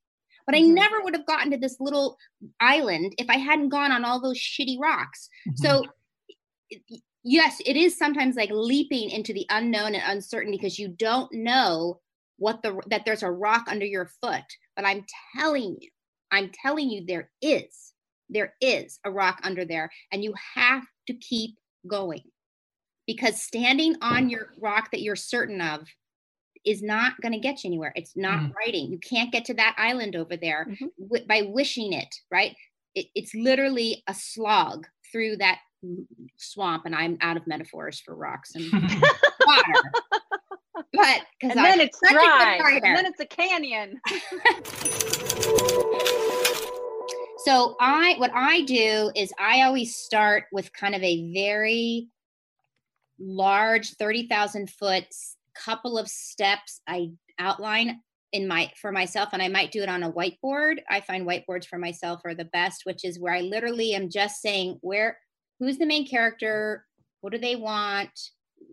But 0.45 0.55
I 0.55 0.61
mm-hmm. 0.61 0.75
never 0.75 1.01
would 1.01 1.15
have 1.15 1.25
gotten 1.25 1.51
to 1.51 1.57
this 1.57 1.77
little 1.79 2.17
island 2.59 3.13
if 3.17 3.27
I 3.29 3.37
hadn't 3.37 3.69
gone 3.69 3.91
on 3.91 4.05
all 4.05 4.21
those 4.21 4.37
shitty 4.37 4.77
rocks. 4.79 5.27
Mm-hmm. 5.49 5.63
So 5.63 5.83
yes, 7.23 7.59
it 7.65 7.75
is 7.75 7.97
sometimes 7.97 8.35
like 8.35 8.51
leaping 8.51 9.09
into 9.09 9.33
the 9.33 9.47
unknown 9.49 9.95
and 9.95 10.03
uncertain 10.05 10.51
because 10.51 10.77
you 10.77 10.87
don't 10.87 11.33
know 11.33 11.99
what 12.37 12.61
the 12.63 12.79
that 12.87 13.03
there's 13.05 13.23
a 13.23 13.31
rock 13.31 13.65
under 13.67 13.85
your 13.85 14.09
foot 14.21 14.43
but 14.75 14.85
i'm 14.85 15.05
telling 15.37 15.77
you 15.79 15.89
i'm 16.31 16.51
telling 16.63 16.89
you 16.89 17.05
there 17.05 17.29
is 17.41 17.93
there 18.29 18.53
is 18.61 18.99
a 19.05 19.11
rock 19.11 19.39
under 19.43 19.65
there 19.65 19.91
and 20.11 20.23
you 20.23 20.33
have 20.55 20.83
to 21.07 21.13
keep 21.13 21.55
going. 21.87 22.23
Because 23.07 23.39
standing 23.39 23.95
on 24.01 24.29
your 24.29 24.49
rock 24.59 24.89
that 24.91 25.01
you're 25.01 25.15
certain 25.15 25.61
of 25.61 25.87
is 26.65 26.81
not 26.81 27.13
going 27.21 27.33
to 27.33 27.39
get 27.39 27.63
you 27.63 27.67
anywhere. 27.69 27.93
It's 27.95 28.17
not 28.17 28.39
mm-hmm. 28.39 28.51
writing 28.57 28.91
you 28.91 28.97
can't 28.97 29.31
get 29.31 29.45
to 29.45 29.53
that 29.55 29.75
island 29.77 30.15
over 30.15 30.35
there 30.35 30.65
mm-hmm. 30.67 30.87
w- 30.99 31.25
by 31.27 31.43
wishing 31.43 31.93
it 31.93 32.13
right? 32.31 32.55
It, 32.95 33.07
it's 33.13 33.35
literally 33.35 34.03
a 34.07 34.13
slog 34.13 34.87
through 35.11 35.37
that 35.37 35.59
swamp 36.37 36.83
and 36.85 36.95
i'm 36.95 37.15
out 37.21 37.37
of 37.37 37.45
metaphors 37.45 37.99
for 37.99 38.15
rocks 38.15 38.55
and 38.55 38.71
water 39.47 39.73
but 40.95 41.21
and 41.41 41.51
then 41.51 41.79
it's 41.79 41.99
dry, 42.09 42.59
and 42.83 42.83
then 42.83 43.05
it's 43.05 43.19
a 43.19 43.25
canyon. 43.25 43.99
so 47.45 47.75
I, 47.79 48.15
what 48.17 48.31
I 48.33 48.61
do 48.61 49.11
is 49.15 49.31
I 49.39 49.63
always 49.63 49.95
start 49.95 50.45
with 50.51 50.73
kind 50.73 50.95
of 50.95 51.03
a 51.03 51.33
very 51.33 52.09
large, 53.19 53.91
thirty 53.91 54.27
thousand 54.27 54.69
foot 54.69 55.05
couple 55.55 55.97
of 55.97 56.07
steps. 56.07 56.81
I 56.87 57.11
outline 57.39 58.01
in 58.35 58.49
my 58.49 58.69
for 58.75 58.91
myself 58.91 59.29
and 59.31 59.41
i 59.41 59.47
might 59.47 59.71
do 59.71 59.81
it 59.81 59.87
on 59.87 60.03
a 60.03 60.11
whiteboard 60.11 60.79
i 60.89 60.99
find 60.99 61.25
whiteboards 61.25 61.65
for 61.65 61.77
myself 61.77 62.19
are 62.25 62.35
the 62.35 62.45
best 62.45 62.81
which 62.83 63.05
is 63.05 63.17
where 63.17 63.33
i 63.33 63.39
literally 63.39 63.93
am 63.93 64.09
just 64.09 64.41
saying 64.41 64.77
where 64.81 65.17
who's 65.57 65.77
the 65.77 65.85
main 65.85 66.05
character 66.05 66.85
what 67.21 67.31
do 67.31 67.39
they 67.39 67.55
want 67.55 68.11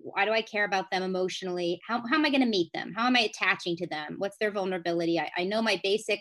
why 0.02 0.24
do 0.24 0.32
I 0.32 0.42
care 0.42 0.64
about 0.64 0.90
them 0.90 1.02
emotionally? 1.02 1.80
How, 1.86 2.02
how 2.08 2.16
am 2.16 2.24
I 2.24 2.30
going 2.30 2.42
to 2.42 2.46
meet 2.46 2.70
them? 2.72 2.92
How 2.94 3.06
am 3.06 3.16
I 3.16 3.20
attaching 3.20 3.76
to 3.76 3.86
them? 3.86 4.16
What's 4.18 4.36
their 4.38 4.50
vulnerability? 4.50 5.18
I, 5.18 5.30
I 5.36 5.44
know 5.44 5.62
my 5.62 5.80
basic 5.82 6.20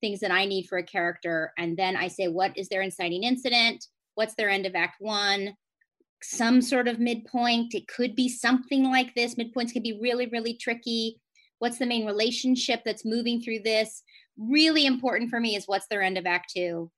things 0.00 0.20
that 0.20 0.30
I 0.30 0.44
need 0.44 0.66
for 0.66 0.78
a 0.78 0.82
character. 0.82 1.52
And 1.58 1.76
then 1.76 1.96
I 1.96 2.08
say, 2.08 2.28
what 2.28 2.56
is 2.56 2.68
their 2.68 2.82
inciting 2.82 3.22
incident? 3.22 3.86
What's 4.14 4.34
their 4.34 4.50
end 4.50 4.66
of 4.66 4.74
act 4.74 4.96
one? 5.00 5.54
Some 6.22 6.60
sort 6.60 6.88
of 6.88 6.98
midpoint. 6.98 7.74
It 7.74 7.88
could 7.88 8.14
be 8.14 8.28
something 8.28 8.84
like 8.84 9.14
this. 9.14 9.36
Midpoints 9.36 9.72
can 9.72 9.82
be 9.82 9.98
really, 10.00 10.26
really 10.26 10.54
tricky. 10.54 11.20
What's 11.58 11.78
the 11.78 11.86
main 11.86 12.06
relationship 12.06 12.82
that's 12.84 13.04
moving 13.04 13.40
through 13.40 13.60
this? 13.60 14.02
Really 14.36 14.86
important 14.86 15.30
for 15.30 15.40
me 15.40 15.56
is 15.56 15.64
what's 15.66 15.86
their 15.88 16.02
end 16.02 16.18
of 16.18 16.26
act 16.26 16.52
two 16.54 16.90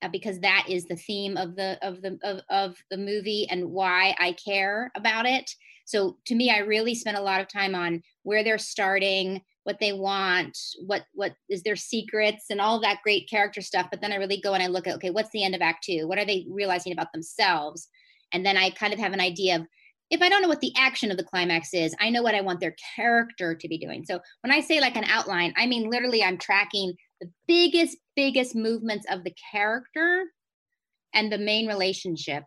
Uh, 0.00 0.08
because 0.08 0.38
that 0.38 0.64
is 0.68 0.84
the 0.84 0.94
theme 0.94 1.36
of 1.36 1.56
the 1.56 1.76
of 1.82 2.00
the 2.02 2.16
of, 2.22 2.40
of 2.50 2.76
the 2.88 2.96
movie 2.96 3.48
and 3.50 3.72
why 3.72 4.14
I 4.20 4.32
care 4.32 4.92
about 4.94 5.26
it. 5.26 5.50
So 5.86 6.18
to 6.26 6.36
me, 6.36 6.50
I 6.50 6.58
really 6.58 6.94
spent 6.94 7.18
a 7.18 7.22
lot 7.22 7.40
of 7.40 7.48
time 7.48 7.74
on 7.74 8.02
where 8.22 8.44
they're 8.44 8.58
starting, 8.58 9.40
what 9.64 9.80
they 9.80 9.92
want, 9.92 10.56
what 10.86 11.02
what 11.14 11.32
is 11.48 11.64
their 11.64 11.74
secrets, 11.74 12.44
and 12.48 12.60
all 12.60 12.80
that 12.80 13.02
great 13.02 13.28
character 13.28 13.60
stuff. 13.60 13.88
But 13.90 14.00
then 14.00 14.12
I 14.12 14.16
really 14.16 14.40
go 14.40 14.54
and 14.54 14.62
I 14.62 14.68
look 14.68 14.86
at 14.86 14.94
okay, 14.96 15.10
what's 15.10 15.30
the 15.30 15.42
end 15.42 15.56
of 15.56 15.62
Act 15.62 15.82
Two? 15.82 16.06
What 16.06 16.18
are 16.18 16.24
they 16.24 16.46
realizing 16.48 16.92
about 16.92 17.12
themselves? 17.12 17.88
And 18.32 18.46
then 18.46 18.56
I 18.56 18.70
kind 18.70 18.92
of 18.92 19.00
have 19.00 19.12
an 19.12 19.20
idea 19.20 19.56
of 19.56 19.66
if 20.10 20.22
I 20.22 20.28
don't 20.28 20.42
know 20.42 20.48
what 20.48 20.60
the 20.60 20.72
action 20.76 21.10
of 21.10 21.16
the 21.16 21.24
climax 21.24 21.74
is, 21.74 21.94
I 22.00 22.10
know 22.10 22.22
what 22.22 22.34
I 22.34 22.40
want 22.40 22.60
their 22.60 22.76
character 22.94 23.54
to 23.54 23.68
be 23.68 23.78
doing. 23.78 24.04
So 24.04 24.20
when 24.42 24.52
I 24.52 24.60
say 24.60 24.80
like 24.80 24.96
an 24.96 25.04
outline, 25.04 25.52
I 25.56 25.66
mean 25.66 25.90
literally 25.90 26.22
I'm 26.22 26.38
tracking 26.38 26.94
the 27.20 27.30
biggest, 27.46 27.96
biggest 28.16 28.54
movements 28.54 29.06
of 29.10 29.24
the 29.24 29.34
character 29.52 30.24
and 31.14 31.32
the 31.32 31.38
main 31.38 31.66
relationship. 31.66 32.44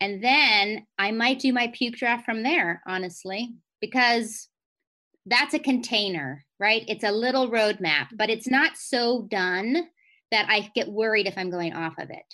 And 0.00 0.22
then 0.22 0.86
I 0.98 1.10
might 1.10 1.40
do 1.40 1.52
my 1.52 1.72
puke 1.74 1.96
draft 1.96 2.24
from 2.24 2.42
there, 2.42 2.82
honestly, 2.86 3.54
because 3.80 4.48
that's 5.26 5.54
a 5.54 5.58
container, 5.58 6.44
right? 6.58 6.84
It's 6.88 7.04
a 7.04 7.12
little 7.12 7.50
roadmap, 7.50 8.08
but 8.16 8.30
it's 8.30 8.48
not 8.48 8.76
so 8.76 9.26
done 9.30 9.88
that 10.30 10.46
I 10.48 10.70
get 10.74 10.88
worried 10.88 11.26
if 11.26 11.36
I'm 11.36 11.50
going 11.50 11.74
off 11.74 11.94
of 11.98 12.10
it 12.10 12.24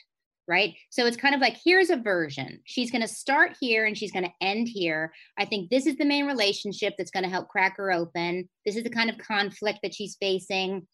right? 0.46 0.74
So 0.90 1.06
it's 1.06 1.16
kind 1.16 1.34
of 1.34 1.40
like 1.40 1.56
here's 1.62 1.90
a 1.90 1.96
version. 1.96 2.60
She's 2.64 2.90
going 2.90 3.02
to 3.02 3.08
start 3.08 3.56
here 3.60 3.86
and 3.86 3.96
she's 3.96 4.12
going 4.12 4.24
to 4.24 4.46
end 4.46 4.68
here. 4.68 5.12
I 5.38 5.44
think 5.44 5.70
this 5.70 5.86
is 5.86 5.96
the 5.96 6.04
main 6.04 6.26
relationship 6.26 6.94
that's 6.96 7.10
going 7.10 7.24
to 7.24 7.30
help 7.30 7.48
crack 7.48 7.76
her 7.76 7.92
open. 7.92 8.48
This 8.66 8.76
is 8.76 8.84
the 8.84 8.90
kind 8.90 9.10
of 9.10 9.18
conflict 9.18 9.80
that 9.82 9.94
she's 9.94 10.16
facing. 10.20 10.86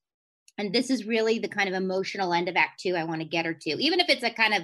And 0.61 0.73
this 0.73 0.91
is 0.91 1.07
really 1.07 1.39
the 1.39 1.49
kind 1.49 1.69
of 1.69 1.75
emotional 1.75 2.33
end 2.33 2.49
of 2.49 2.57
Act 2.57 2.81
Two 2.81 2.95
I 2.95 3.05
want 3.05 3.21
to 3.21 3.27
get 3.27 3.47
her 3.47 3.55
to, 3.55 3.71
even 3.71 4.01
if 4.01 4.09
it's 4.09 4.23
a 4.23 4.31
kind 4.31 4.55
of 4.55 4.63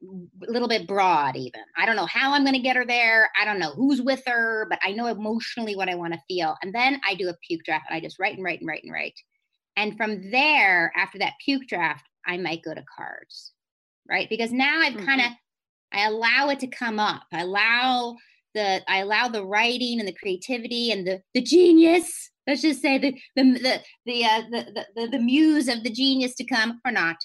a 0.00 0.52
little 0.52 0.68
bit 0.68 0.86
broad, 0.86 1.36
even. 1.36 1.60
I 1.76 1.84
don't 1.84 1.96
know 1.96 2.06
how 2.06 2.32
I'm 2.32 2.44
going 2.44 2.54
to 2.54 2.60
get 2.60 2.76
her 2.76 2.86
there. 2.86 3.30
I 3.40 3.44
don't 3.44 3.58
know 3.58 3.72
who's 3.72 4.00
with 4.00 4.22
her, 4.26 4.66
but 4.70 4.78
I 4.82 4.92
know 4.92 5.06
emotionally 5.06 5.74
what 5.74 5.88
I 5.88 5.96
want 5.96 6.14
to 6.14 6.20
feel. 6.28 6.56
And 6.62 6.74
then 6.74 7.00
I 7.08 7.14
do 7.14 7.28
a 7.28 7.36
puke 7.46 7.64
draft 7.64 7.86
and 7.88 7.96
I 7.96 8.00
just 8.00 8.18
write 8.18 8.36
and 8.36 8.44
write 8.44 8.60
and 8.60 8.68
write 8.68 8.84
and 8.84 8.92
write. 8.92 9.18
And 9.76 9.96
from 9.96 10.30
there, 10.30 10.92
after 10.96 11.18
that 11.18 11.34
puke 11.44 11.66
draft, 11.68 12.04
I 12.26 12.36
might 12.36 12.62
go 12.62 12.74
to 12.74 12.84
cards 12.96 13.52
right? 14.08 14.28
Because 14.28 14.50
now 14.52 14.80
I've 14.80 14.94
mm-hmm. 14.94 15.06
kind 15.06 15.20
of 15.20 15.26
I 15.92 16.06
allow 16.06 16.50
it 16.50 16.60
to 16.60 16.66
come 16.66 16.98
up. 16.98 17.24
I 17.32 17.42
allow 17.42 18.16
the 18.54 18.82
I 18.88 18.98
allow 18.98 19.28
the 19.28 19.44
writing 19.44 20.00
and 20.00 20.08
the 20.08 20.14
creativity 20.14 20.90
and 20.90 21.06
the 21.06 21.22
the 21.34 21.42
genius. 21.42 22.30
Let's 22.48 22.62
just 22.62 22.80
say 22.80 22.98
the 22.98 23.12
the 23.36 23.42
the 23.52 23.80
the 24.06 24.24
uh, 24.24 24.42
the, 24.50 24.86
the, 24.96 25.06
the 25.08 25.18
muse 25.18 25.68
of 25.68 25.84
the 25.84 25.90
genius 25.90 26.34
to 26.36 26.44
come 26.44 26.80
or 26.84 26.90
not. 26.90 27.16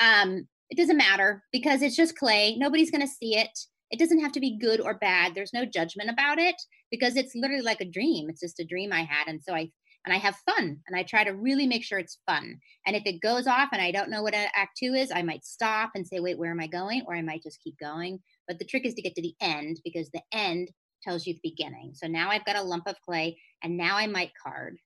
Um, 0.00 0.48
it 0.70 0.76
doesn't 0.76 0.96
matter 0.96 1.44
because 1.52 1.82
it's 1.82 1.96
just 1.96 2.18
clay. 2.18 2.56
Nobody's 2.56 2.90
going 2.90 3.02
to 3.02 3.06
see 3.06 3.36
it. 3.36 3.56
It 3.90 3.98
doesn't 3.98 4.20
have 4.20 4.32
to 4.32 4.40
be 4.40 4.58
good 4.58 4.80
or 4.80 4.94
bad. 4.94 5.34
There's 5.34 5.52
no 5.52 5.64
judgment 5.64 6.10
about 6.10 6.38
it 6.38 6.56
because 6.90 7.14
it's 7.14 7.34
literally 7.34 7.62
like 7.62 7.80
a 7.80 7.90
dream. 7.90 8.28
It's 8.28 8.40
just 8.40 8.58
a 8.58 8.64
dream 8.64 8.92
I 8.92 9.02
had, 9.02 9.28
and 9.28 9.40
so 9.40 9.54
I 9.54 9.70
and 10.04 10.12
I 10.12 10.18
have 10.18 10.36
fun 10.46 10.78
and 10.86 10.96
I 10.96 11.04
try 11.04 11.24
to 11.24 11.30
really 11.34 11.66
make 11.66 11.84
sure 11.84 11.98
it's 11.98 12.18
fun. 12.26 12.58
And 12.86 12.96
if 12.96 13.04
it 13.06 13.20
goes 13.20 13.46
off 13.46 13.68
and 13.72 13.80
I 13.80 13.92
don't 13.92 14.10
know 14.10 14.22
what 14.22 14.34
act 14.34 14.78
two 14.78 14.94
is, 14.94 15.12
I 15.14 15.22
might 15.22 15.44
stop 15.44 15.92
and 15.94 16.06
say, 16.06 16.18
wait, 16.18 16.38
where 16.38 16.50
am 16.50 16.60
I 16.60 16.66
going? 16.66 17.04
Or 17.06 17.14
I 17.14 17.22
might 17.22 17.42
just 17.42 17.62
keep 17.62 17.78
going. 17.78 18.18
But 18.48 18.58
the 18.58 18.64
trick 18.64 18.84
is 18.84 18.94
to 18.94 19.02
get 19.02 19.14
to 19.14 19.22
the 19.22 19.34
end 19.40 19.80
because 19.84 20.10
the 20.10 20.22
end 20.32 20.70
tells 21.02 21.26
you 21.26 21.34
the 21.34 21.50
beginning. 21.50 21.92
So 21.94 22.06
now 22.06 22.30
I've 22.30 22.44
got 22.44 22.56
a 22.56 22.62
lump 22.62 22.84
of 22.86 22.96
clay 23.04 23.38
and 23.62 23.76
now 23.76 23.96
I 23.96 24.06
might 24.06 24.32
card, 24.42 24.78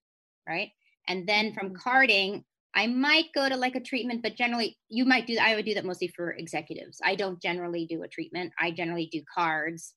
right? 0.49 0.71
And 1.09 1.27
then 1.27 1.53
from 1.53 1.69
mm-hmm. 1.69 1.77
carding, 1.77 2.45
I 2.75 2.87
might 2.87 3.27
go 3.35 3.49
to 3.49 3.57
like 3.57 3.75
a 3.75 3.81
treatment, 3.81 4.23
but 4.23 4.37
generally 4.37 4.77
you 4.89 5.05
might 5.05 5.27
do, 5.27 5.39
I 5.41 5.55
would 5.55 5.65
do 5.65 5.75
that 5.75 5.85
mostly 5.85 6.09
for 6.09 6.33
executives. 6.33 7.01
I 7.03 7.15
don't 7.15 7.41
generally 7.41 7.87
do 7.87 8.03
a 8.03 8.09
treatment. 8.09 8.53
I 8.61 8.71
generally 8.71 9.09
do 9.11 9.23
cards 9.35 9.95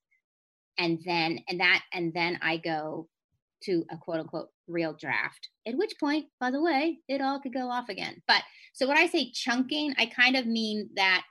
and 0.77 0.99
then, 1.05 1.39
and 1.49 1.59
that, 1.59 1.81
and 1.93 2.13
then 2.13 2.39
I 2.41 2.57
go 2.57 3.09
to 3.63 3.83
a 3.91 3.97
quote 3.97 4.19
unquote 4.19 4.47
real 4.67 4.95
draft. 4.97 5.49
At 5.67 5.77
which 5.77 5.93
point, 5.99 6.27
by 6.39 6.51
the 6.51 6.61
way, 6.61 6.99
it 7.07 7.21
all 7.21 7.39
could 7.41 7.53
go 7.53 7.69
off 7.69 7.89
again. 7.89 8.21
But 8.27 8.43
so 8.73 8.87
when 8.87 8.97
I 8.97 9.07
say 9.07 9.31
chunking, 9.33 9.93
I 9.97 10.05
kind 10.05 10.35
of 10.35 10.45
mean 10.45 10.89
that 10.95 11.23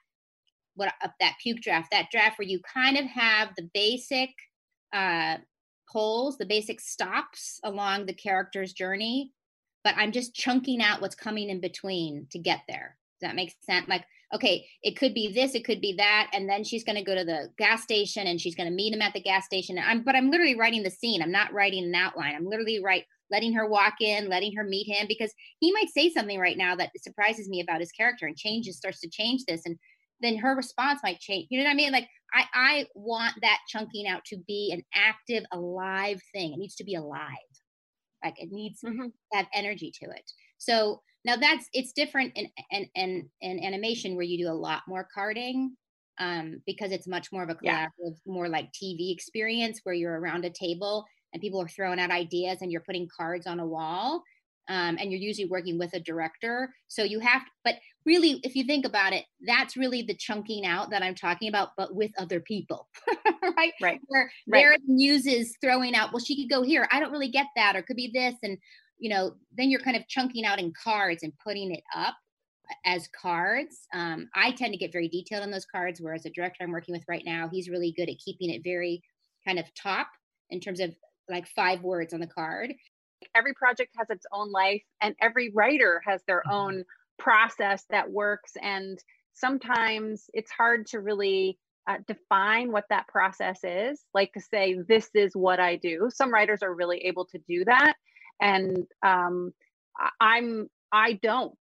what 0.75 0.93
uh, 1.03 1.09
that 1.21 1.37
puke 1.43 1.61
draft, 1.61 1.89
that 1.91 2.11
draft 2.11 2.39
where 2.39 2.49
you 2.49 2.61
kind 2.75 2.97
of 2.97 3.07
have 3.07 3.51
the 3.57 3.69
basic 3.73 4.31
uh, 4.93 5.37
poles, 5.91 6.39
the 6.39 6.47
basic 6.47 6.81
stops 6.81 7.61
along 7.65 8.07
the 8.07 8.15
character's 8.15 8.73
journey, 8.73 9.33
but 9.85 9.95
I'm 9.97 10.13
just 10.13 10.35
chunking 10.35 10.83
out 10.83 11.01
what's 11.01 11.15
coming 11.15 11.49
in 11.51 11.61
between 11.61 12.27
to 12.31 12.39
get 12.39 12.61
there. 12.69 12.97
Does 13.21 13.29
that 13.29 13.37
make 13.37 13.55
sense? 13.63 13.89
Like, 13.89 14.05
okay, 14.35 14.67
it 14.83 14.97
could 14.97 15.15
be 15.15 15.33
this, 15.33 15.55
it 15.55 15.65
could 15.65 15.81
be 15.81 15.95
that, 15.95 16.31
and 16.33 16.49
then 16.49 16.63
she's 16.63 16.85
going 16.85 16.97
to 16.97 17.05
go 17.05 17.15
to 17.15 17.25
the 17.25 17.51
gas 17.57 17.83
station 17.83 18.27
and 18.27 18.41
she's 18.41 18.55
going 18.55 18.69
to 18.69 18.75
meet 18.75 18.93
him 18.93 19.03
at 19.03 19.15
the 19.15 19.23
gas 19.23 19.47
station. 19.47 19.79
I'm, 19.79 20.03
but 20.03 20.15
I'm 20.15 20.31
literally 20.31 20.59
writing 20.59 20.83
the 20.83 20.91
scene. 20.91 21.23
I'm 21.23 21.33
not 21.33 21.53
writing 21.53 21.85
an 21.85 21.95
outline. 21.95 22.35
I'm 22.35 22.47
literally 22.47 22.83
right 22.85 23.05
letting 23.31 23.53
her 23.53 23.69
walk 23.69 23.95
in, 24.01 24.29
letting 24.29 24.55
her 24.57 24.65
meet 24.65 24.87
him 24.87 25.07
because 25.07 25.33
he 25.61 25.73
might 25.73 25.91
say 25.91 26.11
something 26.11 26.39
right 26.39 26.57
now 26.57 26.75
that 26.77 26.91
surprises 26.99 27.49
me 27.49 27.61
about 27.61 27.81
his 27.81 27.93
character 27.93 28.27
and 28.27 28.37
changes 28.37 28.77
starts 28.77 29.01
to 29.01 29.09
change 29.09 29.45
this 29.45 29.63
and 29.67 29.79
then 30.21 30.37
her 30.39 30.55
response 30.55 31.01
might 31.03 31.21
change. 31.21 31.49
You 31.51 31.59
know 31.59 31.65
what 31.65 31.73
I 31.73 31.77
mean? 31.77 31.93
Like 31.93 32.09
I 32.35 32.45
I 32.55 32.87
want 32.95 33.35
that 33.43 33.59
chunking 33.69 34.07
out 34.07 34.25
to 34.27 34.37
be 34.47 34.71
an 34.73 34.83
active, 34.95 35.45
alive 35.53 36.21
thing. 36.33 36.53
It 36.53 36.59
needs 36.59 36.77
to 36.77 36.85
be 36.85 36.95
alive. 36.95 37.29
Like 38.25 38.41
it 38.41 38.51
needs 38.51 38.81
mm-hmm. 38.85 39.07
to 39.07 39.13
have 39.33 39.47
energy 39.55 39.93
to 40.03 40.11
it. 40.11 40.31
So 40.59 41.03
now 41.25 41.37
that's 41.37 41.67
it's 41.73 41.93
different 41.93 42.33
in 42.37 42.49
in 42.71 42.89
in, 42.95 43.29
in 43.41 43.65
animation 43.65 44.15
where 44.15 44.25
you 44.25 44.45
do 44.45 44.51
a 44.51 44.55
lot 44.55 44.83
more 44.89 45.09
carding 45.13 45.77
um, 46.19 46.61
because 46.67 46.91
it's 46.91 47.07
much 47.07 47.31
more 47.33 47.43
of 47.43 47.51
a 47.51 47.55
collaborative, 47.55 47.91
yeah. 47.99 48.11
more 48.27 48.49
like 48.49 48.73
TV 48.73 49.13
experience 49.13 49.81
where 49.85 49.95
you're 49.95 50.19
around 50.19 50.45
a 50.45 50.51
table 50.51 51.05
and 51.33 51.41
people 51.41 51.61
are 51.63 51.69
throwing 51.69 52.01
out 52.01 52.11
ideas 52.11 52.59
and 52.61 52.73
you're 52.73 52.81
putting 52.81 53.09
cards 53.17 53.47
on 53.47 53.61
a 53.61 53.67
wall 53.67 54.23
um, 54.69 54.99
and 55.01 55.11
you're 55.11 55.21
usually 55.21 55.49
working 55.49 55.79
with 55.79 55.95
a 55.95 56.01
director. 56.01 56.75
So 56.89 57.03
you 57.03 57.21
have, 57.21 57.43
but 57.65 57.77
really, 58.05 58.41
if 58.43 58.55
you 58.55 58.65
think 58.65 58.85
about 58.85 59.13
it, 59.13 59.25
that's 59.47 59.77
really 59.77 60.03
the 60.03 60.15
chunking 60.15 60.67
out 60.67 60.91
that 60.91 61.03
I'm 61.03 61.15
talking 61.15 61.49
about, 61.49 61.71
but 61.77 61.95
with 61.95 62.11
other 62.19 62.41
people, 62.41 62.89
right? 63.57 63.73
Right. 63.81 64.01
Where 64.07 64.31
right. 64.47 64.63
their 64.63 64.77
muses 64.87 65.57
throwing 65.63 65.95
out, 65.95 66.13
well, 66.13 66.23
she 66.23 66.37
could 66.37 66.51
go 66.51 66.63
here. 66.63 66.89
I 66.93 67.01
don't 67.01 67.13
really 67.13 67.31
get 67.31 67.47
that, 67.57 67.77
or 67.77 67.83
could 67.83 67.97
be 67.97 68.11
this, 68.13 68.35
and 68.43 68.59
you 68.99 69.09
know, 69.09 69.33
then 69.57 69.71
you're 69.71 69.81
kind 69.81 69.97
of 69.97 70.07
chunking 70.09 70.45
out 70.45 70.59
in 70.59 70.73
cards 70.83 71.23
and 71.23 71.33
putting 71.45 71.73
it 71.73 71.85
up 71.95 72.17
as 72.85 73.09
cards. 73.21 73.87
Um, 73.95 74.29
I 74.35 74.51
tend 74.53 74.73
to 74.73 74.79
get 74.79 74.93
very 74.93 75.09
detailed 75.09 75.43
on 75.43 75.51
those 75.51 75.65
cards, 75.65 76.01
whereas 76.01 76.25
the 76.25 76.31
director 76.31 76.65
I'm 76.65 76.73
working 76.73 76.95
with 76.95 77.05
right 77.09 77.23
now, 77.25 77.49
he's 77.51 77.69
really 77.69 77.95
good 77.97 78.11
at 78.11 78.19
keeping 78.19 78.51
it 78.51 78.63
very 78.65 79.03
kind 79.47 79.59
of 79.59 79.67
top 79.75 80.09
in 80.51 80.61
terms 80.61 80.81
of 80.81 80.95
like 81.29 81.47
five 81.49 81.83
words 81.83 82.13
on 82.13 82.21
the 82.21 82.27
card 82.27 82.75
every 83.35 83.55
project 83.55 83.95
has 83.99 84.11
its 84.11 84.27
own 84.33 84.51
life 84.51 84.83
and 85.01 85.15
every 85.21 85.51
writer 85.55 86.03
has 86.05 86.23
their 86.27 86.43
mm-hmm. 86.47 86.55
own 86.55 86.85
process 87.19 87.85
that 87.91 88.11
works. 88.11 88.53
And 88.63 88.99
sometimes 89.35 90.25
it's 90.33 90.51
hard 90.51 90.87
to 90.89 91.01
really 91.01 91.59
uh, 91.89 91.97
define 92.07 92.71
what 92.71 92.85
that 92.91 93.09
process 93.09 93.61
is. 93.65 94.05
Like 94.15 94.33
to 94.35 94.41
say 94.41 94.77
this 94.87 95.09
is 95.15 95.35
what 95.35 95.59
i 95.59 95.77
do. 95.77 96.09
Some 96.13 96.33
writers 96.33 96.63
are 96.63 96.75
really 96.75 96.99
able 96.99 97.25
to 97.27 97.39
do 97.49 97.65
that. 97.65 97.95
And 98.41 98.87
um, 99.05 99.53
i'm 100.21 100.69
i 100.93 101.15
don't 101.15 101.55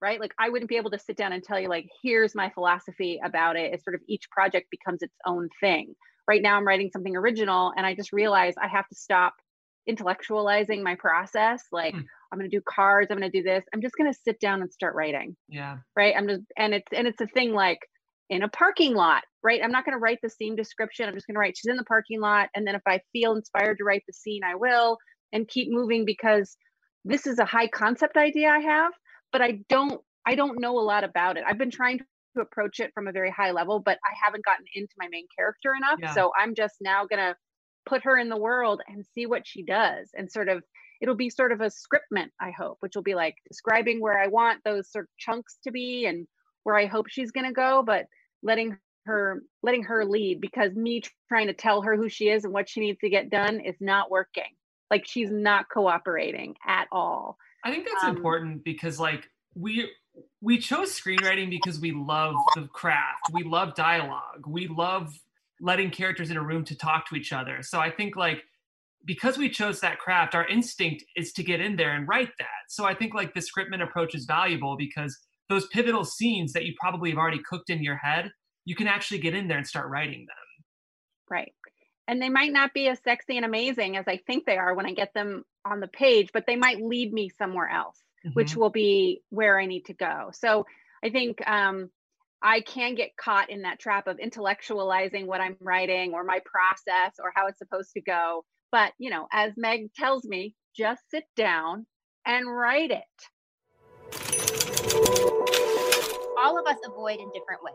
right? 0.00 0.20
Like 0.20 0.34
i 0.38 0.48
wouldn't 0.48 0.68
be 0.68 0.76
able 0.76 0.90
to 0.90 0.98
sit 0.98 1.16
down 1.16 1.32
and 1.32 1.42
tell 1.42 1.58
you 1.60 1.68
like 1.68 1.88
here's 2.02 2.34
my 2.34 2.50
philosophy 2.50 3.20
about 3.24 3.56
it. 3.56 3.72
It's 3.72 3.84
sort 3.84 3.94
of 3.94 4.02
each 4.08 4.28
project 4.30 4.68
becomes 4.70 5.02
its 5.02 5.14
own 5.26 5.48
thing. 5.60 5.94
Right 6.28 6.42
now 6.42 6.56
i'm 6.56 6.66
writing 6.66 6.90
something 6.92 7.16
original 7.16 7.72
and 7.76 7.84
i 7.86 7.94
just 7.94 8.12
realized 8.12 8.56
i 8.62 8.68
have 8.68 8.88
to 8.88 8.94
stop 8.94 9.34
intellectualizing 9.88 10.82
my 10.82 10.94
process 10.94 11.64
like 11.72 11.94
mm. 11.94 12.04
i'm 12.30 12.38
going 12.38 12.48
to 12.48 12.56
do 12.56 12.62
cards 12.68 13.10
i'm 13.10 13.18
going 13.18 13.30
to 13.30 13.36
do 13.36 13.42
this 13.42 13.64
i'm 13.74 13.82
just 13.82 13.96
going 13.96 14.10
to 14.10 14.18
sit 14.24 14.38
down 14.40 14.62
and 14.62 14.72
start 14.72 14.94
writing. 14.94 15.36
Yeah. 15.48 15.78
Right? 15.96 16.14
I'm 16.16 16.28
just 16.28 16.42
and 16.56 16.74
it's 16.74 16.92
and 16.92 17.06
it's 17.06 17.20
a 17.20 17.26
thing 17.26 17.52
like 17.52 17.80
in 18.30 18.42
a 18.42 18.48
parking 18.48 18.94
lot 18.94 19.22
right? 19.42 19.60
I'm 19.62 19.72
not 19.72 19.84
going 19.84 19.94
to 19.94 19.98
write 19.98 20.20
the 20.22 20.30
scene 20.30 20.54
description 20.54 21.08
i'm 21.08 21.14
just 21.14 21.26
going 21.26 21.34
to 21.34 21.40
write 21.40 21.56
she's 21.56 21.70
in 21.70 21.76
the 21.76 21.84
parking 21.84 22.20
lot 22.20 22.48
and 22.54 22.66
then 22.66 22.74
if 22.74 22.82
i 22.86 23.00
feel 23.12 23.34
inspired 23.34 23.78
to 23.78 23.84
write 23.84 24.04
the 24.06 24.12
scene 24.12 24.42
i 24.44 24.54
will 24.54 24.98
and 25.32 25.48
keep 25.48 25.68
moving 25.70 26.04
because 26.04 26.56
this 27.04 27.26
is 27.26 27.38
a 27.38 27.44
high 27.44 27.66
concept 27.66 28.16
idea 28.16 28.48
i 28.48 28.60
have 28.60 28.92
but 29.32 29.42
i 29.42 29.58
don't 29.68 30.00
i 30.26 30.36
don't 30.36 30.60
know 30.60 30.78
a 30.78 30.80
lot 30.80 31.02
about 31.02 31.36
it. 31.36 31.44
I've 31.46 31.58
been 31.58 31.72
trying 31.72 31.98
to 31.98 32.04
approach 32.40 32.80
it 32.80 32.92
from 32.94 33.08
a 33.08 33.12
very 33.12 33.30
high 33.30 33.50
level 33.50 33.80
but 33.80 33.98
i 34.06 34.14
haven't 34.24 34.44
gotten 34.44 34.64
into 34.74 34.94
my 34.96 35.08
main 35.10 35.26
character 35.36 35.74
enough 35.74 35.98
yeah. 36.00 36.14
so 36.14 36.30
i'm 36.38 36.54
just 36.54 36.76
now 36.80 37.04
going 37.04 37.18
to 37.18 37.34
put 37.86 38.04
her 38.04 38.16
in 38.16 38.28
the 38.28 38.36
world 38.36 38.80
and 38.88 39.04
see 39.14 39.26
what 39.26 39.46
she 39.46 39.62
does 39.62 40.10
and 40.14 40.30
sort 40.30 40.48
of 40.48 40.62
it'll 41.00 41.14
be 41.14 41.30
sort 41.30 41.52
of 41.52 41.60
a 41.60 41.70
scriptment 41.70 42.30
i 42.40 42.50
hope 42.50 42.76
which 42.80 42.94
will 42.94 43.02
be 43.02 43.14
like 43.14 43.34
describing 43.48 44.00
where 44.00 44.18
i 44.18 44.28
want 44.28 44.60
those 44.64 44.90
sort 44.90 45.04
of 45.04 45.08
chunks 45.18 45.58
to 45.64 45.70
be 45.70 46.06
and 46.06 46.26
where 46.64 46.76
i 46.76 46.86
hope 46.86 47.06
she's 47.08 47.30
going 47.30 47.46
to 47.46 47.52
go 47.52 47.82
but 47.84 48.06
letting 48.42 48.76
her 49.06 49.42
letting 49.62 49.84
her 49.84 50.04
lead 50.04 50.40
because 50.40 50.74
me 50.74 51.02
trying 51.28 51.48
to 51.48 51.52
tell 51.52 51.82
her 51.82 51.96
who 51.96 52.08
she 52.08 52.28
is 52.28 52.44
and 52.44 52.52
what 52.52 52.68
she 52.68 52.80
needs 52.80 52.98
to 53.00 53.10
get 53.10 53.30
done 53.30 53.60
is 53.60 53.76
not 53.80 54.10
working. 54.10 54.44
Like 54.90 55.06
she's 55.06 55.30
not 55.30 55.66
cooperating 55.72 56.54
at 56.66 56.86
all. 56.92 57.38
I 57.64 57.70
think 57.70 57.86
that's 57.86 58.04
um, 58.04 58.16
important 58.16 58.64
because 58.64 59.00
like 59.00 59.28
we 59.54 59.88
we 60.40 60.58
chose 60.58 60.98
screenwriting 60.98 61.50
because 61.50 61.80
we 61.80 61.92
love 61.92 62.34
the 62.54 62.68
craft. 62.68 63.30
We 63.32 63.42
love 63.44 63.74
dialogue. 63.74 64.44
We 64.46 64.68
love 64.68 65.18
letting 65.62 65.90
characters 65.90 66.30
in 66.30 66.36
a 66.36 66.42
room 66.42 66.64
to 66.64 66.76
talk 66.76 67.08
to 67.08 67.14
each 67.14 67.32
other. 67.32 67.62
So 67.62 67.78
I 67.78 67.90
think 67.90 68.16
like 68.16 68.42
because 69.04 69.38
we 69.38 69.48
chose 69.48 69.80
that 69.80 69.98
craft, 69.98 70.34
our 70.34 70.46
instinct 70.46 71.04
is 71.16 71.32
to 71.32 71.42
get 71.42 71.60
in 71.60 71.76
there 71.76 71.94
and 71.94 72.06
write 72.06 72.30
that. 72.38 72.68
So 72.68 72.84
I 72.84 72.94
think 72.94 73.14
like 73.14 73.34
the 73.34 73.40
scriptment 73.40 73.82
approach 73.82 74.14
is 74.14 74.26
valuable 74.26 74.76
because 74.76 75.18
those 75.48 75.66
pivotal 75.68 76.04
scenes 76.04 76.52
that 76.52 76.64
you 76.64 76.74
probably 76.78 77.10
have 77.10 77.18
already 77.18 77.40
cooked 77.48 77.70
in 77.70 77.82
your 77.82 77.96
head, 77.96 78.30
you 78.64 78.74
can 78.74 78.86
actually 78.86 79.18
get 79.18 79.34
in 79.34 79.48
there 79.48 79.58
and 79.58 79.66
start 79.66 79.90
writing 79.90 80.20
them. 80.20 80.36
Right. 81.28 81.52
And 82.06 82.20
they 82.20 82.28
might 82.28 82.52
not 82.52 82.74
be 82.74 82.88
as 82.88 82.98
sexy 83.02 83.36
and 83.36 83.46
amazing 83.46 83.96
as 83.96 84.04
I 84.06 84.18
think 84.18 84.44
they 84.44 84.56
are 84.56 84.74
when 84.74 84.86
I 84.86 84.92
get 84.92 85.14
them 85.14 85.44
on 85.64 85.80
the 85.80 85.88
page, 85.88 86.30
but 86.32 86.44
they 86.46 86.56
might 86.56 86.80
lead 86.80 87.12
me 87.12 87.30
somewhere 87.38 87.68
else, 87.68 87.98
mm-hmm. 88.24 88.34
which 88.34 88.56
will 88.56 88.70
be 88.70 89.22
where 89.30 89.58
I 89.58 89.66
need 89.66 89.86
to 89.86 89.94
go. 89.94 90.30
So 90.32 90.66
I 91.04 91.10
think 91.10 91.46
um, 91.48 91.90
I 92.44 92.60
can 92.60 92.96
get 92.96 93.16
caught 93.16 93.50
in 93.50 93.62
that 93.62 93.78
trap 93.78 94.08
of 94.08 94.18
intellectualizing 94.18 95.26
what 95.26 95.40
I'm 95.40 95.56
writing 95.60 96.12
or 96.12 96.24
my 96.24 96.40
process 96.44 97.14
or 97.20 97.32
how 97.36 97.46
it's 97.46 97.58
supposed 97.58 97.92
to 97.92 98.00
go. 98.00 98.44
But, 98.72 98.92
you 98.98 99.10
know, 99.10 99.28
as 99.32 99.52
Meg 99.56 99.92
tells 99.94 100.24
me, 100.24 100.56
just 100.76 101.02
sit 101.08 101.24
down 101.36 101.86
and 102.26 102.50
write 102.50 102.90
it. 102.90 103.02
All 106.36 106.58
of 106.58 106.66
us 106.66 106.78
avoid 106.84 107.20
in 107.20 107.30
different 107.32 107.62
ways, 107.62 107.74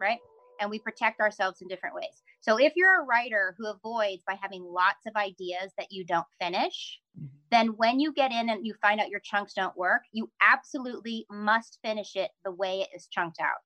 right? 0.00 0.18
And 0.60 0.68
we 0.68 0.80
protect 0.80 1.20
ourselves 1.20 1.60
in 1.62 1.68
different 1.68 1.94
ways. 1.94 2.22
So 2.40 2.58
if 2.58 2.72
you're 2.74 3.02
a 3.02 3.04
writer 3.04 3.54
who 3.56 3.68
avoids 3.68 4.24
by 4.26 4.36
having 4.42 4.64
lots 4.64 5.06
of 5.06 5.14
ideas 5.14 5.70
that 5.78 5.92
you 5.92 6.04
don't 6.04 6.26
finish, 6.40 6.98
mm-hmm. 7.16 7.28
then 7.52 7.68
when 7.76 8.00
you 8.00 8.12
get 8.12 8.32
in 8.32 8.48
and 8.48 8.66
you 8.66 8.74
find 8.82 9.00
out 9.00 9.10
your 9.10 9.20
chunks 9.20 9.52
don't 9.54 9.76
work, 9.76 10.02
you 10.12 10.28
absolutely 10.42 11.24
must 11.30 11.78
finish 11.84 12.16
it 12.16 12.32
the 12.44 12.50
way 12.50 12.80
it 12.80 12.88
is 12.92 13.06
chunked 13.12 13.38
out 13.40 13.58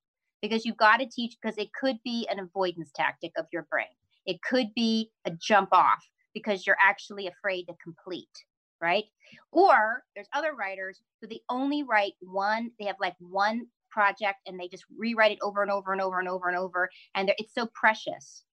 because 0.43 0.65
you've 0.65 0.77
got 0.77 0.97
to 0.97 1.07
teach 1.07 1.37
because 1.41 1.57
it 1.57 1.69
could 1.73 1.97
be 2.03 2.27
an 2.29 2.37
avoidance 2.37 2.91
tactic 2.93 3.31
of 3.37 3.45
your 3.51 3.63
brain. 3.71 3.87
It 4.25 4.41
could 4.41 4.67
be 4.75 5.09
a 5.25 5.31
jump 5.31 5.69
off 5.71 6.05
because 6.33 6.67
you're 6.67 6.77
actually 6.85 7.27
afraid 7.27 7.63
to 7.67 7.73
complete, 7.81 8.43
right? 8.81 9.05
Or 9.53 10.03
there's 10.13 10.27
other 10.33 10.53
writers 10.53 11.01
who 11.21 11.27
they 11.27 11.39
only 11.49 11.83
write 11.83 12.13
one, 12.19 12.71
they 12.77 12.85
have 12.85 12.97
like 12.99 13.15
one 13.19 13.67
project 13.89 14.39
and 14.45 14.59
they 14.59 14.67
just 14.67 14.83
rewrite 14.97 15.31
it 15.31 15.39
over 15.41 15.61
and 15.61 15.71
over 15.71 15.93
and 15.93 16.01
over 16.01 16.19
and 16.19 16.27
over 16.27 16.49
and 16.49 16.57
over 16.57 16.89
and 17.15 17.31
it's 17.37 17.55
so 17.55 17.67
precious. 17.73 18.43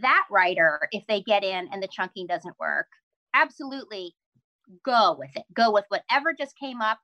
That 0.00 0.24
writer, 0.28 0.88
if 0.90 1.06
they 1.06 1.22
get 1.22 1.44
in 1.44 1.68
and 1.72 1.80
the 1.80 1.88
chunking 1.88 2.26
doesn't 2.26 2.58
work, 2.58 2.88
absolutely 3.32 4.16
go 4.84 5.14
with 5.16 5.30
it. 5.36 5.44
Go 5.54 5.70
with 5.70 5.84
whatever 5.88 6.32
just 6.36 6.58
came 6.58 6.80
up 6.80 6.98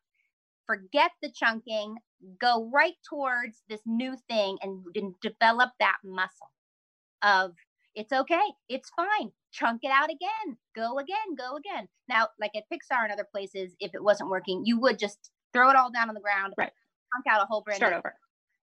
forget 0.68 1.11
the 1.22 1.31
chunking, 1.31 1.96
go 2.40 2.70
right 2.72 2.94
towards 3.09 3.62
this 3.68 3.81
new 3.87 4.16
thing 4.28 4.59
and, 4.62 4.85
and 4.94 5.14
develop 5.20 5.70
that 5.81 5.96
muscle 6.04 6.52
of 7.22 7.54
it's 7.94 8.12
okay, 8.12 8.44
it's 8.68 8.90
fine, 8.94 9.33
chunk 9.52 9.81
it 9.83 9.90
out 9.90 10.11
again, 10.11 10.57
go 10.76 10.98
again, 10.98 11.35
go 11.37 11.57
again. 11.57 11.88
Now, 12.09 12.28
like 12.38 12.52
at 12.54 12.64
Pixar 12.72 13.02
and 13.02 13.12
other 13.12 13.26
places, 13.28 13.74
if 13.81 13.92
it 13.94 14.04
wasn't 14.04 14.31
working, 14.31 14.62
you 14.64 14.78
would 14.78 14.98
just 14.98 15.31
throw 15.52 15.70
it 15.70 15.76
all 15.76 15.90
down 15.90 16.09
on 16.09 16.14
the 16.14 16.20
ground, 16.20 16.54
right. 16.57 16.70
chunk 17.14 17.24
out 17.35 17.42
a 17.42 17.46
whole 17.46 17.62
brand 17.62 17.78
start 17.78 17.94
over. 17.94 18.14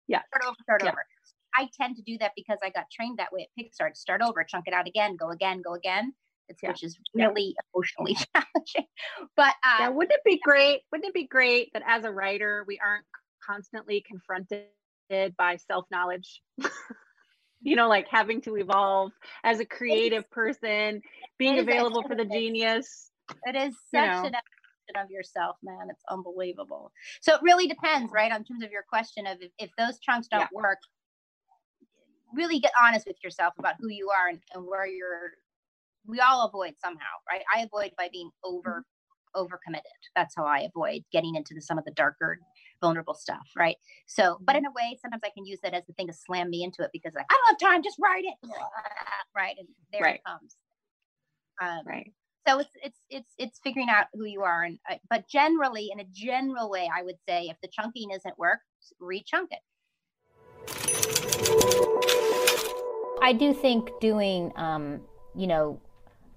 Yeah. 0.08 0.22
Start 0.28 0.46
over, 0.46 0.56
start 0.63 0.82
yeah. 0.84 0.91
over. 0.91 1.06
I 1.58 1.70
tend 1.82 1.96
to 1.98 2.04
do 2.04 2.18
that 2.20 2.34
because 2.36 2.60
I 2.63 2.70
got 2.70 2.86
trained 2.91 3.18
that 3.20 3.34
way 3.34 3.48
at 3.48 3.62
Pixar 3.62 3.89
to 3.89 4.00
start 4.00 4.22
over, 4.22 4.44
chunk 4.44 4.65
it 4.68 4.74
out 4.74 4.88
again, 4.88 5.15
go 5.15 5.32
again, 5.32 5.62
go 5.62 5.74
again. 5.74 6.13
It's, 6.47 6.62
yeah. 6.62 6.69
which 6.69 6.84
is 6.84 6.97
really 7.13 7.55
yeah. 7.55 7.62
emotionally 7.73 8.15
challenging. 8.36 8.88
But 9.36 9.53
uh, 9.63 9.77
yeah, 9.79 9.89
wouldn't 9.89 10.13
it 10.13 10.23
be 10.25 10.39
great? 10.43 10.81
Wouldn't 10.91 11.10
it 11.10 11.13
be 11.13 11.27
great 11.27 11.71
that 11.73 11.84
as 11.86 12.03
a 12.03 12.12
writer 12.12 12.63
we 12.67 12.79
aren't 12.84 13.05
constantly 13.45 14.03
confronted 14.08 14.67
by 15.38 15.58
self 15.58 15.86
knowledge? 15.91 16.41
you 17.62 17.75
know, 17.75 17.89
like 17.89 18.08
having 18.10 18.41
to 18.41 18.58
evolve 18.58 19.12
as 19.43 19.60
a 19.60 19.65
creative 19.65 20.29
person, 20.29 21.01
being 21.38 21.60
available 21.60 22.03
for 22.03 22.15
the 22.15 22.25
genius. 22.25 23.12
It 23.45 23.55
is 23.55 23.75
such 23.91 24.03
you 24.03 24.08
know. 24.08 24.25
an 24.27 24.36
of 25.03 25.10
yourself, 25.10 25.58
man. 25.63 25.88
It's 25.89 26.03
unbelievable. 26.10 26.91
So 27.21 27.34
it 27.34 27.41
really 27.41 27.67
depends, 27.67 28.12
right? 28.13 28.31
On 28.31 28.43
terms 28.43 28.63
of 28.63 28.71
your 28.71 28.84
question 28.88 29.25
of 29.25 29.41
if, 29.41 29.51
if 29.58 29.71
those 29.77 29.97
chunks 29.99 30.27
don't 30.27 30.41
yeah. 30.41 30.47
work, 30.53 30.77
really 32.36 32.60
get 32.60 32.71
honest 32.79 33.08
with 33.08 33.17
yourself 33.23 33.53
about 33.58 33.75
who 33.79 33.89
you 33.89 34.10
are 34.10 34.27
and, 34.29 34.39
and 34.53 34.65
where 34.65 34.86
you're 34.86 35.31
we 36.08 36.20
all 36.20 36.48
avoid 36.48 36.74
somehow 36.84 37.13
right? 37.30 37.41
I 37.54 37.62
avoid 37.62 37.91
by 37.98 38.10
being 38.12 38.30
over 38.44 38.86
over 39.34 39.60
committed 39.65 39.91
that's 40.15 40.34
how 40.36 40.46
i 40.46 40.60
avoid 40.60 41.04
getting 41.12 41.36
into 41.36 41.54
the, 41.54 41.62
some 41.62 41.78
of 41.78 41.84
the 41.84 41.91
darker 41.91 42.39
vulnerable 42.82 43.13
stuff 43.13 43.46
right? 43.58 43.78
So 44.06 44.38
but 44.41 44.56
in 44.56 44.65
a 44.65 44.72
way 44.72 44.98
sometimes 45.02 45.24
i 45.26 45.30
can 45.36 45.46
use 45.46 45.60
that 45.63 45.74
as 45.74 45.84
the 45.88 45.94
thing 45.94 46.08
to 46.08 46.13
slam 46.13 46.50
me 46.50 46.63
into 46.63 46.84
it 46.84 46.89
because 46.94 47.13
like 47.13 47.26
i 47.30 47.34
don't 47.34 47.62
have 47.62 47.72
time 47.72 47.84
just 47.84 47.98
write 48.02 48.24
it. 48.26 48.50
Right? 49.36 49.56
And 49.60 49.68
there 49.91 50.02
right. 50.02 50.15
it 50.15 50.22
comes. 50.26 50.56
Um, 51.62 51.82
right. 51.86 52.13
so 52.48 52.60
it's 52.60 52.70
it's 52.82 53.00
it's 53.10 53.34
it's 53.38 53.60
figuring 53.62 53.89
out 53.89 54.06
who 54.13 54.24
you 54.24 54.44
are 54.44 54.63
and 54.63 54.80
uh, 54.89 54.96
but 55.10 55.28
generally 55.28 55.89
in 55.91 56.00
a 56.00 56.06
general 56.13 56.70
way 56.70 56.89
i 56.96 57.04
would 57.04 57.18
say 57.28 57.48
if 57.50 57.58
the 57.62 57.68
chunking 57.68 58.12
isn't 58.12 58.39
work 58.39 58.60
rechunk 59.02 59.48
it. 59.52 59.60
I 63.22 63.34
do 63.34 63.54
think 63.54 63.89
doing, 64.00 64.52
um, 64.56 65.02
you 65.34 65.48
know, 65.48 65.82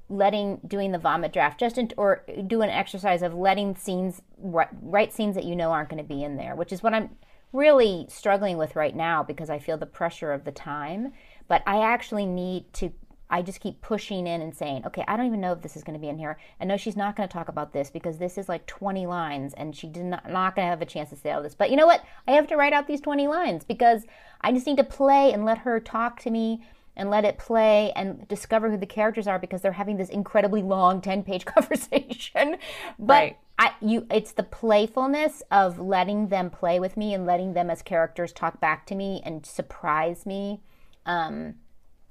letting 0.09 0.61
doing 0.67 0.93
the 0.93 0.99
vomit 0.99 1.33
draft 1.33 1.61
just 1.61 1.79
in, 1.79 1.93
or 1.97 2.25
do 2.47 2.63
an 2.63 2.71
exercise 2.71 3.23
of 3.23 3.35
letting 3.35 3.77
scenes 3.77 4.23
write, 4.39 5.13
scenes 5.13 5.35
that 5.35 5.45
you 5.45 5.55
know 5.55 5.71
aren't 5.71 5.89
going 5.89 6.03
to 6.03 6.09
be 6.09 6.25
in 6.25 6.37
there, 6.37 6.55
which 6.55 6.73
is 6.73 6.83
what 6.83 6.95
I'm 6.95 7.11
really 7.53 8.07
struggling 8.09 8.59
with 8.59 8.77
right 8.77 8.95
now 8.95 9.23
because 9.23 9.51
I 9.51 9.59
feel 9.59 9.79
the 9.79 9.87
pressure 9.87 10.33
of 10.33 10.45
the 10.45 10.53
time. 10.53 11.13
But 11.47 11.63
I 11.67 11.83
actually 11.83 12.27
need 12.27 12.73
to 12.75 12.93
I 13.31 13.43
just 13.43 13.61
keep 13.61 13.81
pushing 13.83 14.27
in 14.27 14.41
and 14.41 14.57
saying, 14.57 14.87
okay, 14.87 15.05
I 15.07 15.17
don't 15.17 15.27
even 15.27 15.41
know 15.41 15.53
if 15.53 15.61
this 15.61 15.77
is 15.77 15.85
going 15.85 15.99
to 15.99 16.01
be 16.01 16.09
in 16.09 16.19
here. 16.19 16.39
And 16.61 16.69
no, 16.69 16.77
she's 16.77 16.97
not 16.97 17.15
going 17.15 17.29
to 17.29 17.33
talk 17.33 17.49
about 17.49 17.73
this 17.73 17.91
because 17.91 18.17
this 18.17 18.39
is 18.39 18.49
like 18.49 18.67
20 18.67 19.07
lines 19.07 19.53
and 19.55 19.77
she 19.77 19.87
did 19.87 20.05
not, 20.05 20.31
not 20.31 20.57
going 20.57 20.65
to 20.65 20.71
have 20.71 20.81
a 20.81 20.87
chance 20.87 21.11
to 21.11 21.17
say 21.17 21.31
all 21.33 21.43
this. 21.43 21.55
But 21.55 21.71
you 21.71 21.77
know 21.77 21.87
what? 21.87 22.03
I 22.27 22.33
have 22.33 22.47
to 22.49 22.57
write 22.57 22.73
out 22.73 22.87
these 22.87 23.03
20 23.03 23.29
lines 23.29 23.65
because 23.65 24.05
I 24.41 24.53
just 24.53 24.67
need 24.67 24.79
to 24.79 24.85
play 24.85 25.33
and 25.33 25.45
let 25.45 25.59
her 25.59 25.79
talk 25.79 26.21
to 26.21 26.31
me 26.31 26.63
and 26.99 27.09
let 27.09 27.25
it 27.25 27.39
play 27.39 27.93
and 27.95 28.27
discover 28.29 28.71
who 28.71 28.77
the 28.77 28.85
characters 28.85 29.29
are 29.29 29.39
because 29.39 29.63
they're 29.63 29.73
having 29.73 29.97
this 29.97 30.11
incredibly 30.11 30.63
long 30.63 31.01
10 31.09 31.23
page 31.23 31.45
conversation. 31.47 32.57
But 32.99 33.23
right. 33.23 33.39
I, 33.59 33.73
you, 33.81 34.07
it's 34.11 34.33
the 34.33 34.43
playfulness 34.43 35.43
of 35.51 35.79
letting 35.79 36.29
them 36.29 36.51
play 36.51 36.79
with 36.81 36.97
me 36.97 37.15
and 37.15 37.25
letting 37.25 37.55
them 37.55 37.71
as 37.71 37.81
characters 37.81 38.33
talk 38.33 38.61
back 38.61 38.85
to 38.87 38.95
me 38.95 39.23
and 39.25 39.47
surprise 39.47 40.27
me. 40.27 40.61
Um, 41.07 41.55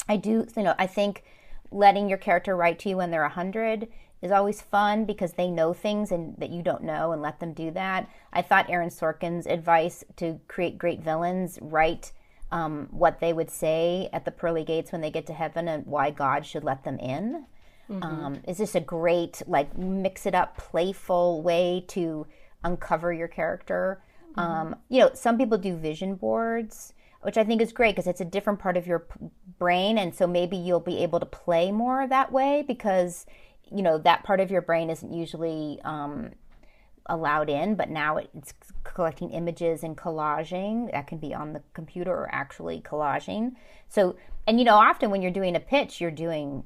I 0.10 0.18
do, 0.18 0.48
you 0.56 0.64
know, 0.64 0.74
I 0.80 0.88
think 0.88 1.24
letting 1.70 2.08
your 2.08 2.18
character 2.18 2.56
write 2.56 2.80
to 2.80 2.90
you 2.90 2.98
when 2.98 3.12
they're 3.12 3.22
100 3.22 3.90
is 4.22 4.32
always 4.32 4.62
fun 4.62 5.06
because 5.06 5.34
they 5.34 5.50
know 5.50 5.74
things 5.74 6.12
and 6.12 6.36
that 6.38 6.50
you 6.50 6.64
don't 6.64 6.84
know 6.84 7.12
and 7.12 7.22
let 7.22 7.40
them 7.40 7.54
do 7.54 7.72
that. 7.72 8.10
I 8.34 8.42
thought 8.42 8.70
Aaron 8.70 8.90
Sorkin's 8.90 9.46
advice 9.46 10.04
to 10.16 10.40
create 10.48 10.78
great 10.78 11.02
villains, 11.02 11.60
write 11.62 12.14
um, 12.52 12.88
what 12.92 13.20
they 13.20 13.34
would 13.34 13.50
say 13.50 14.10
at 14.14 14.26
the 14.26 14.32
pearly 14.32 14.64
gates 14.64 14.92
when 14.92 15.02
they 15.02 15.12
get 15.12 15.26
to 15.28 15.34
heaven 15.34 15.68
and 15.68 15.86
why 15.86 16.12
God 16.12 16.46
should 16.46 16.64
let 16.64 16.84
them 16.84 17.00
in. 17.00 17.46
Mm-hmm. 17.90 18.04
Um, 18.04 18.42
is 18.48 18.58
this 18.58 18.76
a 18.76 18.82
great, 18.82 19.42
like, 19.48 19.78
mix 19.78 20.26
it 20.26 20.36
up, 20.36 20.58
playful 20.58 21.42
way 21.42 21.86
to 21.90 22.28
uncover 22.64 23.14
your 23.14 23.28
character? 23.28 24.02
Mm-hmm. 24.32 24.40
Um, 24.40 24.76
you 24.90 25.00
know, 25.00 25.12
some 25.14 25.38
people 25.38 25.58
do 25.58 25.76
vision 25.76 26.16
boards 26.16 26.94
which 27.22 27.38
I 27.38 27.44
think 27.44 27.62
is 27.62 27.74
great 27.74 27.96
because 27.96 28.08
it's 28.08 28.22
a 28.22 28.26
different 28.26 28.60
part 28.60 28.78
of 28.78 28.88
your 28.88 29.00
p- 29.00 29.20
brain. 29.60 29.98
And 29.98 30.14
so 30.14 30.28
maybe 30.28 30.56
you'll 30.56 30.80
be 30.80 31.00
able 31.00 31.20
to 31.20 31.26
play 31.26 31.72
more 31.72 32.08
that 32.08 32.32
way 32.32 32.64
because, 32.66 33.26
you 33.70 33.82
know, 33.82 33.98
that 33.98 34.24
part 34.24 34.40
of 34.40 34.52
your 34.52 34.62
brain 34.62 34.90
isn't 34.90 35.12
usually 35.12 35.80
um, 35.84 36.32
allowed 37.08 37.50
in, 37.50 37.76
but 37.76 37.90
now 37.90 38.18
it's 38.18 38.54
collecting 38.84 39.32
images 39.32 39.84
and 39.84 39.98
collaging. 39.98 40.92
That 40.92 41.08
can 41.08 41.18
be 41.18 41.34
on 41.34 41.54
the 41.54 41.62
computer 41.74 42.12
or 42.12 42.30
actually 42.32 42.82
collaging. 42.82 43.54
So, 43.90 44.16
and 44.46 44.60
you 44.60 44.66
know, 44.66 44.76
often 44.76 45.10
when 45.10 45.22
you're 45.22 45.32
doing 45.32 45.56
a 45.56 45.60
pitch, 45.60 46.00
you're 46.00 46.12
doing 46.12 46.64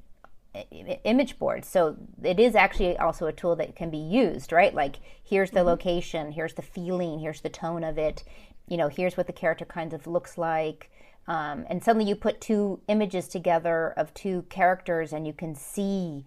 image 1.06 1.39
boards. 1.39 1.67
So 1.67 1.95
it 2.21 2.38
is 2.38 2.56
actually 2.56 2.97
also 2.97 3.25
a 3.27 3.32
tool 3.32 3.56
that 3.56 3.75
can 3.75 3.89
be 3.89 3.97
used, 3.97 4.51
right? 4.51 4.73
Like 4.73 4.97
here's 5.23 5.51
the 5.51 5.60
mm-hmm. 5.60 5.69
location, 5.69 6.34
here's 6.34 6.56
the 6.56 6.62
feeling, 6.62 7.19
here's 7.19 7.41
the 7.41 7.49
tone 7.49 7.84
of 7.84 7.97
it 7.97 8.23
you 8.71 8.77
know, 8.77 8.88
here's 8.88 9.17
what 9.17 9.27
the 9.27 9.34
character 9.34 9.65
kind 9.65 9.93
of 9.93 10.08
looks 10.08 10.38
like. 10.38 10.89
Um, 11.27 11.65
and 11.69 11.84
suddenly 11.84 12.08
you 12.08 12.15
put 12.15 12.39
two 12.39 12.80
images 12.88 13.27
together 13.27 13.93
of 13.97 14.13
two 14.13 14.43
characters 14.43 15.12
and 15.12 15.27
you 15.27 15.34
can 15.34 15.56
see 15.56 16.25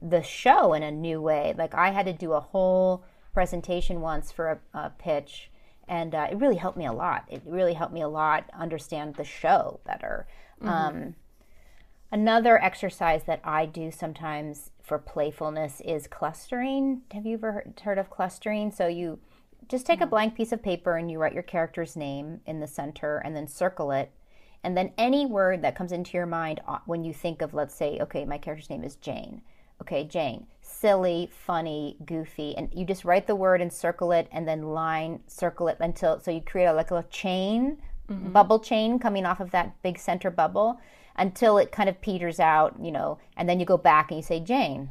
the 0.00 0.22
show 0.22 0.72
in 0.72 0.84
a 0.84 0.92
new 0.92 1.20
way. 1.20 1.52
Like 1.58 1.74
I 1.74 1.90
had 1.90 2.06
to 2.06 2.12
do 2.12 2.32
a 2.32 2.40
whole 2.40 3.04
presentation 3.32 4.00
once 4.00 4.32
for 4.32 4.60
a, 4.74 4.78
a 4.78 4.90
pitch, 4.90 5.50
and 5.88 6.14
uh, 6.14 6.28
it 6.30 6.38
really 6.38 6.56
helped 6.56 6.78
me 6.78 6.86
a 6.86 6.92
lot. 6.92 7.24
It 7.28 7.42
really 7.44 7.74
helped 7.74 7.94
me 7.94 8.02
a 8.02 8.08
lot 8.08 8.50
understand 8.58 9.14
the 9.14 9.24
show 9.24 9.80
better. 9.84 10.26
Mm-hmm. 10.60 10.68
Um, 10.68 11.14
another 12.12 12.62
exercise 12.62 13.24
that 13.24 13.40
I 13.44 13.66
do 13.66 13.90
sometimes 13.90 14.70
for 14.82 14.98
playfulness 14.98 15.80
is 15.84 16.06
clustering. 16.06 17.02
Have 17.12 17.26
you 17.26 17.34
ever 17.34 17.52
heard, 17.52 17.80
heard 17.84 17.98
of 17.98 18.10
clustering? 18.10 18.70
So 18.70 18.86
you 18.86 19.18
just 19.68 19.86
take 19.86 20.00
a 20.00 20.06
blank 20.06 20.34
piece 20.34 20.52
of 20.52 20.62
paper 20.62 20.96
and 20.96 21.10
you 21.10 21.18
write 21.18 21.32
your 21.32 21.42
character's 21.44 21.96
name 21.96 22.40
in 22.46 22.60
the 22.60 22.66
center 22.66 23.18
and 23.18 23.36
then 23.36 23.46
circle 23.46 23.92
it. 23.92 24.10
And 24.62 24.76
then 24.76 24.92
any 24.98 25.24
word 25.24 25.62
that 25.62 25.76
comes 25.76 25.92
into 25.92 26.16
your 26.16 26.26
mind 26.26 26.60
uh, 26.68 26.78
when 26.86 27.04
you 27.04 27.14
think 27.14 27.40
of, 27.40 27.54
let's 27.54 27.74
say, 27.74 27.98
okay, 28.00 28.24
my 28.24 28.36
character's 28.36 28.68
name 28.68 28.84
is 28.84 28.96
Jane. 28.96 29.42
Okay, 29.82 30.04
Jane. 30.04 30.46
Silly, 30.62 31.30
funny, 31.32 31.96
goofy. 32.04 32.56
And 32.56 32.68
you 32.72 32.84
just 32.84 33.04
write 33.04 33.26
the 33.26 33.34
word 33.34 33.60
and 33.60 33.72
circle 33.72 34.12
it 34.12 34.28
and 34.32 34.46
then 34.46 34.62
line, 34.62 35.20
circle 35.26 35.68
it 35.68 35.76
until, 35.80 36.20
so 36.20 36.30
you 36.30 36.40
create 36.40 36.66
a, 36.66 36.72
like 36.72 36.90
a 36.90 36.94
little 36.94 37.10
chain, 37.10 37.78
mm-hmm. 38.08 38.32
bubble 38.32 38.60
chain 38.60 38.98
coming 38.98 39.26
off 39.26 39.40
of 39.40 39.50
that 39.50 39.82
big 39.82 39.98
center 39.98 40.30
bubble 40.30 40.80
until 41.16 41.58
it 41.58 41.72
kind 41.72 41.88
of 41.88 42.00
peters 42.00 42.40
out, 42.40 42.76
you 42.80 42.92
know, 42.92 43.18
and 43.36 43.48
then 43.48 43.60
you 43.60 43.66
go 43.66 43.76
back 43.76 44.10
and 44.10 44.18
you 44.18 44.22
say, 44.22 44.40
Jane, 44.40 44.90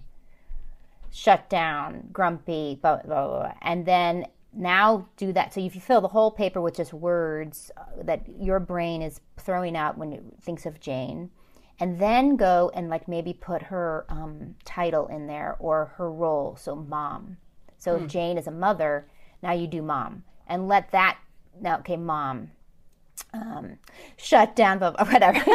shut 1.11 1.49
down, 1.49 2.09
grumpy, 2.11 2.77
blah, 2.81 2.97
blah, 2.97 3.27
blah. 3.27 3.53
And 3.61 3.85
then 3.85 4.25
now 4.53 5.07
do 5.17 5.31
that. 5.33 5.53
So 5.53 5.61
if 5.61 5.75
you 5.75 5.81
fill 5.81 6.01
the 6.01 6.07
whole 6.09 6.31
paper 6.31 6.61
with 6.61 6.75
just 6.75 6.93
words 6.93 7.71
uh, 7.77 8.03
that 8.03 8.25
your 8.39 8.59
brain 8.59 9.01
is 9.01 9.21
throwing 9.37 9.75
out 9.75 9.97
when 9.97 10.13
it 10.13 10.23
thinks 10.41 10.65
of 10.65 10.79
Jane, 10.79 11.31
and 11.79 11.99
then 11.99 12.35
go 12.35 12.71
and 12.73 12.89
like 12.89 13.07
maybe 13.07 13.33
put 13.33 13.63
her 13.63 14.05
um, 14.09 14.55
title 14.65 15.07
in 15.07 15.27
there 15.27 15.55
or 15.59 15.93
her 15.97 16.11
role. 16.11 16.57
So 16.59 16.75
mom. 16.75 17.37
So 17.77 17.95
if 17.95 18.01
hmm. 18.01 18.07
Jane 18.07 18.37
is 18.37 18.47
a 18.47 18.51
mother, 18.51 19.07
now 19.41 19.53
you 19.53 19.67
do 19.67 19.81
mom, 19.81 20.23
and 20.47 20.67
let 20.67 20.91
that 20.91 21.17
now 21.59 21.77
okay 21.79 21.97
mom. 21.97 22.51
Um, 23.33 23.77
shut 24.17 24.55
down, 24.55 24.79
but 24.79 24.97
whatever. 25.11 25.39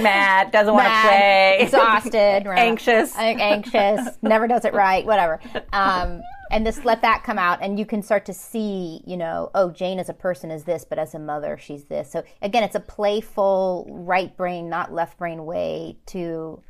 Mad, 0.00 0.50
doesn't 0.52 0.74
want 0.74 0.86
to 0.86 1.00
play. 1.00 1.58
Exhausted, 1.60 2.46
anxious, 2.46 3.16
anxious, 3.16 4.18
never 4.22 4.46
does 4.46 4.64
it 4.64 4.74
right, 4.74 5.04
whatever. 5.06 5.40
Um, 5.72 6.22
and 6.50 6.66
just 6.66 6.84
let 6.84 7.02
that 7.02 7.22
come 7.22 7.38
out 7.38 7.58
and 7.62 7.78
you 7.78 7.86
can 7.86 8.02
start 8.02 8.24
to 8.26 8.34
see 8.34 9.02
you 9.06 9.16
know 9.16 9.50
oh 9.54 9.70
jane 9.70 9.98
as 9.98 10.08
a 10.08 10.14
person 10.14 10.50
is 10.50 10.64
this 10.64 10.84
but 10.84 10.98
as 10.98 11.14
a 11.14 11.18
mother 11.18 11.56
she's 11.56 11.84
this. 11.84 12.10
So 12.10 12.22
again 12.42 12.62
it's 12.62 12.74
a 12.74 12.80
playful 12.80 13.86
right 13.88 14.36
brain 14.36 14.68
not 14.68 14.92
left 14.92 15.18
brain 15.18 15.44
way 15.46 15.98
to 16.06 16.62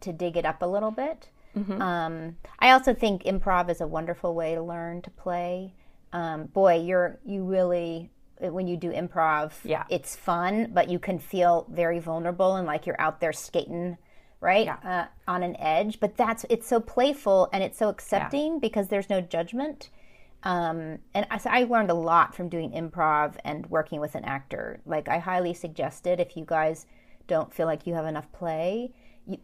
to 0.00 0.12
dig 0.12 0.36
it 0.36 0.44
up 0.44 0.62
a 0.62 0.66
little 0.66 0.90
bit. 0.90 1.28
Mm-hmm. 1.56 1.80
um, 1.80 2.36
i 2.58 2.70
also 2.72 2.92
think 2.92 3.22
improv 3.22 3.70
is 3.70 3.80
a 3.80 3.86
wonderful 3.86 4.34
way 4.34 4.56
to 4.56 4.62
learn 4.62 5.02
to 5.02 5.10
play. 5.10 5.74
Um, 6.12 6.46
boy 6.46 6.80
you're 6.80 7.20
you 7.24 7.44
really 7.44 8.10
when 8.40 8.66
you 8.66 8.76
do 8.76 8.90
improv 8.90 9.52
yeah. 9.62 9.84
it's 9.88 10.16
fun 10.16 10.70
but 10.72 10.88
you 10.88 10.98
can 10.98 11.18
feel 11.18 11.66
very 11.70 12.00
vulnerable 12.00 12.56
and 12.56 12.66
like 12.66 12.86
you're 12.86 13.00
out 13.00 13.20
there 13.20 13.32
skating 13.32 13.96
right 14.44 14.66
yeah. 14.66 15.08
uh, 15.28 15.30
on 15.30 15.42
an 15.42 15.56
edge 15.58 15.98
but 15.98 16.16
that's 16.16 16.44
it's 16.50 16.68
so 16.68 16.78
playful 16.78 17.48
and 17.52 17.64
it's 17.64 17.78
so 17.78 17.88
accepting 17.88 18.54
yeah. 18.54 18.58
because 18.60 18.88
there's 18.88 19.10
no 19.10 19.20
judgment. 19.20 19.90
Um, 20.46 20.98
and 21.14 21.26
I, 21.30 21.38
so 21.38 21.48
I 21.48 21.64
learned 21.64 21.90
a 21.90 21.94
lot 21.94 22.34
from 22.34 22.50
doing 22.50 22.72
improv 22.72 23.36
and 23.44 23.64
working 23.70 23.98
with 23.98 24.14
an 24.14 24.24
actor. 24.24 24.80
Like 24.84 25.08
i 25.08 25.18
highly 25.18 25.54
suggest 25.54 26.06
it 26.06 26.20
if 26.20 26.36
you 26.36 26.44
guys 26.46 26.86
don't 27.26 27.52
feel 27.52 27.66
like 27.66 27.86
you 27.86 27.94
have 27.94 28.04
enough 28.04 28.30
play 28.32 28.92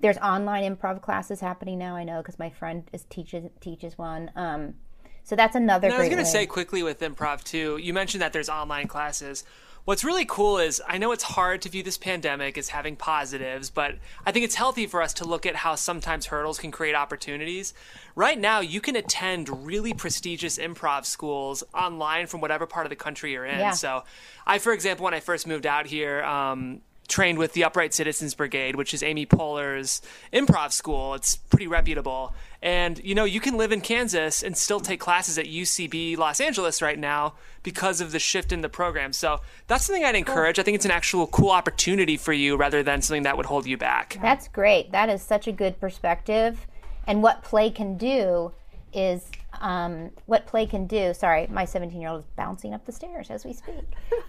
there's 0.01 0.19
online 0.19 0.77
improv 0.77 1.01
classes 1.01 1.41
happening 1.41 1.79
now 1.79 1.97
i 1.97 2.05
know 2.05 2.19
because 2.19 2.39
my 2.39 2.51
friend 2.51 2.85
is 2.93 3.05
teaches 3.05 3.49
teaches 3.61 3.97
one. 3.97 4.31
Um, 4.37 4.75
so 5.23 5.37
that's 5.37 5.55
another 5.55 5.91
i 5.91 5.99
was 5.99 6.09
going 6.09 6.19
to 6.19 6.27
say 6.27 6.47
quickly 6.47 6.83
with 6.83 7.01
improv 7.01 7.43
too 7.45 7.77
you 7.77 7.95
mentioned 7.95 8.21
that 8.21 8.33
there's 8.33 8.49
online 8.49 8.87
classes 8.87 9.45
What's 9.91 10.05
really 10.05 10.25
cool 10.25 10.59
is 10.59 10.81
I 10.87 10.99
know 10.99 11.11
it's 11.11 11.25
hard 11.25 11.63
to 11.63 11.69
view 11.69 11.83
this 11.83 11.99
pandemic 11.99 12.57
as 12.57 12.69
having 12.69 12.95
positives, 12.95 13.71
but 13.71 13.97
I 14.25 14.31
think 14.31 14.45
it's 14.45 14.55
healthy 14.55 14.87
for 14.87 15.03
us 15.03 15.13
to 15.15 15.25
look 15.25 15.47
at 15.47 15.57
how 15.57 15.75
sometimes 15.75 16.27
hurdles 16.27 16.61
can 16.61 16.71
create 16.71 16.95
opportunities. 16.95 17.75
Right 18.15 18.39
now, 18.39 18.61
you 18.61 18.81
can 18.81 18.95
attend 18.95 19.67
really 19.67 19.93
prestigious 19.93 20.59
improv 20.59 21.07
schools 21.07 21.65
online 21.75 22.29
from 22.29 22.41
whatever 22.41 22.67
part 22.67 22.87
of 22.87 22.91
the 22.91 22.95
country 22.95 23.33
you're 23.33 23.45
in. 23.45 23.59
Yeah. 23.59 23.73
So, 23.73 24.05
I, 24.47 24.61
for 24.61 24.73
example, 24.73 25.03
when 25.03 25.13
I 25.13 25.19
first 25.19 25.49
moved 25.49 25.67
out 25.67 25.87
here, 25.87 26.23
um, 26.23 26.83
trained 27.11 27.39
with 27.39 27.53
the 27.53 27.65
Upright 27.65 27.93
Citizens 27.93 28.35
Brigade, 28.35 28.77
which 28.77 28.95
is 28.95 29.03
Amy 29.03 29.27
Poehler's 29.27 30.01
improv 30.33 30.73
school. 30.73 31.13
It's 31.15 31.37
pretty 31.37 31.67
reputable. 31.67 32.35
And 32.63 33.03
you 33.05 33.15
know, 33.15 33.25
you 33.25 33.41
can 33.41 33.57
live 33.59 33.73
in 33.73 33.81
Kansas 33.81 34.43
and 34.43 34.57
still 34.57 34.81
take 34.81 35.01
classes 35.01 35.37
at 35.37 35.47
UCB 35.47 36.17
Los 36.17 36.41
Angeles 36.41 36.81
right 36.81 36.99
now 36.99 37.35
because 37.63 38.01
of 38.01 38.13
the 38.13 38.19
shift 38.19 38.53
in 38.53 38.61
the 38.63 38.69
program. 38.69 39.13
So 39.13 39.41
that's 39.67 39.85
something 39.85 40.05
I'd 40.05 40.15
encourage. 40.15 40.57
Cool. 40.57 40.63
I 40.63 40.65
think 40.65 40.75
it's 40.77 40.85
an 40.85 40.91
actual 40.91 41.27
cool 41.27 41.51
opportunity 41.51 42.17
for 42.17 42.33
you 42.33 42.57
rather 42.57 42.83
than 42.83 43.03
something 43.03 43.25
that 43.25 43.37
would 43.37 43.47
hold 43.47 43.67
you 43.67 43.77
back. 43.77 44.19
That's 44.23 44.49
great. 44.49 44.93
That 44.93 45.09
is 45.09 45.23
such 45.23 45.47
a 45.47 45.53
good 45.53 45.79
perspective. 45.81 46.67
And 47.07 47.23
what 47.23 47.43
play 47.43 47.71
can 47.71 47.97
do 47.97 48.53
is 48.93 49.31
um, 49.61 50.11
what 50.27 50.47
play 50.47 50.67
can 50.67 50.87
do. 50.87 51.13
Sorry, 51.13 51.47
my 51.49 51.65
17 51.65 52.01
year 52.01 52.11
old 52.11 52.21
is 52.21 52.31
bouncing 52.37 52.75
up 52.75 52.87
the 52.87 52.93
stairs 52.93 53.31
as 53.31 53.45
we 53.45 53.53
speak. 53.53 53.85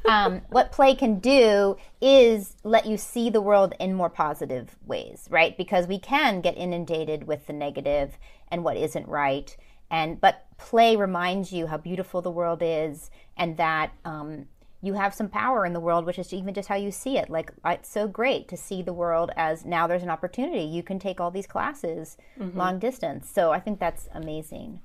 Um, 0.05 0.41
what 0.49 0.71
play 0.71 0.93
can 0.93 1.19
do 1.19 1.77
is 2.01 2.55
let 2.63 2.85
you 2.85 2.97
see 2.97 3.29
the 3.29 3.41
world 3.41 3.73
in 3.79 3.93
more 3.93 4.09
positive 4.09 4.75
ways, 4.85 5.27
right? 5.29 5.57
Because 5.57 5.87
we 5.87 5.99
can 5.99 6.41
get 6.41 6.57
inundated 6.57 7.27
with 7.27 7.47
the 7.47 7.53
negative 7.53 8.17
and 8.49 8.63
what 8.63 8.77
isn't 8.77 9.07
right. 9.07 9.55
And 9.89 10.19
but 10.19 10.45
play 10.57 10.95
reminds 10.95 11.51
you 11.51 11.67
how 11.67 11.77
beautiful 11.77 12.21
the 12.21 12.31
world 12.31 12.61
is, 12.61 13.09
and 13.35 13.57
that 13.57 13.91
um, 14.05 14.45
you 14.81 14.93
have 14.93 15.13
some 15.13 15.29
power 15.29 15.65
in 15.65 15.73
the 15.73 15.79
world, 15.79 16.05
which 16.05 16.17
is 16.17 16.33
even 16.33 16.53
just 16.53 16.69
how 16.69 16.75
you 16.75 16.91
see 16.91 17.17
it. 17.17 17.29
Like 17.29 17.51
it's 17.65 17.89
so 17.89 18.07
great 18.07 18.47
to 18.49 18.57
see 18.57 18.81
the 18.81 18.93
world 18.93 19.31
as 19.35 19.63
now 19.63 19.87
there's 19.87 20.03
an 20.03 20.09
opportunity. 20.09 20.63
You 20.63 20.81
can 20.81 20.97
take 20.97 21.21
all 21.21 21.31
these 21.31 21.47
classes 21.47 22.17
mm-hmm. 22.39 22.57
long 22.57 22.79
distance. 22.79 23.29
So 23.29 23.51
I 23.51 23.59
think 23.59 23.79
that's 23.79 24.09
amazing. 24.13 24.81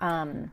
Um, 0.00 0.50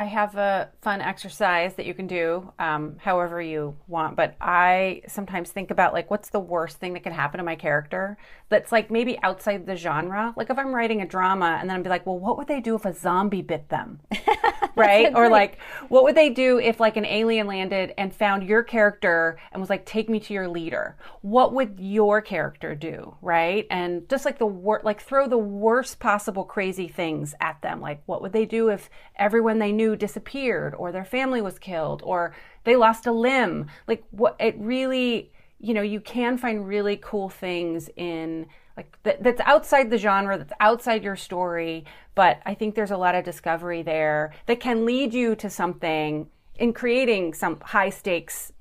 I 0.00 0.04
have 0.04 0.36
a 0.36 0.70
fun 0.80 1.00
exercise 1.00 1.74
that 1.74 1.84
you 1.84 1.92
can 1.92 2.06
do 2.06 2.52
um, 2.60 2.98
however 3.00 3.42
you 3.42 3.76
want, 3.88 4.14
but 4.14 4.36
I 4.40 5.02
sometimes 5.08 5.50
think 5.50 5.72
about 5.72 5.92
like 5.92 6.08
what's 6.08 6.30
the 6.30 6.38
worst 6.38 6.78
thing 6.78 6.92
that 6.92 7.02
could 7.02 7.12
happen 7.12 7.38
to 7.38 7.44
my 7.44 7.56
character 7.56 8.16
that's 8.48 8.70
like 8.70 8.92
maybe 8.92 9.18
outside 9.24 9.66
the 9.66 9.74
genre. 9.74 10.32
Like 10.36 10.50
if 10.50 10.58
I'm 10.58 10.72
writing 10.72 11.02
a 11.02 11.06
drama 11.06 11.58
and 11.60 11.68
then 11.68 11.76
I'd 11.76 11.82
be 11.82 11.88
like, 11.88 12.06
well, 12.06 12.18
what 12.18 12.38
would 12.38 12.46
they 12.46 12.60
do 12.60 12.76
if 12.76 12.84
a 12.84 12.94
zombie 12.94 13.42
bit 13.42 13.68
them? 13.70 13.98
right? 14.86 15.12
or 15.14 15.28
like, 15.28 15.58
what 15.88 16.04
would 16.04 16.14
they 16.14 16.30
do 16.30 16.58
if 16.58 16.80
like 16.80 16.96
an 16.96 17.04
alien 17.04 17.46
landed 17.46 17.94
and 17.98 18.14
found 18.14 18.44
your 18.44 18.62
character 18.62 19.38
and 19.52 19.60
was 19.60 19.70
like, 19.70 19.84
take 19.84 20.08
me 20.08 20.20
to 20.20 20.34
your 20.34 20.48
leader? 20.48 20.96
What 21.22 21.52
would 21.54 21.76
your 21.78 22.20
character 22.20 22.74
do? 22.74 23.16
Right? 23.20 23.66
And 23.70 24.08
just 24.08 24.24
like 24.24 24.38
the 24.38 24.46
wor- 24.46 24.82
like 24.84 25.00
throw 25.00 25.28
the 25.28 25.38
worst 25.38 25.98
possible 25.98 26.44
crazy 26.44 26.88
things 26.88 27.34
at 27.40 27.60
them. 27.62 27.80
Like, 27.80 28.02
what 28.06 28.22
would 28.22 28.32
they 28.32 28.46
do 28.46 28.68
if 28.68 28.90
everyone 29.16 29.58
they 29.58 29.72
knew 29.72 29.96
disappeared 29.96 30.74
or 30.74 30.92
their 30.92 31.04
family 31.04 31.40
was 31.40 31.58
killed 31.58 32.02
or 32.04 32.34
they 32.64 32.76
lost 32.76 33.06
a 33.06 33.12
limb? 33.12 33.66
Like, 33.86 34.04
what 34.10 34.36
it 34.38 34.56
really 34.58 35.32
you 35.60 35.74
know, 35.74 35.82
you 35.82 36.00
can 36.00 36.38
find 36.38 36.66
really 36.66 36.96
cool 37.02 37.28
things 37.28 37.90
in 37.96 38.46
like 38.78 38.96
that, 39.02 39.24
that's 39.24 39.40
outside 39.40 39.90
the 39.90 39.98
genre, 39.98 40.38
that's 40.38 40.52
outside 40.60 41.02
your 41.02 41.16
story. 41.16 41.84
But 42.14 42.40
I 42.46 42.54
think 42.54 42.76
there's 42.76 42.92
a 42.92 42.96
lot 42.96 43.16
of 43.16 43.24
discovery 43.24 43.82
there 43.82 44.32
that 44.46 44.60
can 44.60 44.86
lead 44.86 45.12
you 45.12 45.34
to 45.36 45.50
something 45.50 46.28
in 46.54 46.72
creating 46.72 47.34
some 47.34 47.58
high 47.60 47.90
stakes 47.90 48.52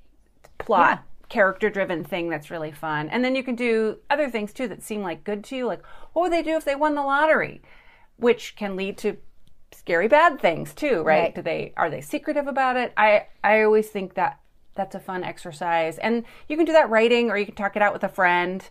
plot. 0.57 0.97
Yeah. 0.97 1.03
Character 1.29 1.69
driven 1.69 2.03
thing 2.03 2.29
that's 2.29 2.49
really 2.49 2.71
fun. 2.71 3.09
And 3.09 3.23
then 3.23 3.35
you 3.35 3.43
can 3.43 3.55
do 3.55 3.97
other 4.09 4.29
things 4.29 4.53
too 4.53 4.67
that 4.69 4.81
seem 4.81 5.03
like 5.03 5.23
good 5.23 5.43
to 5.45 5.55
you. 5.55 5.67
Like, 5.67 5.83
what 6.13 6.23
would 6.23 6.31
they 6.31 6.41
do 6.41 6.55
if 6.55 6.65
they 6.65 6.75
won 6.75 6.95
the 6.95 7.03
lottery? 7.03 7.61
Which 8.15 8.55
can 8.55 8.75
lead 8.75 8.97
to 8.99 9.17
scary 9.71 10.07
bad 10.07 10.39
things 10.39 10.73
too, 10.73 11.03
right? 11.03 11.19
right? 11.19 11.35
Do 11.35 11.41
they 11.41 11.73
are 11.77 11.89
they 11.89 12.01
secretive 12.01 12.47
about 12.47 12.77
it? 12.77 12.91
I 12.97 13.27
I 13.43 13.61
always 13.61 13.89
think 13.89 14.15
that 14.15 14.39
that's 14.73 14.95
a 14.95 14.99
fun 14.99 15.23
exercise. 15.23 15.97
And 15.97 16.23
you 16.47 16.55
can 16.55 16.65
do 16.65 16.71
that 16.71 16.89
writing 16.89 17.29
or 17.29 17.37
you 17.37 17.45
can 17.45 17.55
talk 17.55 17.75
it 17.75 17.81
out 17.81 17.93
with 17.93 18.03
a 18.03 18.09
friend. 18.09 18.67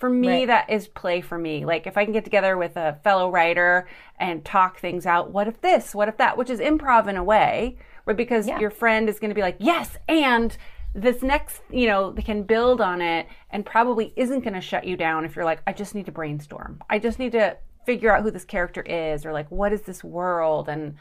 For 0.00 0.08
me, 0.08 0.28
right. 0.28 0.46
that 0.46 0.70
is 0.70 0.88
play 0.88 1.20
for 1.20 1.36
me. 1.36 1.66
Like 1.66 1.86
if 1.86 1.98
I 1.98 2.04
can 2.04 2.14
get 2.14 2.24
together 2.24 2.56
with 2.56 2.76
a 2.76 2.98
fellow 3.04 3.30
writer 3.30 3.86
and 4.18 4.42
talk 4.42 4.80
things 4.80 5.04
out, 5.04 5.30
what 5.30 5.46
if 5.46 5.60
this, 5.60 5.94
what 5.94 6.08
if 6.08 6.16
that, 6.16 6.38
which 6.38 6.48
is 6.48 6.58
improv 6.58 7.06
in 7.06 7.16
a 7.16 7.22
way, 7.22 7.76
right? 8.06 8.16
Because 8.16 8.48
yeah. 8.48 8.58
your 8.58 8.70
friend 8.70 9.10
is 9.10 9.20
going 9.20 9.28
to 9.28 9.34
be 9.34 9.42
like, 9.42 9.56
yes, 9.60 9.98
and 10.08 10.56
this 10.94 11.22
next, 11.22 11.60
you 11.70 11.86
know, 11.86 12.12
they 12.12 12.22
can 12.22 12.42
build 12.42 12.80
on 12.80 13.02
it 13.02 13.28
and 13.50 13.64
probably 13.66 14.14
isn't 14.16 14.40
going 14.40 14.54
to 14.54 14.60
shut 14.62 14.86
you 14.86 14.96
down 14.96 15.26
if 15.26 15.36
you're 15.36 15.44
like, 15.44 15.60
I 15.66 15.74
just 15.74 15.94
need 15.94 16.06
to 16.06 16.12
brainstorm. 16.12 16.82
I 16.88 16.98
just 16.98 17.18
need 17.18 17.32
to 17.32 17.58
figure 17.84 18.10
out 18.10 18.22
who 18.22 18.30
this 18.30 18.46
character 18.46 18.80
is 18.80 19.26
or 19.26 19.34
like, 19.34 19.50
what 19.50 19.70
is 19.72 19.82
this 19.82 20.02
world? 20.02 20.70
And, 20.70 20.96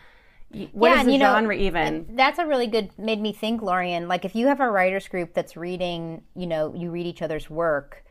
what 0.73 0.89
yeah, 0.89 0.99
is 0.99 1.05
the 1.05 1.13
you 1.13 1.19
genre 1.19 1.55
know, 1.55 1.61
even? 1.61 2.15
That's 2.15 2.39
a 2.39 2.45
really 2.45 2.67
good 2.67 2.89
made 2.97 3.21
me 3.21 3.31
think, 3.31 3.61
Lorien. 3.61 4.07
Like 4.07 4.25
if 4.25 4.35
you 4.35 4.47
have 4.47 4.59
a 4.59 4.69
writers 4.69 5.07
group 5.07 5.33
that's 5.33 5.55
reading, 5.55 6.23
you 6.35 6.47
know, 6.47 6.73
you 6.73 6.89
read 6.89 7.05
each 7.05 7.21
other's 7.21 7.49
work, 7.49 8.03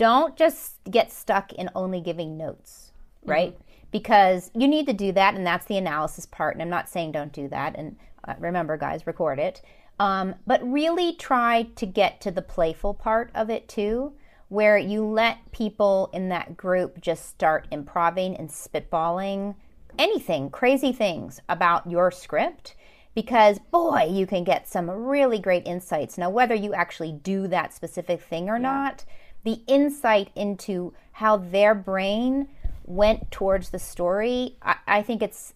don't 0.00 0.34
just 0.34 0.82
get 0.90 1.12
stuck 1.12 1.52
in 1.52 1.68
only 1.74 2.00
giving 2.00 2.38
notes, 2.38 2.92
right? 3.26 3.52
Mm-hmm. 3.52 3.64
Because 3.90 4.50
you 4.54 4.66
need 4.66 4.86
to 4.86 4.94
do 4.94 5.12
that, 5.12 5.34
and 5.34 5.46
that's 5.46 5.66
the 5.66 5.76
analysis 5.76 6.24
part. 6.24 6.54
And 6.54 6.62
I'm 6.62 6.70
not 6.70 6.88
saying 6.88 7.12
don't 7.12 7.34
do 7.34 7.48
that. 7.48 7.76
And 7.76 7.96
uh, 8.26 8.32
remember, 8.38 8.78
guys, 8.78 9.06
record 9.06 9.38
it. 9.38 9.60
Um, 9.98 10.36
but 10.46 10.66
really 10.66 11.12
try 11.16 11.64
to 11.76 11.84
get 11.84 12.22
to 12.22 12.30
the 12.30 12.40
playful 12.40 12.94
part 12.94 13.30
of 13.34 13.50
it 13.50 13.68
too, 13.68 14.14
where 14.48 14.78
you 14.78 15.04
let 15.04 15.52
people 15.52 16.08
in 16.14 16.30
that 16.30 16.56
group 16.56 16.98
just 17.02 17.28
start 17.28 17.68
improving 17.70 18.34
and 18.36 18.48
spitballing 18.48 19.54
anything, 19.98 20.48
crazy 20.48 20.94
things 20.94 21.42
about 21.46 21.90
your 21.90 22.10
script 22.10 22.74
because 23.14 23.58
boy, 23.70 24.08
you 24.10 24.26
can 24.26 24.44
get 24.44 24.66
some 24.66 24.88
really 24.88 25.38
great 25.38 25.66
insights. 25.66 26.16
Now, 26.16 26.30
whether 26.30 26.54
you 26.54 26.72
actually 26.72 27.12
do 27.12 27.48
that 27.48 27.74
specific 27.74 28.22
thing 28.22 28.48
or 28.48 28.56
yeah. 28.56 28.62
not, 28.62 29.04
the 29.44 29.62
insight 29.66 30.30
into 30.34 30.92
how 31.12 31.36
their 31.36 31.74
brain 31.74 32.48
went 32.84 33.30
towards 33.30 33.70
the 33.70 33.78
story, 33.78 34.56
I, 34.62 34.76
I, 34.86 35.02
think 35.02 35.22
it's 35.22 35.54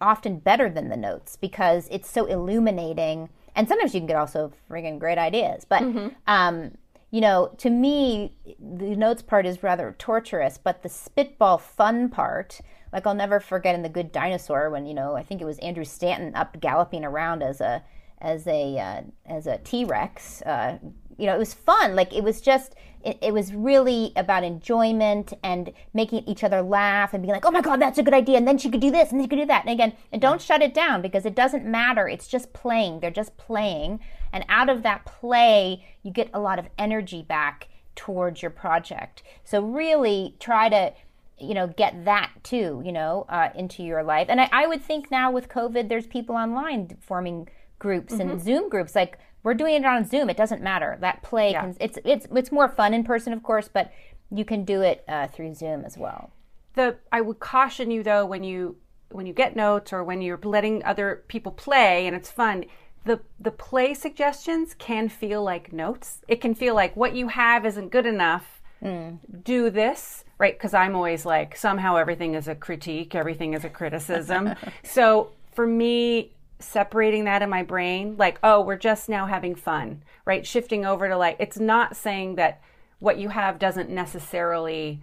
often 0.00 0.38
better 0.38 0.70
than 0.70 0.88
the 0.88 0.96
notes 0.96 1.36
because 1.36 1.88
it's 1.90 2.10
so 2.10 2.26
illuminating. 2.26 3.28
And 3.54 3.68
sometimes 3.68 3.94
you 3.94 4.00
can 4.00 4.06
get 4.06 4.16
also 4.16 4.52
friggin' 4.68 4.98
great 4.98 5.18
ideas. 5.18 5.66
But, 5.68 5.82
mm-hmm. 5.82 6.08
um, 6.26 6.72
you 7.10 7.20
know, 7.20 7.52
to 7.58 7.70
me, 7.70 8.32
the 8.58 8.96
notes 8.96 9.22
part 9.22 9.44
is 9.44 9.62
rather 9.62 9.94
torturous, 9.98 10.58
but 10.58 10.82
the 10.82 10.88
spitball 10.88 11.58
fun 11.58 12.08
part, 12.08 12.60
like 12.92 13.06
I'll 13.06 13.14
never 13.14 13.40
forget 13.40 13.74
in 13.74 13.82
The 13.82 13.88
Good 13.88 14.12
Dinosaur 14.12 14.70
when 14.70 14.86
you 14.86 14.94
know 14.94 15.16
I 15.16 15.22
think 15.22 15.40
it 15.40 15.44
was 15.44 15.58
Andrew 15.58 15.84
Stanton 15.84 16.34
up 16.34 16.60
galloping 16.60 17.04
around 17.04 17.42
as 17.42 17.60
a 17.60 17.82
as 18.20 18.46
a 18.46 18.78
uh, 18.78 19.02
as 19.26 19.46
a 19.46 19.58
T 19.58 19.84
Rex. 19.84 20.42
Uh, 20.42 20.78
you 21.20 21.26
know, 21.26 21.34
it 21.34 21.38
was 21.38 21.54
fun. 21.54 21.94
Like 21.94 22.14
it 22.14 22.24
was 22.24 22.40
just 22.40 22.74
it, 23.04 23.18
it, 23.22 23.32
was 23.32 23.54
really 23.54 24.12
about 24.16 24.44
enjoyment 24.44 25.32
and 25.42 25.72
making 25.94 26.24
each 26.26 26.44
other 26.44 26.60
laugh 26.60 27.14
and 27.14 27.22
being 27.22 27.32
like, 27.32 27.46
oh 27.46 27.50
my 27.50 27.62
god, 27.62 27.80
that's 27.80 27.98
a 27.98 28.02
good 28.02 28.14
idea. 28.14 28.36
And 28.36 28.46
then 28.46 28.58
she 28.58 28.70
could 28.70 28.80
do 28.80 28.90
this 28.90 29.10
and 29.10 29.22
she 29.22 29.28
could 29.28 29.38
do 29.38 29.46
that. 29.46 29.64
And 29.64 29.72
again, 29.72 29.94
and 30.12 30.20
don't 30.20 30.40
shut 30.40 30.60
it 30.60 30.74
down 30.74 31.00
because 31.00 31.24
it 31.24 31.34
doesn't 31.34 31.64
matter. 31.64 32.08
It's 32.08 32.28
just 32.28 32.52
playing. 32.52 33.00
They're 33.00 33.10
just 33.10 33.36
playing, 33.36 34.00
and 34.32 34.44
out 34.48 34.68
of 34.68 34.82
that 34.82 35.04
play, 35.04 35.84
you 36.02 36.10
get 36.10 36.30
a 36.34 36.40
lot 36.40 36.58
of 36.58 36.68
energy 36.78 37.22
back 37.22 37.68
towards 37.96 38.42
your 38.42 38.50
project. 38.50 39.22
So 39.44 39.62
really 39.62 40.36
try 40.38 40.68
to 40.68 40.92
you 41.38 41.54
know 41.54 41.66
get 41.68 42.04
that 42.04 42.30
too 42.42 42.82
you 42.84 42.92
know 42.92 43.24
uh, 43.30 43.48
into 43.54 43.82
your 43.82 44.02
life 44.02 44.26
and 44.28 44.42
I, 44.42 44.50
I, 44.52 44.66
would 44.66 44.82
think 44.82 45.10
now 45.10 45.30
with 45.30 45.48
covid 45.48 45.88
there's 45.88 46.06
people 46.06 46.36
online 46.36 46.98
forming 47.00 47.48
groups 47.78 48.12
mm-hmm. 48.12 48.32
and 48.32 48.42
zoom 48.42 48.68
groups 48.68 48.94
like 48.94 49.18
we're 49.42 49.54
doing 49.54 49.74
it 49.74 49.84
on 49.84 50.04
zoom 50.04 50.28
it 50.28 50.36
doesn't 50.36 50.62
matter 50.62 50.96
that 51.00 51.22
play 51.22 51.52
yeah. 51.52 51.62
can, 51.62 51.76
it's 51.80 51.98
it's 52.04 52.26
it's 52.34 52.52
more 52.52 52.68
fun 52.68 52.94
in 52.94 53.04
person 53.04 53.32
of 53.32 53.42
course 53.42 53.68
but 53.72 53.92
you 54.30 54.44
can 54.44 54.64
do 54.64 54.82
it 54.82 55.04
uh, 55.08 55.26
through 55.28 55.54
zoom 55.54 55.84
as 55.84 55.96
well 55.96 56.30
the 56.74 56.96
i 57.12 57.20
would 57.20 57.40
caution 57.40 57.90
you 57.90 58.02
though 58.02 58.24
when 58.24 58.44
you 58.44 58.76
when 59.10 59.26
you 59.26 59.32
get 59.32 59.56
notes 59.56 59.92
or 59.92 60.04
when 60.04 60.22
you're 60.22 60.40
letting 60.44 60.84
other 60.84 61.24
people 61.28 61.52
play 61.52 62.06
and 62.06 62.14
it's 62.14 62.30
fun 62.30 62.64
the 63.04 63.20
the 63.38 63.50
play 63.50 63.94
suggestions 63.94 64.74
can 64.74 65.08
feel 65.08 65.42
like 65.42 65.72
notes 65.72 66.20
it 66.28 66.40
can 66.40 66.54
feel 66.54 66.74
like 66.74 66.94
what 66.96 67.14
you 67.14 67.28
have 67.28 67.64
isn't 67.64 67.90
good 67.90 68.06
enough 68.06 68.60
mm. 68.82 69.18
do 69.42 69.70
this 69.70 70.24
right? 70.40 70.58
Because 70.58 70.74
I'm 70.74 70.96
always 70.96 71.24
like, 71.24 71.54
somehow 71.54 71.96
everything 71.96 72.34
is 72.34 72.48
a 72.48 72.54
critique, 72.54 73.14
everything 73.14 73.52
is 73.52 73.62
a 73.62 73.68
criticism. 73.68 74.54
so 74.82 75.30
for 75.52 75.66
me, 75.66 76.32
separating 76.60 77.24
that 77.24 77.42
in 77.42 77.50
my 77.50 77.62
brain, 77.62 78.16
like, 78.16 78.38
oh, 78.42 78.60
we're 78.60 78.76
just 78.76 79.08
now 79.08 79.26
having 79.26 79.54
fun, 79.54 80.02
right? 80.24 80.46
Shifting 80.46 80.84
over 80.84 81.08
to 81.08 81.16
like, 81.16 81.36
it's 81.38 81.58
not 81.58 81.96
saying 81.96 82.36
that 82.36 82.60
what 82.98 83.18
you 83.18 83.30
have 83.30 83.58
doesn't 83.58 83.90
necessarily 83.90 85.02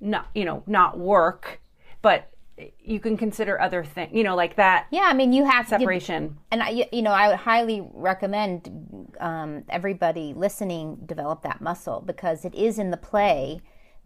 not, 0.00 0.28
you 0.34 0.44
know, 0.44 0.62
not 0.66 0.98
work, 0.98 1.60
but 2.02 2.30
you 2.78 3.00
can 3.00 3.16
consider 3.16 3.60
other 3.60 3.84
things, 3.84 4.10
you 4.12 4.22
know, 4.22 4.36
like 4.36 4.56
that. 4.56 4.86
Yeah, 4.90 5.06
I 5.06 5.14
mean, 5.14 5.32
you 5.32 5.44
have 5.44 5.68
separation. 5.68 6.22
You, 6.24 6.36
and 6.52 6.62
I, 6.62 6.88
you 6.92 7.02
know, 7.02 7.12
I 7.12 7.28
would 7.28 7.38
highly 7.38 7.86
recommend 7.92 9.08
um, 9.18 9.64
everybody 9.68 10.34
listening 10.34 10.98
develop 11.06 11.42
that 11.42 11.60
muscle 11.60 12.02
because 12.04 12.44
it 12.44 12.54
is 12.54 12.78
in 12.78 12.90
the 12.90 12.96
play 12.96 13.60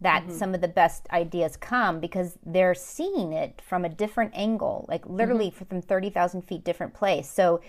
that 0.05 0.23
mm-hmm. 0.23 0.37
some 0.37 0.53
of 0.53 0.61
the 0.61 0.67
best 0.67 1.07
ideas 1.11 1.57
come 1.57 1.99
because 1.99 2.37
they're 2.45 2.75
seeing 2.75 3.33
it 3.33 3.61
from 3.67 3.85
a 3.85 3.89
different 3.89 4.31
angle, 4.35 4.85
like 4.87 5.05
literally 5.07 5.47
mm-hmm. 5.49 5.65
from 5.65 5.81
30,000 5.81 6.43
feet 6.43 6.63
different 6.63 6.93
place. 6.93 7.29
So 7.29 7.61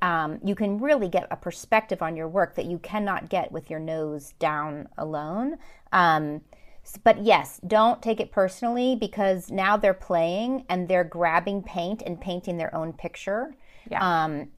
um, 0.00 0.38
you 0.44 0.54
can 0.54 0.78
really 0.78 1.08
get 1.08 1.26
a 1.30 1.36
perspective 1.36 2.00
on 2.00 2.16
your 2.16 2.28
work 2.28 2.54
that 2.54 2.66
you 2.66 2.78
cannot 2.78 3.28
get 3.28 3.50
with 3.50 3.68
your 3.68 3.80
nose 3.80 4.34
down 4.38 4.88
alone. 4.96 5.58
Um, 5.92 6.42
but 7.04 7.22
yes, 7.24 7.60
don't 7.66 8.00
take 8.00 8.20
it 8.20 8.32
personally 8.32 8.96
because 8.96 9.50
now 9.50 9.76
they're 9.76 9.92
playing 9.92 10.64
and 10.68 10.88
they're 10.88 11.04
grabbing 11.04 11.62
paint 11.62 12.02
and 12.06 12.20
painting 12.20 12.56
their 12.56 12.74
own 12.74 12.92
picture. 12.92 13.54
Yeah. 13.90 14.24
Um, 14.24 14.48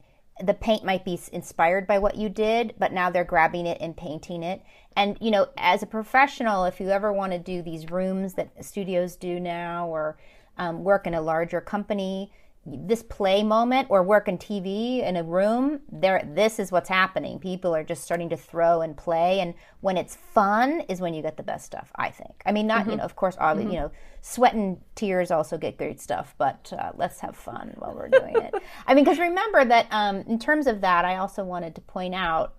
the 0.41 0.53
paint 0.53 0.83
might 0.83 1.05
be 1.05 1.19
inspired 1.31 1.85
by 1.85 1.99
what 1.99 2.15
you 2.15 2.29
did, 2.29 2.73
but 2.79 2.91
now 2.91 3.09
they're 3.09 3.23
grabbing 3.23 3.65
it 3.65 3.77
and 3.79 3.95
painting 3.95 4.43
it. 4.43 4.63
And, 4.95 5.17
you 5.21 5.31
know, 5.31 5.47
as 5.57 5.83
a 5.83 5.87
professional, 5.87 6.65
if 6.65 6.79
you 6.79 6.89
ever 6.89 7.13
want 7.13 7.33
to 7.33 7.39
do 7.39 7.61
these 7.61 7.89
rooms 7.89 8.33
that 8.33 8.63
studios 8.63 9.15
do 9.15 9.39
now 9.39 9.87
or 9.87 10.17
um, 10.57 10.83
work 10.83 11.07
in 11.07 11.13
a 11.13 11.21
larger 11.21 11.61
company, 11.61 12.31
this 12.65 13.03
play 13.03 13.43
moment 13.43 13.87
or 13.89 14.03
work 14.03 14.29
in 14.29 14.37
TV 14.37 15.03
in 15.03 15.17
a 15.17 15.23
room, 15.23 15.81
there 15.91 16.25
this 16.33 16.59
is 16.59 16.71
what's 16.71 16.87
happening. 16.87 17.37
People 17.37 17.75
are 17.75 17.83
just 17.83 18.03
starting 18.03 18.29
to 18.29 18.37
throw 18.37 18.81
and 18.81 18.95
play 18.95 19.41
and 19.41 19.53
when 19.81 19.97
it's 19.97 20.15
fun 20.15 20.79
is 20.87 21.01
when 21.01 21.13
you 21.13 21.21
get 21.21 21.35
the 21.35 21.43
best 21.43 21.65
stuff, 21.65 21.91
I 21.95 22.09
think. 22.09 22.41
I 22.45 22.53
mean 22.53 22.65
not, 22.65 22.81
mm-hmm. 22.81 22.91
you 22.91 22.97
know, 22.97 23.03
of 23.03 23.17
course 23.17 23.35
all 23.37 23.55
mm-hmm. 23.55 23.69
you 23.69 23.79
know, 23.79 23.91
sweat 24.21 24.53
and 24.53 24.77
tears 24.95 25.29
also 25.29 25.57
get 25.57 25.77
great 25.77 25.99
stuff, 25.99 26.35
but 26.37 26.71
uh, 26.77 26.91
let's 26.95 27.19
have 27.19 27.35
fun 27.35 27.73
while 27.77 27.93
we're 27.93 28.07
doing 28.07 28.35
it. 28.37 28.53
I 28.87 28.93
mean, 28.93 29.03
cuz 29.03 29.19
remember 29.19 29.65
that 29.65 29.87
um, 29.91 30.21
in 30.21 30.39
terms 30.39 30.65
of 30.65 30.79
that, 30.81 31.03
I 31.03 31.17
also 31.17 31.43
wanted 31.43 31.75
to 31.75 31.81
point 31.81 32.15
out 32.15 32.55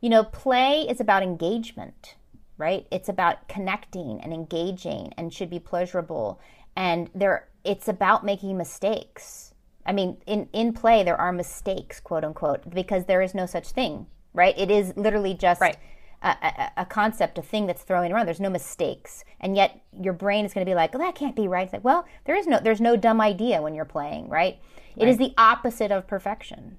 you 0.00 0.10
know, 0.10 0.24
play 0.24 0.82
is 0.82 1.00
about 1.00 1.22
engagement, 1.22 2.16
right? 2.58 2.86
It's 2.90 3.08
about 3.08 3.48
connecting 3.48 4.20
and 4.20 4.32
engaging 4.32 5.12
and 5.16 5.32
should 5.32 5.50
be 5.50 5.58
pleasurable 5.58 6.38
and 6.76 7.10
there 7.14 7.48
it's 7.66 7.88
about 7.88 8.24
making 8.24 8.56
mistakes. 8.56 9.52
I 9.84 9.92
mean, 9.92 10.18
in, 10.26 10.48
in 10.52 10.72
play, 10.72 11.02
there 11.02 11.20
are 11.20 11.32
mistakes, 11.32 12.00
quote 12.00 12.24
unquote, 12.24 12.70
because 12.70 13.04
there 13.04 13.22
is 13.22 13.34
no 13.34 13.46
such 13.46 13.68
thing, 13.68 14.06
right? 14.32 14.56
It 14.56 14.70
is 14.70 14.96
literally 14.96 15.34
just 15.34 15.60
right. 15.60 15.76
a, 16.22 16.28
a, 16.28 16.72
a, 16.78 16.86
concept, 16.86 17.38
a 17.38 17.42
thing 17.42 17.66
that's 17.66 17.82
throwing 17.82 18.12
around. 18.12 18.26
There's 18.26 18.40
no 18.40 18.50
mistakes, 18.50 19.24
and 19.40 19.56
yet 19.56 19.80
your 19.92 20.12
brain 20.12 20.44
is 20.44 20.54
going 20.54 20.64
to 20.64 20.70
be 20.70 20.74
like, 20.74 20.94
"Oh, 20.94 20.98
that 20.98 21.14
can't 21.14 21.36
be 21.36 21.46
right." 21.46 21.64
It's 21.64 21.72
like, 21.72 21.84
well, 21.84 22.06
there 22.24 22.36
is 22.36 22.46
no, 22.46 22.58
there's 22.58 22.80
no 22.80 22.96
dumb 22.96 23.20
idea 23.20 23.62
when 23.62 23.74
you're 23.74 23.84
playing, 23.84 24.28
right? 24.28 24.58
It 24.96 25.04
right. 25.04 25.08
is 25.08 25.18
the 25.18 25.34
opposite 25.38 25.92
of 25.92 26.06
perfection. 26.06 26.78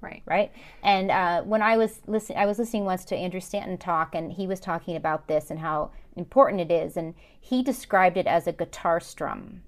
Right. 0.00 0.22
Right. 0.26 0.52
And 0.82 1.10
uh, 1.10 1.42
when 1.42 1.62
I 1.62 1.78
was 1.78 2.00
listening, 2.06 2.38
I 2.38 2.46
was 2.46 2.58
listening 2.58 2.84
once 2.84 3.04
to 3.06 3.16
Andrew 3.16 3.40
Stanton 3.40 3.78
talk, 3.78 4.14
and 4.14 4.32
he 4.32 4.46
was 4.46 4.60
talking 4.60 4.96
about 4.96 5.28
this 5.28 5.50
and 5.50 5.60
how 5.60 5.92
important 6.16 6.60
it 6.60 6.70
is, 6.70 6.96
and 6.96 7.14
he 7.40 7.62
described 7.62 8.16
it 8.16 8.26
as 8.26 8.46
a 8.46 8.52
guitar 8.52 9.00
strum 9.00 9.62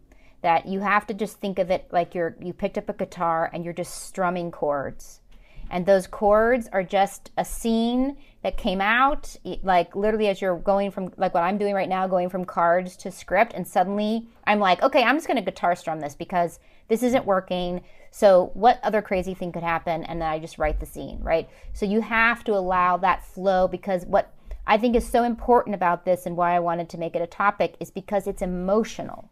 that 0.47 0.65
you 0.69 0.79
have 0.79 1.05
to 1.09 1.13
just 1.13 1.41
think 1.41 1.59
of 1.59 1.73
it 1.73 1.89
like 1.91 2.15
you're 2.15 2.37
you 2.41 2.53
picked 2.53 2.79
up 2.79 2.89
a 2.89 2.93
guitar 2.93 3.51
and 3.53 3.65
you're 3.65 3.75
just 3.75 4.05
strumming 4.07 4.53
chords. 4.53 5.21
And 5.69 5.85
those 5.85 6.07
chords 6.07 6.69
are 6.73 6.85
just 6.85 7.33
a 7.37 7.45
scene 7.45 8.17
that 8.45 8.57
came 8.57 8.81
out 8.81 9.35
like 9.65 9.97
literally 9.97 10.29
as 10.29 10.41
you're 10.41 10.57
going 10.57 10.93
from 10.93 11.13
like 11.17 11.35
what 11.35 11.43
i'm 11.43 11.59
doing 11.59 11.75
right 11.75 11.89
now 11.89 12.07
going 12.07 12.29
from 12.29 12.45
cards 12.45 12.97
to 12.99 13.11
script 13.11 13.55
and 13.55 13.67
suddenly 13.67 14.29
i'm 14.45 14.61
like 14.61 14.81
okay 14.85 15.03
i'm 15.03 15.17
just 15.17 15.27
going 15.27 15.37
to 15.37 15.43
guitar 15.43 15.75
strum 15.75 15.99
this 15.99 16.15
because 16.15 16.61
this 16.87 17.03
isn't 17.03 17.27
working. 17.27 17.83
So 18.13 18.53
what 18.55 18.79
other 18.85 19.03
crazy 19.03 19.35
thing 19.35 19.51
could 19.51 19.65
happen? 19.65 20.05
And 20.05 20.23
then 20.23 20.29
i 20.29 20.39
just 20.39 20.59
write 20.59 20.79
the 20.79 20.87
scene 20.87 21.19
right? 21.23 21.49
So 21.73 21.87
you 21.87 22.03
have 22.03 22.45
to 22.45 22.53
allow 22.53 22.99
that 22.99 23.25
flow 23.25 23.67
because 23.67 24.07
what 24.07 24.33
i 24.65 24.79
think 24.79 24.95
is 24.95 25.09
so 25.09 25.25
important 25.25 25.75
about 25.75 26.05
this 26.05 26.25
and 26.25 26.37
why 26.37 26.55
i 26.55 26.61
wanted 26.61 26.89
to 26.91 26.99
make 26.99 27.17
it 27.17 27.23
a 27.23 27.27
topic 27.27 27.75
is 27.81 27.91
because 27.91 28.29
it's 28.29 28.43
emotional 28.43 29.29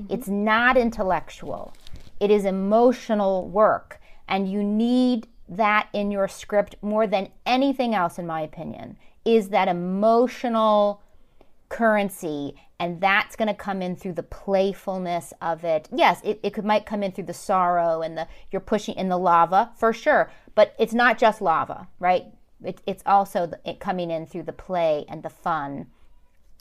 Mm-hmm. 0.00 0.12
It's 0.12 0.28
not 0.28 0.76
intellectual, 0.76 1.74
it 2.20 2.30
is 2.30 2.44
emotional 2.44 3.48
work. 3.48 4.00
And 4.26 4.50
you 4.50 4.62
need 4.64 5.28
that 5.48 5.88
in 5.92 6.10
your 6.10 6.28
script 6.28 6.76
more 6.82 7.06
than 7.06 7.28
anything 7.44 7.94
else, 7.94 8.18
in 8.18 8.26
my 8.26 8.40
opinion, 8.40 8.96
is 9.24 9.50
that 9.50 9.68
emotional 9.68 11.02
currency. 11.68 12.54
And 12.78 13.00
that's 13.00 13.36
going 13.36 13.48
to 13.48 13.54
come 13.54 13.82
in 13.82 13.96
through 13.96 14.14
the 14.14 14.22
playfulness 14.22 15.32
of 15.40 15.64
it. 15.64 15.88
Yes 15.92 16.20
it, 16.24 16.40
it 16.42 16.50
could, 16.50 16.64
might 16.64 16.86
come 16.86 17.02
in 17.02 17.12
through 17.12 17.24
the 17.24 17.34
sorrow 17.34 18.02
and 18.02 18.16
the 18.16 18.26
you're 18.50 18.60
pushing 18.60 18.94
in 18.96 19.08
the 19.08 19.18
lava 19.18 19.70
for 19.76 19.92
sure. 19.92 20.30
But 20.54 20.74
it's 20.78 20.94
not 20.94 21.18
just 21.18 21.40
lava 21.40 21.88
right? 21.98 22.26
It, 22.62 22.80
it's 22.86 23.02
also 23.06 23.50
it 23.64 23.80
coming 23.80 24.10
in 24.10 24.26
through 24.26 24.44
the 24.44 24.52
play 24.52 25.04
and 25.08 25.22
the 25.22 25.30
fun. 25.30 25.86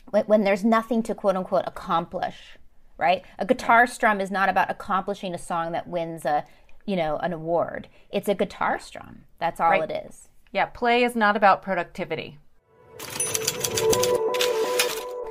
When, 0.10 0.26
when 0.26 0.44
there's 0.44 0.64
nothing 0.64 1.04
to 1.04 1.16
quote 1.16 1.36
unquote 1.36 1.66
accomplish 1.68 2.58
right? 3.04 3.22
A 3.38 3.46
guitar 3.46 3.86
strum 3.86 4.22
is 4.22 4.32
not 4.32 4.48
about 4.48 4.72
accomplishing 4.72 5.36
a 5.36 5.38
song 5.38 5.74
that 5.74 5.88
wins 5.88 6.24
a, 6.24 6.46
you 6.86 6.96
know, 6.96 7.18
an 7.18 7.34
award. 7.34 7.90
It's 8.10 8.30
a 8.30 8.34
guitar 8.34 8.80
strum. 8.80 9.26
That's 9.40 9.60
all 9.60 9.72
right. 9.72 9.92
it 9.92 10.06
is. 10.08 10.30
Yeah, 10.54 10.68
play 10.68 11.04
is 11.04 11.14
not 11.14 11.36
about 11.36 11.62
productivity. 11.62 12.38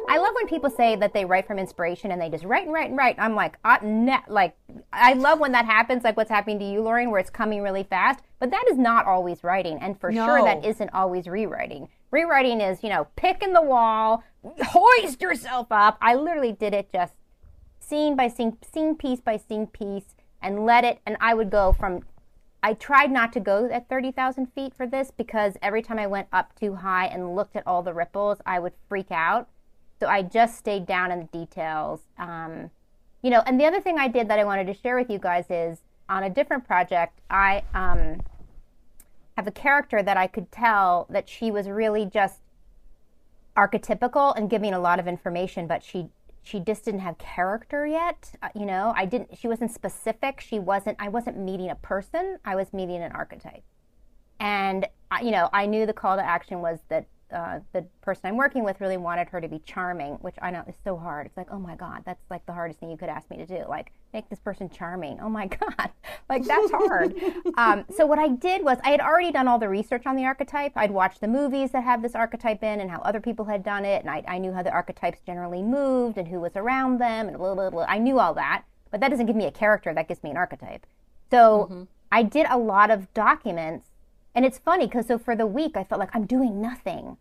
I 0.07 0.19
love 0.19 0.35
when 0.35 0.47
people 0.47 0.69
say 0.69 0.95
that 0.97 1.15
they 1.15 1.25
write 1.25 1.47
from 1.47 1.59
inspiration 1.59 2.11
and 2.11 2.21
they 2.21 2.29
just 2.29 2.45
write 2.45 2.65
and 2.67 2.75
write 2.75 2.91
and 2.91 2.99
write. 2.99 3.15
I'm 3.19 3.35
like, 3.35 3.57
uh, 3.65 3.79
ne- 3.83 4.23
like, 4.29 4.55
I 4.93 5.15
love 5.15 5.41
when 5.41 5.53
that 5.53 5.65
happens, 5.65 6.05
like 6.05 6.19
what's 6.19 6.29
happening 6.29 6.59
to 6.59 6.67
you, 6.67 6.83
Lorien, 6.83 7.11
where 7.11 7.21
it's 7.21 7.31
coming 7.31 7.63
really 7.63 7.85
fast. 7.85 8.21
But 8.39 8.51
that 8.51 8.65
is 8.71 8.77
not 8.77 9.07
always 9.07 9.43
writing, 9.43 9.79
and 9.81 9.99
for 9.99 10.13
no. 10.13 10.27
sure 10.27 10.45
that 10.45 10.67
isn't 10.67 10.91
always 10.93 11.27
rewriting. 11.27 11.89
Rewriting 12.11 12.61
is, 12.61 12.83
you 12.83 12.91
know, 12.91 13.07
pick 13.17 13.43
in 13.43 13.55
the 13.55 13.63
wall, 13.63 14.23
hoist 14.45 15.23
yourself 15.23 15.69
up. 15.71 15.97
I 16.03 16.15
literally 16.15 16.53
did 16.53 16.75
it 16.75 16.93
just 16.93 17.15
scene 17.93 18.17
by 18.17 18.27
scene, 18.27 18.57
scene 18.73 18.97
piece 18.97 19.21
by 19.21 19.37
scene 19.37 19.67
piece, 19.67 20.17
and 20.41 20.65
let 20.65 20.83
it. 20.83 20.99
And 21.05 21.19
I 21.21 21.35
would 21.35 21.51
go 21.51 21.75
from. 21.79 22.01
I 22.63 22.73
tried 22.75 23.11
not 23.11 23.33
to 23.35 23.41
go 23.41 23.69
at 23.71 23.89
30,000 23.89 24.47
feet 24.55 24.73
for 24.75 24.87
this 24.87 25.11
because 25.11 25.57
every 25.61 25.83
time 25.83 25.99
I 25.99 26.07
went 26.07 26.29
up 26.33 26.55
too 26.55 26.77
high 26.77 27.07
and 27.07 27.35
looked 27.35 27.57
at 27.57 27.67
all 27.67 27.83
the 27.83 27.93
ripples, 27.93 28.39
I 28.47 28.61
would 28.61 28.73
freak 28.89 29.11
out. 29.11 29.49
So 29.99 30.07
I 30.07 30.23
just 30.23 30.57
stayed 30.57 30.87
down 30.87 31.11
in 31.11 31.19
the 31.21 31.39
details. 31.39 32.03
Um, 32.19 32.71
you 33.21 33.31
know, 33.31 33.43
and 33.47 33.61
the 33.61 33.67
other 33.67 33.81
thing 33.81 33.99
I 33.99 34.07
did 34.09 34.29
that 34.29 34.39
I 34.39 34.45
wanted 34.45 34.69
to 34.69 34.75
share 34.75 34.97
with 34.97 35.11
you 35.11 35.19
guys 35.19 35.47
is 35.51 35.81
on 36.09 36.23
a 36.23 36.31
different 36.31 36.65
project, 36.65 37.21
I 37.29 37.65
um, 37.75 38.21
have 39.37 39.49
a 39.49 39.53
character 39.53 40.03
that 40.03 40.17
I 40.17 40.29
could 40.29 40.51
tell 40.53 41.09
that 41.11 41.29
she 41.29 41.51
was 41.51 41.69
really 41.69 42.07
just 42.07 42.39
archetypical 43.57 44.35
and 44.37 44.49
giving 44.49 44.73
a 44.73 44.79
lot 44.79 45.01
of 45.01 45.09
information, 45.09 45.67
but 45.67 45.83
she 45.83 46.11
she 46.43 46.61
just 46.61 46.85
didn't 46.85 47.01
have 47.01 47.17
character 47.19 47.87
yet 47.87 48.33
uh, 48.43 48.49
you 48.55 48.67
know 48.67 48.93
i 48.97 49.05
didn't 49.05 49.37
she 49.37 49.49
wasn't 49.49 49.71
specific 49.71 50.41
she 50.41 50.59
wasn't 50.59 50.97
i 51.01 51.09
wasn't 51.09 51.37
meeting 51.39 51.71
a 51.71 51.77
person 51.77 52.39
i 52.45 52.55
was 52.55 52.73
meeting 52.73 53.03
an 53.03 53.13
archetype 53.13 53.63
and 54.41 54.87
uh, 55.11 55.19
you 55.23 55.31
know 55.31 55.49
i 55.53 55.67
knew 55.67 55.87
the 55.87 55.93
call 55.93 56.17
to 56.17 56.25
action 56.25 56.61
was 56.61 56.81
that 56.89 57.07
uh, 57.33 57.61
the 57.73 57.83
person 58.03 58.27
I'm 58.27 58.37
working 58.37 58.63
with 58.63 58.81
really 58.81 58.99
wanted 58.99 59.29
her 59.31 59.41
to 59.41 59.49
be 59.49 59.59
charming, 59.61 60.15
which 60.17 60.37
I 60.43 60.51
know 60.51 60.65
is 60.69 60.75
so 60.85 60.97
hard. 60.97 61.27
It's 61.27 61.37
like, 61.37 61.49
oh 61.51 61.59
my 61.59 61.75
God, 61.75 62.03
that's 62.05 62.23
like 62.31 62.45
the 62.47 62.53
hardest 62.53 62.79
thing 62.81 62.91
you 62.91 62.97
could 62.97 63.09
ask 63.09 63.31
me 63.31 63.39
to 63.39 63.47
do. 63.47 63.65
Like, 63.69 63.93
make 64.13 64.29
this 64.29 64.39
person 64.39 64.69
charming. 64.69 65.19
Oh 65.21 65.29
my 65.29 65.47
God, 65.61 65.91
like 66.29 66.45
that's 66.45 66.71
hard. 66.71 67.15
um, 67.57 67.85
so, 67.97 68.07
what 68.07 68.19
I 68.19 68.29
did 68.29 68.65
was, 68.65 68.79
I 68.85 68.91
had 68.91 69.01
already 69.01 69.33
done 69.33 69.49
all 69.49 69.59
the 69.59 69.69
research 69.69 70.07
on 70.07 70.17
the 70.17 70.25
archetype. 70.25 70.73
I'd 70.77 70.91
watched 70.91 71.21
the 71.21 71.29
movies 71.29 71.73
that 71.73 71.85
have 71.85 72.03
this 72.03 72.15
archetype 72.15 72.63
in 72.63 72.81
and 72.81 72.91
how 72.91 72.99
other 73.01 73.21
people 73.21 73.45
had 73.47 73.65
done 73.65 73.85
it. 73.85 74.03
And 74.03 74.11
I, 74.11 74.23
I 74.27 74.39
knew 74.39 74.53
how 74.53 74.63
the 74.63 74.71
archetypes 74.71 75.21
generally 75.25 75.63
moved 75.63 76.19
and 76.19 76.29
who 76.29 76.41
was 76.41 76.53
around 76.57 76.99
them 76.99 77.29
and 77.29 77.37
blah, 77.37 77.55
blah, 77.55 77.71
blah. 77.71 77.87
I 77.89 77.99
knew 77.99 78.19
all 78.19 78.35
that. 78.35 78.65
But 78.91 79.01
that 79.01 79.09
doesn't 79.09 79.27
give 79.27 79.37
me 79.37 79.47
a 79.47 79.53
character, 79.53 79.95
that 79.95 80.09
gives 80.09 80.23
me 80.23 80.31
an 80.31 80.37
archetype. 80.37 80.87
So, 81.31 81.69
mm-hmm. 81.71 81.83
I 82.11 82.23
did 82.23 82.47
a 82.51 82.59
lot 82.59 82.91
of 82.91 83.13
documents 83.15 83.87
and 84.35 84.45
it's 84.45 84.59
funny 84.59 84.87
because 84.87 85.07
so 85.07 85.19
for 85.19 85.37
the 85.37 85.47
week, 85.47 85.77
I 85.77 85.85
felt 85.85 85.99
like 85.99 86.15
I'm 86.15 86.27
doing 86.27 86.61
nothing 86.61 87.17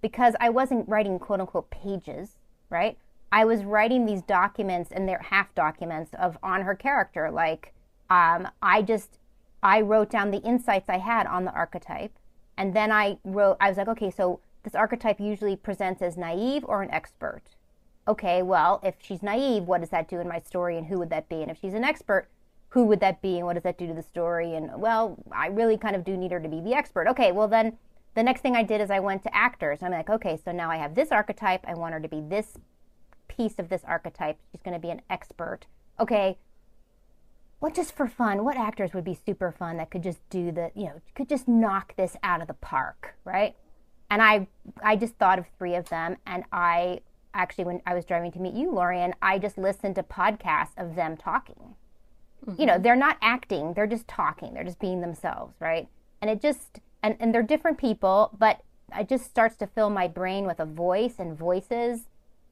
because 0.00 0.34
I 0.40 0.50
wasn't 0.50 0.88
writing 0.88 1.18
quote 1.18 1.40
unquote 1.40 1.70
pages, 1.70 2.36
right? 2.70 2.98
I 3.34 3.44
was 3.44 3.64
writing 3.64 4.06
these 4.06 4.22
documents 4.22 4.92
and 4.92 5.08
they're 5.08 5.18
half 5.18 5.52
documents 5.56 6.12
of 6.16 6.38
on 6.40 6.62
her 6.62 6.76
character. 6.76 7.32
Like, 7.32 7.74
um, 8.08 8.46
I 8.62 8.80
just, 8.80 9.18
I 9.60 9.80
wrote 9.80 10.08
down 10.08 10.30
the 10.30 10.40
insights 10.42 10.88
I 10.88 10.98
had 10.98 11.26
on 11.26 11.44
the 11.44 11.50
archetype. 11.50 12.16
And 12.56 12.76
then 12.76 12.92
I 12.92 13.18
wrote, 13.24 13.56
I 13.60 13.70
was 13.70 13.76
like, 13.76 13.88
okay, 13.88 14.12
so 14.12 14.38
this 14.62 14.76
archetype 14.76 15.18
usually 15.18 15.56
presents 15.56 16.00
as 16.00 16.16
naive 16.16 16.64
or 16.68 16.80
an 16.80 16.92
expert. 16.92 17.42
Okay, 18.06 18.40
well, 18.40 18.80
if 18.84 18.94
she's 19.02 19.20
naive, 19.20 19.64
what 19.64 19.80
does 19.80 19.90
that 19.90 20.06
do 20.06 20.20
in 20.20 20.28
my 20.28 20.38
story 20.38 20.78
and 20.78 20.86
who 20.86 21.00
would 21.00 21.10
that 21.10 21.28
be? 21.28 21.42
And 21.42 21.50
if 21.50 21.58
she's 21.60 21.74
an 21.74 21.82
expert, 21.82 22.28
who 22.68 22.84
would 22.84 23.00
that 23.00 23.20
be 23.20 23.38
and 23.38 23.46
what 23.46 23.54
does 23.54 23.64
that 23.64 23.78
do 23.78 23.88
to 23.88 23.94
the 23.94 24.02
story? 24.02 24.54
And 24.54 24.70
well, 24.80 25.18
I 25.32 25.48
really 25.48 25.76
kind 25.76 25.96
of 25.96 26.04
do 26.04 26.16
need 26.16 26.30
her 26.30 26.38
to 26.38 26.48
be 26.48 26.60
the 26.60 26.74
expert. 26.74 27.08
Okay, 27.08 27.32
well 27.32 27.48
then 27.48 27.78
the 28.14 28.22
next 28.22 28.42
thing 28.42 28.54
I 28.54 28.62
did 28.62 28.80
is 28.80 28.92
I 28.92 29.00
went 29.00 29.24
to 29.24 29.34
actors. 29.34 29.80
I'm 29.82 29.90
like, 29.90 30.08
okay, 30.08 30.38
so 30.44 30.52
now 30.52 30.70
I 30.70 30.76
have 30.76 30.94
this 30.94 31.10
archetype. 31.10 31.64
I 31.66 31.74
want 31.74 31.94
her 31.94 32.00
to 32.00 32.08
be 32.08 32.20
this 32.20 32.56
piece 33.36 33.58
of 33.58 33.68
this 33.68 33.82
archetype. 33.86 34.38
She's 34.50 34.62
going 34.62 34.74
to 34.74 34.80
be 34.80 34.90
an 34.90 35.02
expert. 35.08 35.66
Okay, 35.98 36.38
what 37.60 37.74
just 37.74 37.96
for 37.96 38.06
fun? 38.06 38.44
What 38.44 38.56
actors 38.56 38.92
would 38.92 39.04
be 39.04 39.14
super 39.14 39.52
fun 39.52 39.76
that 39.78 39.90
could 39.90 40.02
just 40.02 40.28
do 40.28 40.52
the, 40.52 40.70
you 40.74 40.84
know, 40.84 41.00
could 41.14 41.28
just 41.28 41.48
knock 41.48 41.96
this 41.96 42.16
out 42.22 42.40
of 42.40 42.48
the 42.48 42.54
park, 42.54 43.14
right? 43.24 43.54
And 44.10 44.20
I, 44.20 44.48
I 44.82 44.96
just 44.96 45.14
thought 45.16 45.38
of 45.38 45.46
three 45.58 45.74
of 45.74 45.88
them, 45.88 46.18
and 46.26 46.44
I 46.52 47.00
actually, 47.32 47.64
when 47.64 47.82
I 47.86 47.94
was 47.94 48.04
driving 48.04 48.30
to 48.32 48.38
meet 48.38 48.54
you, 48.54 48.70
Lorien, 48.70 49.14
I 49.22 49.38
just 49.38 49.56
listened 49.58 49.94
to 49.96 50.02
podcasts 50.02 50.76
of 50.76 50.94
them 50.94 51.16
talking 51.16 51.74
mm-hmm. 52.46 52.60
you 52.60 52.66
know, 52.66 52.78
they're 52.78 52.96
not 52.96 53.16
acting, 53.22 53.74
they're 53.74 53.86
just 53.86 54.08
talking, 54.08 54.54
they're 54.54 54.64
just 54.64 54.78
being 54.78 55.00
themselves, 55.00 55.54
right? 55.60 55.88
And 56.20 56.30
it 56.30 56.40
just, 56.40 56.80
and, 57.02 57.16
and 57.20 57.34
they're 57.34 57.42
different 57.42 57.78
people, 57.78 58.30
but 58.38 58.62
it 58.96 59.08
just 59.08 59.24
starts 59.24 59.56
to 59.56 59.66
fill 59.66 59.90
my 59.90 60.08
brain 60.08 60.46
with 60.46 60.60
a 60.60 60.64
voice 60.64 61.14
and 61.18 61.36
voices. 61.36 62.02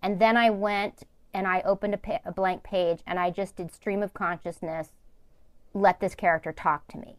And 0.02 0.18
then 0.18 0.36
I 0.36 0.50
went 0.50 1.04
and 1.32 1.46
I 1.46 1.62
opened 1.62 1.94
a, 1.94 1.98
pa- 1.98 2.20
a 2.24 2.32
blank 2.32 2.62
page 2.62 3.00
and 3.06 3.18
I 3.18 3.30
just 3.30 3.56
did 3.56 3.72
stream 3.72 4.02
of 4.02 4.12
consciousness, 4.12 4.88
let 5.72 6.00
this 6.00 6.14
character 6.14 6.52
talk 6.52 6.88
to 6.88 6.98
me. 6.98 7.16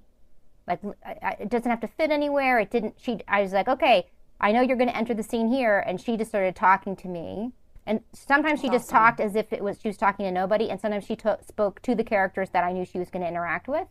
Like, 0.68 0.80
I, 1.06 1.18
I, 1.22 1.38
it 1.40 1.50
doesn't 1.50 1.70
have 1.70 1.82
to 1.82 1.88
fit 1.88 2.12
anywhere. 2.12 2.60
It 2.60 2.70
didn't, 2.70 2.96
she, 2.98 3.20
I 3.28 3.42
was 3.42 3.54
like, 3.54 3.68
okay, 3.68 4.08
I 4.40 4.52
know 4.52 4.62
you're 4.62 4.78
going 4.78 4.90
to 4.90 4.96
enter 4.96 5.14
the 5.14 5.24
scene 5.24 5.50
here. 5.50 5.80
And 5.80 6.00
she 6.00 6.18
just 6.18 6.32
started 6.32 6.56
talking 6.56 6.96
to 6.98 7.08
me. 7.08 7.52
And 7.86 8.02
sometimes 8.14 8.62
she 8.62 8.70
just 8.70 8.86
awesome. 8.86 8.98
talked 8.98 9.20
as 9.20 9.36
if 9.36 9.52
it 9.52 9.62
was 9.62 9.82
she 9.82 9.90
was 9.90 9.98
talking 9.98 10.26
to 10.26 10.32
nobody, 10.32 10.70
and 10.70 10.80
sometimes 10.80 11.06
she 11.06 11.18
to- 11.18 11.40
spoke 11.46 11.82
to 11.82 11.94
the 11.96 12.04
characters 12.04 12.50
that 12.52 12.64
I 12.64 12.72
knew 12.72 12.86
she 12.86 12.98
was 12.98 13.10
going 13.10 13.24
to 13.24 13.28
interact 13.28 13.68
with. 13.68 13.88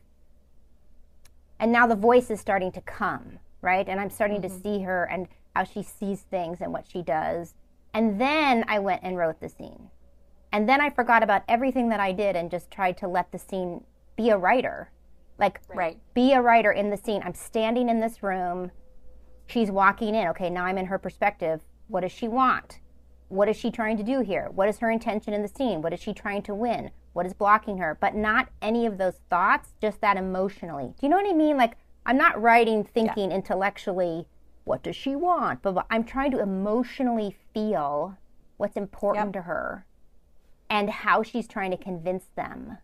And 1.58 1.72
now 1.72 1.86
the 1.86 1.94
voice 1.94 2.30
is 2.30 2.40
starting 2.40 2.72
to 2.72 2.80
come, 2.80 3.38
right? 3.60 3.86
And 3.86 4.00
I'm 4.00 4.08
starting 4.08 4.40
mm-hmm. 4.40 4.56
to 4.56 4.62
see 4.62 4.82
her 4.84 5.04
and 5.04 5.28
how 5.54 5.64
she 5.64 5.82
sees 5.82 6.22
things 6.22 6.62
and 6.62 6.72
what 6.72 6.86
she 6.90 7.02
does. 7.02 7.52
And 7.94 8.20
then 8.20 8.64
I 8.68 8.78
went 8.78 9.02
and 9.02 9.16
wrote 9.16 9.40
the 9.40 9.48
scene. 9.48 9.90
And 10.52 10.68
then 10.68 10.80
I 10.80 10.90
forgot 10.90 11.22
about 11.22 11.42
everything 11.48 11.88
that 11.88 12.00
I 12.00 12.12
did 12.12 12.36
and 12.36 12.50
just 12.50 12.70
tried 12.70 12.96
to 12.98 13.08
let 13.08 13.32
the 13.32 13.38
scene 13.38 13.84
be 14.16 14.30
a 14.30 14.36
writer. 14.36 14.90
Like, 15.38 15.60
right. 15.74 15.98
be 16.14 16.32
a 16.32 16.42
writer 16.42 16.70
in 16.70 16.90
the 16.90 16.96
scene. 16.96 17.22
I'm 17.24 17.34
standing 17.34 17.88
in 17.88 18.00
this 18.00 18.22
room. 18.22 18.70
She's 19.46 19.70
walking 19.70 20.14
in. 20.14 20.28
Okay, 20.28 20.50
now 20.50 20.64
I'm 20.64 20.78
in 20.78 20.86
her 20.86 20.98
perspective. 20.98 21.62
What 21.88 22.02
does 22.02 22.12
she 22.12 22.28
want? 22.28 22.80
What 23.28 23.48
is 23.48 23.56
she 23.56 23.70
trying 23.70 23.96
to 23.96 24.02
do 24.02 24.20
here? 24.20 24.50
What 24.54 24.68
is 24.68 24.78
her 24.78 24.90
intention 24.90 25.32
in 25.32 25.42
the 25.42 25.48
scene? 25.48 25.80
What 25.80 25.94
is 25.94 26.00
she 26.00 26.12
trying 26.12 26.42
to 26.42 26.54
win? 26.54 26.90
What 27.14 27.26
is 27.26 27.32
blocking 27.32 27.78
her? 27.78 27.96
But 28.00 28.14
not 28.14 28.48
any 28.60 28.84
of 28.86 28.98
those 28.98 29.20
thoughts, 29.30 29.70
just 29.80 30.00
that 30.02 30.18
emotionally. 30.18 30.94
Do 30.98 31.06
you 31.06 31.08
know 31.08 31.16
what 31.16 31.28
I 31.28 31.34
mean? 31.34 31.56
Like, 31.56 31.76
I'm 32.04 32.18
not 32.18 32.40
writing 32.40 32.84
thinking 32.84 33.30
yeah. 33.30 33.36
intellectually, 33.36 34.26
what 34.64 34.82
does 34.82 34.96
she 34.96 35.16
want? 35.16 35.62
But, 35.62 35.86
I'm 35.90 36.04
trying 36.04 36.30
to 36.32 36.40
emotionally 36.40 37.36
feel 37.52 38.16
what's 38.56 38.76
important 38.76 39.26
yep. 39.26 39.32
to 39.32 39.42
her 39.42 39.86
and 40.70 40.88
how 40.88 41.22
she's 41.22 41.48
trying 41.48 41.70
to 41.72 41.76
convince 41.76 42.24
them, 42.36 42.78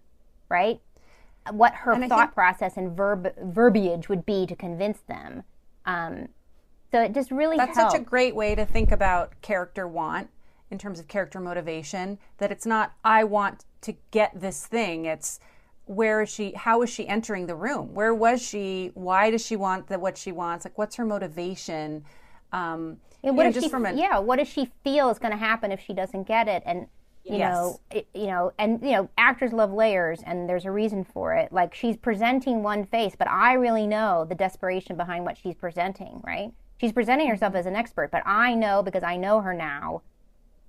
right? 0.49 0.81
What 1.51 1.75
her 1.75 1.93
and 1.93 2.09
thought 2.09 2.29
think- 2.29 2.35
process 2.35 2.77
and 2.77 2.97
verb 2.97 3.33
verbiage 3.43 4.09
would 4.09 4.27
be 4.27 4.47
to 4.47 4.55
convince 4.55 5.01
them. 5.01 5.45
Um, 5.87 6.29
so 6.91 7.03
it 7.03 7.13
just 7.15 7.31
really 7.31 7.57
that's 7.57 7.77
helped. 7.77 7.93
such 7.93 8.01
a 8.01 8.05
great 8.05 8.35
way 8.35 8.55
to 8.55 8.65
think 8.65 8.93
about 8.93 9.41
character 9.43 9.87
want 9.87 10.29
in 10.71 10.79
terms 10.79 10.99
of 10.99 11.09
character 11.09 11.41
motivation 11.41 12.19
that 12.39 12.51
it's 12.51 12.67
not 12.67 12.93
i 13.05 13.25
want 13.25 13.65
to 13.81 13.95
get 14.11 14.39
this 14.39 14.67
thing 14.67 15.05
it's 15.05 15.41
where 15.89 16.23
is 16.23 16.29
she 16.29 16.53
how 16.53 16.83
is 16.83 16.91
she 16.91 17.09
entering 17.09 17.47
the 17.47 17.55
room? 17.55 17.95
Where 17.95 18.15
was 18.15 18.43
she? 18.43 18.91
Why 18.95 19.31
does 19.31 19.45
she 19.45 19.57
want 19.57 19.89
the, 19.89 19.99
what 19.99 20.19
she 20.19 20.33
wants? 20.33 20.65
Like 20.65 20.77
what's 20.77 20.97
her 20.97 21.05
motivation? 21.05 22.05
Um 22.53 22.99
and 23.25 23.37
what 23.37 23.53
know, 23.53 23.61
she, 23.61 23.69
a, 23.69 23.95
yeah 23.95 24.19
what 24.19 24.37
does 24.39 24.49
she 24.49 24.71
feel 24.85 25.11
is 25.11 25.19
going 25.19 25.33
to 25.33 25.39
happen 25.39 25.73
if 25.73 25.81
she 25.81 25.95
doesn't 25.95 26.25
get 26.25 26.47
it? 26.47 26.63
And 26.67 26.87
you 27.25 27.39
yes. 27.39 27.53
know 27.53 27.81
it, 27.91 28.07
you 28.15 28.27
know 28.27 28.53
and 28.59 28.81
you 28.83 28.93
know 28.93 29.09
actors 29.19 29.53
love 29.53 29.73
layers 29.73 30.21
and 30.25 30.49
there's 30.49 30.67
a 30.67 30.71
reason 30.71 31.05
for 31.05 31.35
it. 31.35 31.53
Like 31.53 31.75
she's 31.75 31.97
presenting 31.97 32.63
one 32.63 32.85
face 32.85 33.15
but 33.19 33.29
i 33.29 33.55
really 33.55 33.87
know 33.87 34.27
the 34.29 34.35
desperation 34.35 34.97
behind 34.97 35.25
what 35.25 35.39
she's 35.39 35.55
presenting 35.55 36.21
right? 36.25 36.53
She's 36.77 36.93
presenting 36.93 37.29
herself 37.29 37.55
as 37.55 37.67
an 37.67 37.75
expert 37.75 38.11
but 38.11 38.23
i 38.27 38.55
know 38.55 38.83
because 38.83 39.03
i 39.03 39.17
know 39.17 39.41
her 39.41 39.55
now 39.55 40.03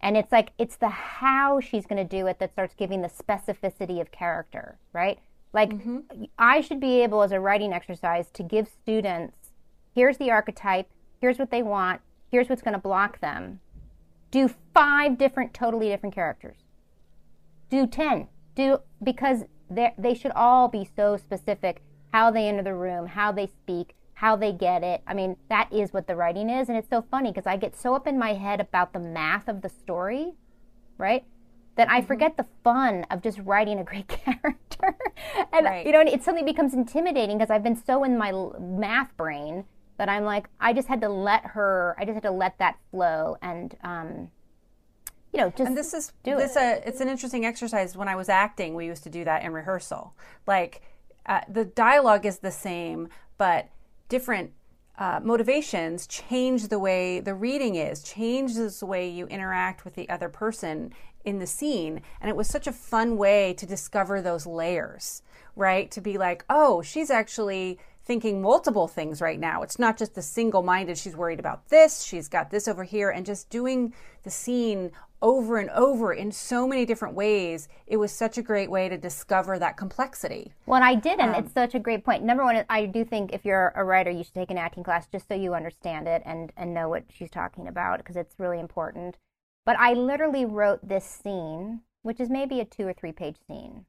and 0.02 0.16
it's 0.16 0.32
like, 0.32 0.52
it's 0.58 0.78
the 0.78 0.90
how 0.90 1.60
she's 1.60 1.86
going 1.86 2.06
to 2.06 2.18
do 2.18 2.28
it 2.28 2.40
that 2.40 2.54
starts 2.54 2.74
giving 2.76 3.02
the 3.02 3.10
specificity 3.10 4.00
of 4.00 4.12
character, 4.12 4.78
right? 4.94 5.20
Like, 5.52 5.72
mm-hmm. 5.72 6.26
I 6.38 6.62
should 6.62 6.80
be 6.80 7.02
able, 7.02 7.24
as 7.24 7.32
a 7.32 7.40
writing 7.40 7.74
exercise, 7.74 8.30
to 8.34 8.44
give 8.44 8.68
students 8.68 9.36
here's 9.94 10.18
the 10.18 10.32
archetype, 10.32 10.88
here's 11.20 11.38
what 11.38 11.52
they 11.52 11.64
want, 11.64 12.02
here's 12.32 12.48
what's 12.48 12.62
going 12.62 12.74
to 12.74 12.80
block 12.80 13.20
them. 13.20 13.60
Do 14.32 14.50
five 14.74 15.18
different, 15.18 15.54
totally 15.54 15.90
different 15.90 16.16
characters. 16.16 16.58
Do 17.70 17.88
10. 17.88 18.28
Do, 18.56 18.80
because 19.04 19.44
they 19.70 20.14
should 20.14 20.32
all 20.36 20.68
be 20.68 20.88
so 20.96 21.18
specific 21.18 21.82
how 22.14 22.32
they 22.32 22.48
enter 22.48 22.64
the 22.64 22.74
room, 22.74 23.08
how 23.08 23.32
they 23.32 23.48
speak, 23.48 23.96
how 24.20 24.36
they 24.36 24.52
get 24.52 24.84
it. 24.84 25.02
I 25.08 25.14
mean, 25.14 25.38
that 25.48 25.72
is 25.72 25.94
what 25.94 26.06
the 26.06 26.14
writing 26.14 26.50
is. 26.50 26.68
And 26.68 26.78
it's 26.78 26.90
so 26.90 27.02
funny 27.10 27.32
because 27.32 27.48
I 27.48 27.56
get 27.56 27.74
so 27.74 27.96
up 27.96 28.06
in 28.06 28.20
my 28.20 28.34
head 28.34 28.60
about 28.60 28.92
the 28.92 29.00
math 29.00 29.48
of 29.48 29.62
the 29.62 29.70
story, 29.70 30.34
right? 30.98 31.24
That 31.78 31.90
I 31.90 32.00
mm-hmm. 32.00 32.08
forget 32.08 32.36
the 32.36 32.46
fun 32.62 33.06
of 33.10 33.24
just 33.24 33.40
writing 33.40 33.80
a 33.80 33.84
great 33.86 34.08
character. 34.26 34.98
and, 35.54 35.66
right. 35.66 35.86
you 35.86 35.94
know, 35.94 36.02
it 36.02 36.22
suddenly 36.22 36.44
becomes 36.44 36.74
intimidating 36.74 37.38
because 37.38 37.50
I've 37.50 37.64
been 37.64 37.78
so 37.78 38.04
in 38.04 38.18
my 38.18 38.34
math 38.60 39.16
brain 39.16 39.64
that 39.96 40.10
I'm 40.10 40.26
like, 40.26 40.50
I 40.60 40.74
just 40.74 40.90
had 40.90 41.00
to 41.00 41.10
let 41.10 41.46
her, 41.46 41.96
I 41.98 42.04
just 42.04 42.16
had 42.16 42.24
to 42.24 42.32
let 42.32 42.58
that 42.60 42.78
flow 42.92 43.38
and, 43.42 43.74
um, 43.86 44.32
you 45.32 45.40
know, 45.40 45.50
just 45.52 45.70
and 45.70 45.78
this 45.78 45.94
is 45.94 46.12
do 46.24 46.36
this 46.36 46.58
it. 46.58 46.60
A, 46.60 46.88
it's 46.90 47.00
an 47.00 47.08
interesting 47.08 47.46
exercise. 47.46 47.96
When 47.96 48.10
I 48.10 48.18
was 48.18 48.28
acting, 48.28 48.76
we 48.76 48.86
used 48.86 49.04
to 49.04 49.10
do 49.10 49.24
that 49.24 49.44
in 49.44 49.54
rehearsal. 49.54 50.14
Like 50.46 50.82
uh, 51.26 51.42
the 51.48 51.64
dialogue 51.64 52.26
is 52.26 52.40
the 52.40 52.52
same, 52.52 53.08
but 53.38 53.70
different 54.10 54.52
uh, 54.98 55.22
motivations 55.24 56.06
change 56.08 56.68
the 56.68 56.80
way 56.80 57.22
the 57.22 57.34
reading 57.34 57.76
is, 57.76 58.04
changes 58.04 58.82
the 58.82 58.86
way 58.86 59.08
you 59.08 59.26
interact 59.28 59.86
with 59.86 59.96
the 59.96 60.10
other 60.10 60.28
person 60.28 60.92
in 61.24 61.40
the 61.40 61.48
scene. 61.48 62.02
And 62.20 62.30
it 62.30 62.36
was 62.36 62.48
such 62.48 62.68
a 62.68 62.74
fun 62.74 63.16
way 63.16 63.54
to 63.54 63.66
discover 63.66 64.22
those 64.22 64.46
layers, 64.46 65.22
right? 65.56 65.90
To 65.92 66.02
be 66.02 66.18
like, 66.18 66.44
oh, 66.50 66.82
she's 66.82 67.10
actually 67.10 67.80
thinking 68.04 68.42
multiple 68.42 68.88
things 68.88 69.22
right 69.22 69.40
now. 69.40 69.62
It's 69.62 69.80
not 69.80 69.98
just 69.98 70.16
the 70.16 70.22
single 70.22 70.64
minded, 70.64 70.98
she's 70.98 71.16
worried 71.16 71.40
about 71.40 71.70
this, 71.70 72.02
she's 72.02 72.28
got 72.28 72.50
this 72.50 72.68
over 72.68 72.84
here, 72.84 73.12
and 73.12 73.26
just 73.26 73.50
doing 73.50 73.94
the 74.24 74.32
scene 74.32 74.92
over 75.22 75.58
and 75.58 75.70
over 75.72 76.14
in 76.14 76.32
so 76.32 76.68
many 76.68 76.86
different 76.86 77.16
ways. 77.16 77.68
It 77.88 77.98
was 77.98 78.12
such 78.12 78.38
a 78.38 78.42
great 78.42 78.70
way 78.70 78.90
to 78.90 78.98
discover 78.98 79.60
that 79.60 79.78
complexity. 79.78 80.54
Well, 80.66 80.82
I 80.82 80.96
did, 80.96 81.20
and 81.20 81.36
um, 81.36 81.44
it's 81.44 81.54
such 81.54 81.76
a 81.76 81.80
great 81.80 82.04
point. 82.04 82.24
Number 82.24 82.44
one, 82.44 82.64
I 82.70 82.86
do 82.86 83.04
think 83.04 83.34
if 83.34 83.46
you're 83.46 83.74
a 83.76 83.84
writer, 83.84 84.12
you 84.12 84.24
should 84.24 84.34
take 84.34 84.52
an 84.52 84.58
acting 84.58 84.84
class 84.84 85.08
just 85.08 85.28
so 85.28 85.34
you 85.34 85.54
understand 85.54 86.08
it 86.08 86.22
and, 86.26 86.52
and 86.56 86.74
know 86.74 86.90
what 86.90 87.06
she's 87.10 87.32
talking 87.32 87.68
about 87.68 88.00
because 88.00 88.16
it's 88.16 88.36
really 88.38 88.60
important. 88.60 89.18
But 89.66 89.78
I 89.78 89.94
literally 89.94 90.46
wrote 90.46 90.88
this 90.88 91.06
scene, 91.06 91.82
which 92.02 92.20
is 92.20 92.30
maybe 92.30 92.60
a 92.60 92.66
two 92.66 92.88
or 92.88 92.94
three 92.94 93.12
page 93.12 93.38
scene. 93.48 93.86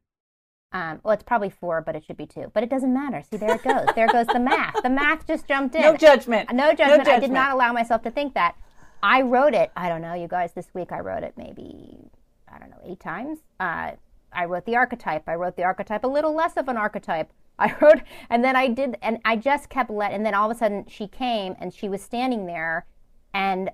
Um, 0.73 1.01
well, 1.03 1.15
it's 1.15 1.25
probably 1.25 1.51
four, 1.51 1.81
but 1.81 1.97
it 1.97 2.05
should 2.05 2.17
be 2.17 2.27
two. 2.27 2.51
But 2.55 2.63
it 2.63 2.71
doesn't 2.71 2.93
matter. 2.93 3.23
See, 3.29 3.37
there 3.37 3.57
it 3.57 3.63
goes. 3.65 3.89
there 3.97 4.07
goes 4.07 4.27
the 4.27 4.39
math. 4.39 4.83
The 4.83 4.91
math 4.91 5.27
just 5.27 5.49
jumped 5.49 5.75
in. 5.75 5.83
No 5.83 5.97
judgment. 5.97 6.53
No 6.53 6.71
judgment. 6.71 6.79
No 6.79 6.97
judgment. 6.99 7.09
I 7.09 7.19
did 7.19 7.31
not 7.33 7.53
allow 7.53 7.73
myself 7.73 8.03
to 8.03 8.11
think 8.11 8.35
that. 8.35 8.55
I 9.03 9.23
wrote 9.23 9.55
it. 9.55 9.71
I 9.77 9.89
don't 9.89 10.03
know, 10.03 10.15
you 10.15 10.29
guys. 10.29 10.53
This 10.53 10.69
week 10.75 10.93
I 10.93 11.01
wrote 11.01 11.23
it 11.23 11.35
maybe 11.37 12.11
I 12.53 12.59
don't 12.59 12.71
know 12.71 12.81
eight 12.85 13.01
times. 13.01 13.39
Uh, 13.59 13.93
I 14.33 14.45
wrote 14.45 14.65
the 14.65 14.77
archetype. 14.77 15.29
I 15.29 15.35
wrote 15.35 15.57
the 15.57 15.65
archetype 15.65 16.05
a 16.05 16.09
little 16.09 16.35
less 16.35 16.57
of 16.57 16.69
an 16.69 16.77
archetype. 16.77 17.33
I 17.59 17.75
wrote, 17.81 18.01
and 18.31 18.43
then 18.43 18.57
I 18.57 18.69
did, 18.69 18.97
and 19.03 19.19
I 19.25 19.37
just 19.37 19.69
kept 19.69 19.91
let. 19.91 20.13
And 20.13 20.25
then 20.25 20.35
all 20.35 20.51
of 20.51 20.57
a 20.57 20.59
sudden 20.59 20.87
she 20.89 21.07
came 21.07 21.57
and 21.61 21.75
she 21.75 21.89
was 21.89 22.01
standing 22.01 22.47
there, 22.47 22.87
and 23.35 23.71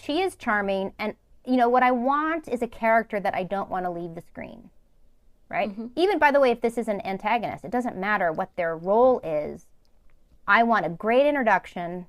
she 0.00 0.20
is 0.20 0.34
charming. 0.34 0.92
And 0.98 1.14
you 1.46 1.56
know 1.56 1.68
what 1.68 1.82
I 1.82 1.92
want 1.92 2.48
is 2.48 2.62
a 2.62 2.66
character 2.66 3.20
that 3.20 3.34
I 3.34 3.44
don't 3.44 3.70
want 3.70 3.84
to 3.84 3.90
leave 3.90 4.14
the 4.14 4.22
screen, 4.22 4.70
right? 5.48 5.70
Mm-hmm. 5.70 5.86
Even 5.94 6.18
by 6.18 6.32
the 6.32 6.40
way, 6.40 6.50
if 6.50 6.60
this 6.60 6.76
is 6.76 6.88
an 6.88 7.04
antagonist, 7.06 7.64
it 7.64 7.70
doesn't 7.70 7.96
matter 7.96 8.32
what 8.32 8.54
their 8.56 8.76
role 8.76 9.20
is. 9.22 9.66
I 10.46 10.62
want 10.64 10.86
a 10.86 10.90
great 10.90 11.26
introduction 11.26 12.06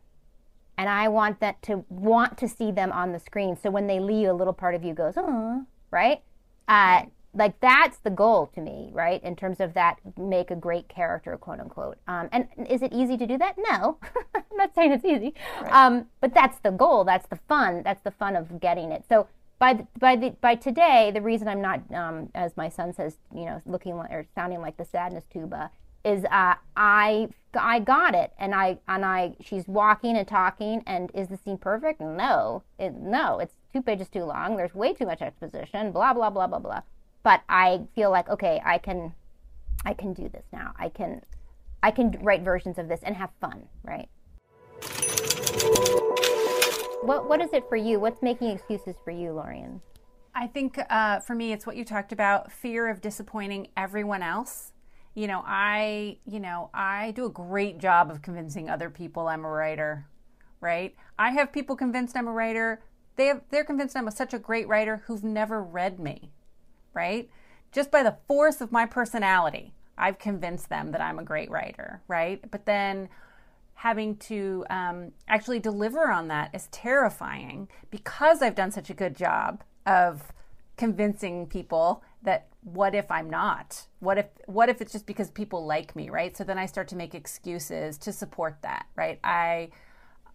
and 0.79 0.87
I 0.87 1.09
want 1.09 1.41
that 1.41 1.61
to 1.63 1.83
want 1.89 2.37
to 2.37 2.47
see 2.47 2.71
them 2.71 2.93
on 2.93 3.11
the 3.11 3.19
screen. 3.19 3.57
So 3.61 3.69
when 3.69 3.85
they 3.85 3.99
leave, 3.99 4.29
a 4.29 4.33
little 4.33 4.53
part 4.53 4.75
of 4.75 4.83
you 4.85 4.93
goes, 4.93 5.15
oh, 5.17 5.65
right? 5.91 6.21
Uh, 6.69 7.03
like 7.33 7.59
that's 7.59 7.97
the 7.97 8.09
goal 8.09 8.47
to 8.55 8.61
me, 8.61 8.89
right? 8.93 9.21
In 9.21 9.35
terms 9.35 9.59
of 9.59 9.73
that, 9.73 9.97
make 10.17 10.51
a 10.51 10.55
great 10.55 10.87
character, 10.87 11.35
quote 11.35 11.59
unquote. 11.59 11.97
Um, 12.07 12.29
and 12.31 12.47
is 12.69 12.81
it 12.81 12.93
easy 12.93 13.17
to 13.17 13.27
do 13.27 13.37
that? 13.37 13.55
No, 13.57 13.97
I'm 14.33 14.43
not 14.55 14.73
saying 14.73 14.93
it's 14.93 15.03
easy, 15.03 15.33
right. 15.61 15.73
um, 15.73 16.05
but 16.21 16.33
that's 16.33 16.59
the 16.59 16.71
goal. 16.71 17.03
That's 17.03 17.27
the 17.27 17.39
fun. 17.49 17.83
That's 17.83 18.01
the 18.01 18.11
fun 18.11 18.37
of 18.37 18.61
getting 18.61 18.93
it. 18.93 19.03
So 19.09 19.27
by 19.59 19.73
the, 19.73 19.87
by 19.99 20.15
the, 20.15 20.29
by 20.39 20.55
today, 20.55 21.11
the 21.13 21.21
reason 21.21 21.49
I'm 21.49 21.61
not, 21.61 21.81
um, 21.93 22.29
as 22.33 22.55
my 22.55 22.69
son 22.69 22.93
says, 22.93 23.17
you 23.35 23.43
know, 23.43 23.61
looking 23.65 23.97
like, 23.97 24.11
or 24.11 24.25
sounding 24.33 24.61
like 24.61 24.77
the 24.77 24.85
sadness 24.85 25.25
tuba, 25.29 25.71
is 26.03 26.25
uh, 26.25 26.55
I 26.75 27.29
I 27.53 27.79
got 27.79 28.13
it, 28.15 28.31
and 28.37 28.53
I 28.53 28.79
and 28.87 29.03
I 29.03 29.35
she's 29.41 29.67
walking 29.67 30.15
and 30.17 30.27
talking, 30.27 30.83
and 30.85 31.11
is 31.13 31.27
the 31.27 31.37
scene 31.37 31.57
perfect? 31.57 31.99
No, 31.99 32.63
it, 32.77 32.93
no, 32.93 33.39
it's 33.39 33.53
two 33.73 33.81
pages 33.81 34.07
too 34.09 34.23
long. 34.23 34.55
There's 34.55 34.73
way 34.73 34.93
too 34.93 35.05
much 35.05 35.21
exposition. 35.21 35.91
Blah 35.91 36.13
blah 36.13 36.29
blah 36.29 36.47
blah 36.47 36.59
blah. 36.59 36.81
But 37.23 37.41
I 37.49 37.81
feel 37.95 38.11
like 38.11 38.29
okay, 38.29 38.61
I 38.63 38.77
can 38.77 39.13
I 39.85 39.93
can 39.93 40.13
do 40.13 40.29
this 40.29 40.45
now. 40.53 40.73
I 40.77 40.89
can 40.89 41.21
I 41.81 41.91
can 41.91 42.11
write 42.21 42.43
versions 42.43 42.77
of 42.77 42.87
this 42.87 43.01
and 43.03 43.15
have 43.15 43.31
fun, 43.41 43.67
right? 43.83 44.09
What 47.01 47.27
what 47.27 47.41
is 47.41 47.53
it 47.53 47.67
for 47.67 47.75
you? 47.75 47.99
What's 47.99 48.21
making 48.21 48.49
excuses 48.49 48.95
for 49.03 49.11
you, 49.11 49.33
Lorien? 49.33 49.81
I 50.35 50.47
think 50.47 50.79
uh, 50.89 51.19
for 51.19 51.33
me, 51.33 51.51
it's 51.51 51.65
what 51.65 51.75
you 51.75 51.83
talked 51.83 52.11
about: 52.11 52.51
fear 52.51 52.87
of 52.87 53.01
disappointing 53.01 53.69
everyone 53.75 54.21
else 54.21 54.73
you 55.15 55.27
know, 55.27 55.43
I, 55.45 56.17
you 56.25 56.39
know, 56.39 56.69
I 56.73 57.11
do 57.11 57.25
a 57.25 57.29
great 57.29 57.77
job 57.77 58.11
of 58.11 58.21
convincing 58.21 58.69
other 58.69 58.89
people 58.89 59.27
I'm 59.27 59.45
a 59.45 59.49
writer, 59.49 60.05
right? 60.61 60.95
I 61.17 61.31
have 61.31 61.51
people 61.51 61.75
convinced 61.75 62.15
I'm 62.15 62.27
a 62.27 62.31
writer. 62.31 62.81
They 63.15 63.25
have, 63.25 63.41
they're 63.49 63.63
convinced 63.63 63.95
I'm 63.95 64.07
a, 64.07 64.11
such 64.11 64.33
a 64.33 64.39
great 64.39 64.67
writer 64.67 65.03
who've 65.07 65.23
never 65.23 65.61
read 65.61 65.99
me, 65.99 66.31
right? 66.93 67.29
Just 67.71 67.91
by 67.91 68.03
the 68.03 68.17
force 68.27 68.61
of 68.61 68.71
my 68.71 68.85
personality, 68.85 69.73
I've 69.97 70.19
convinced 70.19 70.69
them 70.69 70.91
that 70.91 71.01
I'm 71.01 71.19
a 71.19 71.23
great 71.23 71.51
writer, 71.51 72.01
right? 72.07 72.39
But 72.49 72.65
then 72.65 73.09
having 73.75 74.15
to 74.17 74.65
um, 74.69 75.11
actually 75.27 75.59
deliver 75.59 76.09
on 76.09 76.27
that 76.27 76.53
is 76.53 76.67
terrifying 76.67 77.67
because 77.89 78.41
I've 78.41 78.55
done 78.55 78.71
such 78.71 78.89
a 78.89 78.93
good 78.93 79.15
job 79.15 79.63
of 79.85 80.33
convincing 80.79 81.45
people 81.45 82.01
that 82.23 82.47
what 82.61 82.95
if 82.95 83.11
I'm 83.11 83.29
not? 83.29 83.85
What 83.99 84.17
if 84.17 84.27
what 84.45 84.69
if 84.69 84.81
it's 84.81 84.93
just 84.93 85.05
because 85.05 85.29
people 85.29 85.65
like 85.65 85.93
me, 85.93 86.09
right? 86.09 86.35
So 86.35 86.45
then 86.45 86.57
I 86.57 86.65
start 86.67 86.87
to 86.87 86.95
make 86.95 87.13
excuses 87.13 87.97
to 87.99 88.13
support 88.13 88.57
that, 88.61 88.87
right? 88.95 89.19
I 89.21 89.69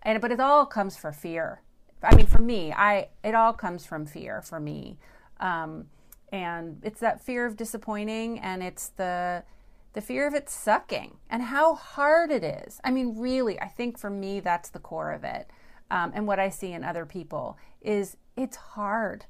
and 0.03 0.21
but 0.21 0.31
it 0.31 0.41
all 0.41 0.67
comes 0.67 0.97
for 0.99 1.13
fear. 1.13 1.63
I 2.03 2.15
mean, 2.15 2.27
for 2.27 2.43
me, 2.43 2.73
I 2.73 3.09
it 3.25 3.35
all 3.35 3.55
comes 3.55 3.87
from 3.87 4.05
fear 4.05 4.43
for 4.43 4.61
me, 4.61 4.99
um, 5.41 5.87
and 6.31 6.79
it's 6.83 7.01
that 7.01 7.23
fear 7.23 7.47
of 7.47 7.57
disappointing, 7.57 8.39
and 8.39 8.63
it's 8.63 8.89
the 8.89 9.45
the 9.95 10.03
fear 10.03 10.27
of 10.27 10.35
it 10.35 10.51
sucking 10.51 11.17
and 11.31 11.45
how 11.45 11.75
hard 11.75 12.31
it 12.31 12.45
is. 12.45 12.81
I 12.85 12.91
mean, 12.91 13.17
really, 13.17 13.59
I 13.61 13.69
think 13.69 13.97
for 13.97 14.11
me 14.11 14.41
that's 14.41 14.69
the 14.69 14.79
core 14.79 15.13
of 15.13 15.25
it, 15.25 15.49
um, 15.91 16.13
and 16.15 16.27
what 16.27 16.39
I 16.39 16.51
see 16.51 16.73
in 16.73 16.85
other 16.85 17.07
people 17.07 17.57
is 17.81 18.19
it's 18.37 18.57
hard 18.57 19.25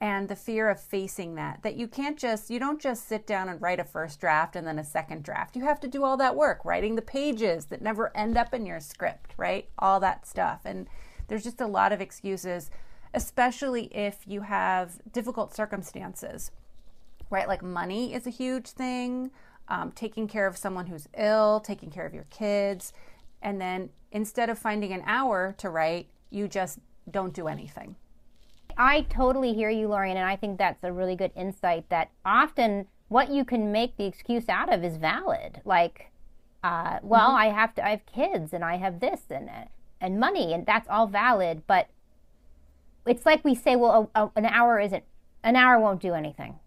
and 0.00 0.28
the 0.28 0.36
fear 0.36 0.68
of 0.68 0.80
facing 0.80 1.34
that 1.34 1.62
that 1.62 1.76
you 1.76 1.88
can't 1.88 2.18
just 2.18 2.50
you 2.50 2.58
don't 2.58 2.80
just 2.80 3.08
sit 3.08 3.26
down 3.26 3.48
and 3.48 3.60
write 3.60 3.80
a 3.80 3.84
first 3.84 4.20
draft 4.20 4.56
and 4.56 4.66
then 4.66 4.78
a 4.78 4.84
second 4.84 5.22
draft. 5.22 5.56
You 5.56 5.64
have 5.64 5.80
to 5.80 5.88
do 5.88 6.04
all 6.04 6.16
that 6.16 6.36
work 6.36 6.64
writing 6.64 6.94
the 6.94 7.02
pages 7.02 7.66
that 7.66 7.82
never 7.82 8.16
end 8.16 8.36
up 8.36 8.54
in 8.54 8.66
your 8.66 8.80
script 8.80 9.34
right? 9.36 9.68
All 9.78 10.00
that 10.00 10.26
stuff. 10.26 10.60
And 10.64 10.88
there's 11.26 11.44
just 11.44 11.60
a 11.60 11.66
lot 11.66 11.92
of 11.92 12.00
excuses 12.00 12.70
especially 13.14 13.84
if 13.86 14.18
you 14.26 14.42
have 14.42 14.98
difficult 15.12 15.54
circumstances 15.54 16.50
right? 17.30 17.48
Like 17.48 17.62
money 17.62 18.14
is 18.14 18.26
a 18.26 18.30
huge 18.30 18.68
thing 18.68 19.30
um, 19.68 19.92
taking 19.92 20.28
care 20.28 20.46
of 20.46 20.56
someone 20.56 20.86
who's 20.86 21.08
ill 21.16 21.60
taking 21.60 21.90
care 21.90 22.06
of 22.06 22.14
your 22.14 22.26
kids. 22.30 22.92
And 23.42 23.60
then 23.60 23.90
instead 24.12 24.48
of 24.48 24.58
finding 24.58 24.92
an 24.92 25.02
hour 25.06 25.54
to 25.58 25.70
write 25.70 26.08
you 26.30 26.48
just 26.48 26.78
don't 27.10 27.32
do 27.32 27.48
anything 27.48 27.96
I 28.78 29.02
totally 29.10 29.54
hear 29.54 29.70
you, 29.70 29.88
Lorien, 29.88 30.16
and 30.16 30.26
I 30.26 30.36
think 30.36 30.56
that's 30.56 30.84
a 30.84 30.92
really 30.92 31.16
good 31.16 31.32
insight 31.34 31.88
that 31.88 32.10
often 32.24 32.86
what 33.08 33.30
you 33.30 33.44
can 33.44 33.72
make 33.72 33.96
the 33.96 34.06
excuse 34.06 34.48
out 34.48 34.72
of 34.72 34.84
is 34.84 34.96
valid. 34.96 35.60
Like, 35.64 36.12
uh, 36.62 37.00
well, 37.02 37.30
mm-hmm. 37.30 37.36
I 37.36 37.46
have 37.46 37.74
to, 37.74 37.84
I 37.84 37.90
have 37.90 38.06
kids 38.06 38.52
and 38.52 38.64
I 38.64 38.76
have 38.76 39.00
this 39.00 39.22
and, 39.30 39.50
and 40.00 40.20
money, 40.20 40.52
and 40.54 40.64
that's 40.64 40.88
all 40.88 41.08
valid. 41.08 41.62
But 41.66 41.88
it's 43.04 43.26
like 43.26 43.44
we 43.44 43.56
say, 43.56 43.74
well, 43.74 44.10
a, 44.14 44.22
a, 44.22 44.30
an 44.36 44.46
hour 44.46 44.78
isn't, 44.78 45.02
an 45.42 45.56
hour 45.56 45.80
won't 45.80 46.00
do 46.00 46.14
anything. 46.14 46.60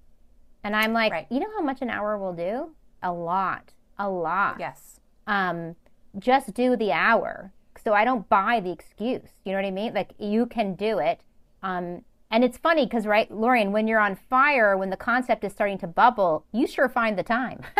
And 0.64 0.76
I'm 0.76 0.92
like, 0.92 1.12
right. 1.12 1.28
you 1.30 1.40
know 1.40 1.52
how 1.56 1.64
much 1.64 1.82
an 1.82 1.90
hour 1.90 2.18
will 2.18 2.34
do? 2.34 2.72
A 3.02 3.12
lot, 3.12 3.72
a 3.98 4.10
lot. 4.10 4.58
Yes. 4.60 5.00
Um, 5.28 5.76
just 6.20 6.54
do 6.54 6.76
the 6.76 6.92
hour. 6.92 7.54
So 7.84 7.94
I 7.94 8.04
don't 8.04 8.28
buy 8.28 8.60
the 8.60 8.72
excuse. 8.72 9.30
You 9.46 9.54
know 9.54 9.60
what 9.60 9.66
I 9.66 9.72
mean? 9.72 9.94
Like 9.94 10.12
you 10.20 10.46
can 10.46 10.76
do 10.76 11.00
it 11.00 11.22
um, 11.64 12.04
and 12.32 12.46
it's 12.46 12.58
funny 12.58 12.86
because, 12.86 13.06
right, 13.06 13.30
Lorien, 13.30 13.74
when 13.74 13.88
you're 13.88 14.00
on 14.00 14.16
fire, 14.16 14.78
when 14.78 14.90
the 14.90 14.98
concept 14.98 15.44
is 15.44 15.52
starting 15.52 15.78
to 15.80 15.88
bubble, 15.88 16.46
you 16.54 16.66
sure 16.66 16.88
find 16.88 17.18
the 17.18 17.24
time. 17.24 17.62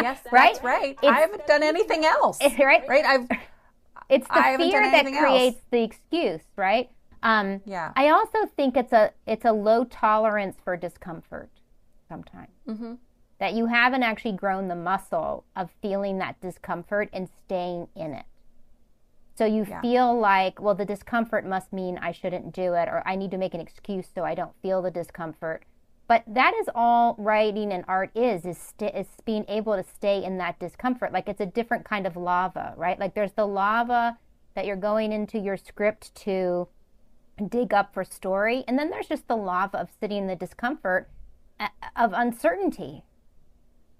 yes, 0.00 0.20
right? 0.32 0.54
that's 0.54 0.64
right. 0.64 0.98
It's, 1.00 1.08
I 1.08 1.20
haven't 1.20 1.46
done 1.46 1.62
anything 1.62 2.04
else. 2.04 2.38
Right? 2.58 2.82
Right? 2.88 3.04
I've. 3.04 3.28
It's 4.08 4.28
the 4.28 4.56
fear 4.58 4.82
that 4.90 5.06
creates 5.06 5.56
else. 5.56 5.64
the 5.70 5.82
excuse, 5.82 6.42
right? 6.56 6.90
Um, 7.22 7.62
yeah. 7.64 7.92
I 7.96 8.10
also 8.10 8.44
think 8.56 8.76
it's 8.76 8.92
a 8.92 9.12
it's 9.26 9.46
a 9.46 9.52
low 9.52 9.84
tolerance 9.84 10.56
for 10.62 10.76
discomfort 10.76 11.48
sometimes. 12.10 12.50
Mm-hmm. 12.68 12.94
That 13.38 13.54
you 13.54 13.66
haven't 13.66 14.02
actually 14.02 14.32
grown 14.32 14.68
the 14.68 14.76
muscle 14.76 15.44
of 15.56 15.70
feeling 15.80 16.18
that 16.18 16.38
discomfort 16.42 17.08
and 17.14 17.26
staying 17.46 17.88
in 17.96 18.12
it. 18.12 18.26
So 19.34 19.46
you 19.46 19.66
yeah. 19.68 19.80
feel 19.80 20.18
like, 20.18 20.60
well, 20.60 20.74
the 20.74 20.84
discomfort 20.84 21.46
must 21.46 21.72
mean 21.72 21.98
I 21.98 22.12
shouldn't 22.12 22.52
do 22.52 22.74
it, 22.74 22.88
or 22.88 23.02
I 23.06 23.16
need 23.16 23.30
to 23.30 23.38
make 23.38 23.54
an 23.54 23.60
excuse 23.60 24.06
so 24.14 24.24
I 24.24 24.34
don't 24.34 24.52
feel 24.60 24.82
the 24.82 24.90
discomfort. 24.90 25.64
But 26.06 26.24
that 26.26 26.52
is 26.60 26.68
all 26.74 27.14
writing 27.18 27.72
and 27.72 27.84
art 27.88 28.10
is 28.14 28.44
is, 28.44 28.58
st- 28.58 28.94
is 28.94 29.06
being 29.24 29.46
able 29.48 29.74
to 29.76 29.82
stay 29.82 30.22
in 30.22 30.36
that 30.38 30.58
discomfort. 30.58 31.12
Like 31.12 31.28
it's 31.28 31.40
a 31.40 31.46
different 31.46 31.84
kind 31.86 32.06
of 32.06 32.16
lava, 32.16 32.74
right? 32.76 32.98
Like 32.98 33.14
there's 33.14 33.32
the 33.32 33.46
lava 33.46 34.18
that 34.54 34.66
you're 34.66 34.76
going 34.76 35.12
into 35.12 35.38
your 35.38 35.56
script 35.56 36.14
to 36.16 36.68
dig 37.48 37.72
up 37.72 37.94
for 37.94 38.04
story, 38.04 38.64
and 38.68 38.78
then 38.78 38.90
there's 38.90 39.08
just 39.08 39.26
the 39.26 39.36
lava 39.36 39.78
of 39.78 39.88
sitting 39.98 40.18
in 40.18 40.26
the 40.26 40.36
discomfort 40.36 41.08
of 41.96 42.12
uncertainty, 42.12 43.04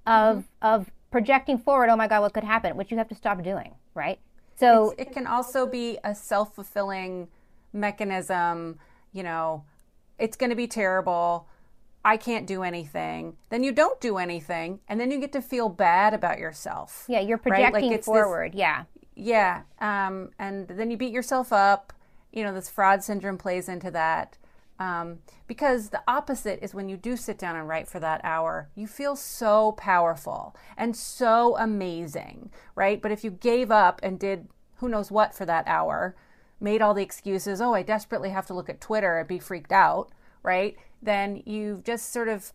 of 0.07 0.37
mm-hmm. 0.37 0.41
of 0.61 0.91
projecting 1.11 1.57
forward. 1.57 1.89
Oh 1.89 1.97
my 1.97 2.09
God, 2.09 2.21
what 2.21 2.35
could 2.35 2.45
happen? 2.45 2.77
Which 2.77 2.91
you 2.91 2.99
have 2.99 3.09
to 3.09 3.15
stop 3.15 3.43
doing, 3.43 3.75
right? 3.95 4.19
So 4.55 4.91
it's, 4.91 5.03
it 5.03 5.13
can 5.13 5.27
also 5.27 5.67
be 5.67 5.99
a 6.05 6.15
self 6.15 6.55
fulfilling 6.55 7.29
mechanism. 7.73 8.79
You 9.13 9.23
know, 9.23 9.65
it's 10.19 10.37
going 10.37 10.51
to 10.51 10.57
be 10.57 10.67
terrible. 10.67 11.49
I 12.05 12.17
can't 12.17 12.47
do 12.47 12.63
anything. 12.63 13.37
Then 13.51 13.63
you 13.63 13.73
don't 13.73 14.01
do 14.01 14.19
anything, 14.19 14.81
and 14.89 14.99
then 14.99 15.11
you 15.11 15.21
get 15.21 15.33
to 15.33 15.43
feel 15.43 15.69
bad 15.69 16.15
about 16.15 16.39
yourself. 16.39 17.05
Yeah, 17.09 17.21
you're 17.21 17.39
projecting 17.39 17.83
right? 17.83 17.93
like 17.93 18.05
forward. 18.05 18.53
This, 18.53 18.59
yeah. 18.59 18.85
Yeah, 19.15 19.63
um, 19.79 20.31
and 20.39 20.67
then 20.67 20.91
you 20.91 20.97
beat 20.97 21.13
yourself 21.13 21.53
up. 21.53 21.93
You 22.33 22.45
know, 22.45 22.55
this 22.55 22.71
fraud 22.71 23.05
syndrome 23.05 23.37
plays 23.39 23.69
into 23.69 23.91
that. 23.91 24.39
Um, 24.83 25.19
because 25.47 25.91
the 25.91 26.03
opposite 26.09 26.59
is 26.61 26.75
when 26.75 26.89
you 26.89 26.97
do 26.97 27.17
sit 27.17 27.39
down 27.39 27.55
and 27.55 27.69
write 27.69 27.87
for 27.87 28.01
that 28.01 28.21
hour, 28.25 28.69
you 28.75 28.89
feel 28.89 29.15
so 29.15 29.73
powerful 29.73 30.57
and 30.77 30.97
so 30.97 31.57
amazing, 31.57 32.51
right? 32.75 33.01
But 33.01 33.13
if 33.13 33.23
you 33.23 33.31
gave 33.31 33.71
up 33.71 34.01
and 34.03 34.19
did 34.19 34.49
who 34.77 34.89
knows 34.89 35.11
what 35.11 35.35
for 35.35 35.47
that 35.47 35.69
hour, 35.69 36.17
made 36.59 36.83
all 36.83 36.95
the 36.95 37.03
excuses, 37.03 37.61
oh, 37.61 37.75
I 37.75 37.83
desperately 37.83 38.31
have 38.31 38.47
to 38.47 38.55
look 38.55 38.69
at 38.69 38.81
Twitter 38.81 39.19
and 39.19 39.29
be 39.29 39.39
freaked 39.39 39.71
out, 39.71 40.11
right? 40.43 40.77
Then 41.01 41.43
you've 41.47 41.85
just 41.85 42.13
sort 42.13 42.29
of 42.29 42.53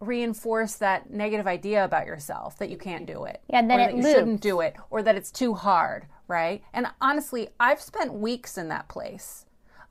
reinforce 0.00 0.74
that 0.74 1.10
negative 1.10 1.46
idea 1.46 1.82
about 1.82 2.06
yourself 2.06 2.58
that 2.58 2.68
you 2.68 2.76
can't 2.76 3.06
do 3.06 3.24
it. 3.24 3.40
Yeah, 3.48 3.60
and 3.60 3.70
then 3.70 3.80
or 3.80 3.82
it 3.84 3.86
that 3.86 3.96
you 3.96 4.02
loops. 4.02 4.14
shouldn't 4.14 4.40
do 4.42 4.60
it 4.60 4.76
or 4.90 5.02
that 5.02 5.16
it's 5.16 5.30
too 5.30 5.54
hard, 5.54 6.06
right? 6.26 6.62
And 6.74 6.88
honestly, 7.00 7.48
I've 7.58 7.80
spent 7.80 8.12
weeks 8.12 8.58
in 8.58 8.68
that 8.68 8.88
place 8.88 9.46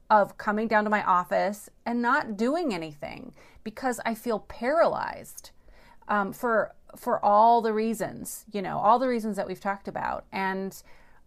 of 0.10 0.38
coming 0.38 0.68
down 0.68 0.84
to 0.84 0.90
my 0.90 1.04
office 1.04 1.70
and 1.86 2.02
not 2.02 2.38
doing 2.38 2.74
anything 2.74 3.34
because 3.64 4.00
I 4.06 4.16
feel 4.16 4.40
paralyzed 4.40 5.52
um, 6.08 6.32
for 6.32 6.74
for 6.96 7.24
all 7.24 7.62
the 7.62 7.74
reasons, 7.74 8.46
you 8.52 8.62
know, 8.62 8.80
all 8.80 8.98
the 8.98 9.10
reasons 9.10 9.36
that 9.36 9.48
we've 9.48 9.60
talked 9.60 9.88
about, 9.88 10.26
and 10.32 10.82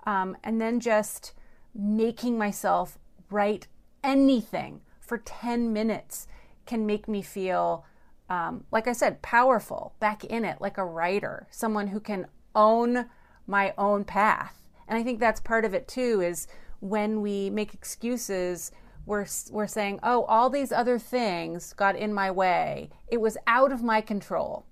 um, 0.07 0.37
and 0.43 0.61
then 0.61 0.81
just 0.81 1.33
making 1.75 2.39
myself 2.39 2.99
write 3.31 3.67
anything 4.03 4.81
for 4.99 5.19
ten 5.19 5.73
minutes 5.73 6.27
can 6.65 6.87
make 6.87 7.09
me 7.09 7.21
feel, 7.21 7.85
um, 8.29 8.65
like 8.71 8.89
I 8.89 8.93
said, 8.93 9.23
powerful, 9.23 9.95
back 10.01 10.25
in 10.25 10.45
it, 10.45 10.61
like 10.61 10.79
a 10.79 10.85
writer, 10.85 11.47
someone 11.51 11.89
who 11.89 12.01
can 12.01 12.27
own 12.55 13.07
my 13.47 13.75
own 13.77 14.05
path. 14.05 14.57
And 14.89 14.99
I 14.99 15.03
think 15.03 15.21
that's 15.21 15.41
part 15.41 15.65
of 15.65 15.75
it 15.75 15.87
too. 15.87 16.21
Is 16.21 16.49
when 16.81 17.21
we 17.21 17.51
make 17.51 17.75
excuses, 17.75 18.73
we're, 19.07 19.27
we're 19.51 19.67
saying, 19.67 20.01
oh, 20.03 20.25
all 20.25 20.51
these 20.51 20.73
other 20.73 20.99
things 20.99 21.73
got 21.73 21.97
in 21.97 22.13
my 22.13 22.31
way. 22.31 22.91
It 23.09 23.21
was 23.21 23.37
out 23.47 23.73
of 23.73 23.83
my 23.83 24.01
control, 24.01 24.67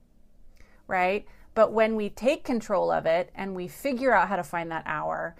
right? 0.86 1.26
But 1.54 1.72
when 1.72 1.96
we 1.96 2.10
take 2.10 2.44
control 2.44 2.90
of 2.90 3.06
it 3.06 3.30
and 3.34 3.54
we 3.54 3.68
figure 3.68 4.12
out 4.12 4.28
how 4.28 4.36
to 4.36 4.44
find 4.44 4.70
that 4.70 4.84
hour, 4.86 5.36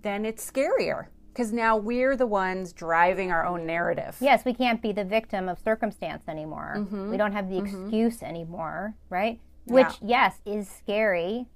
then 0.00 0.24
it's 0.24 0.48
scarier 0.48 1.06
because 1.32 1.52
now 1.52 1.76
we're 1.76 2.16
the 2.16 2.26
ones 2.26 2.72
driving 2.72 3.30
our 3.30 3.46
own 3.46 3.66
narrative. 3.66 4.16
Yes, 4.20 4.44
we 4.44 4.52
can't 4.52 4.82
be 4.82 4.92
the 4.92 5.04
victim 5.04 5.48
of 5.48 5.58
circumstance 5.58 6.24
anymore. 6.28 6.76
Mm-hmm. 6.78 7.10
We 7.10 7.16
don't 7.16 7.32
have 7.32 7.48
the 7.48 7.56
mm-hmm. 7.56 7.84
excuse 7.84 8.22
anymore, 8.22 8.94
right? 9.10 9.40
Which, 9.66 9.86
yeah. 10.00 10.30
yes, 10.30 10.40
is 10.46 10.68
scary 10.68 11.46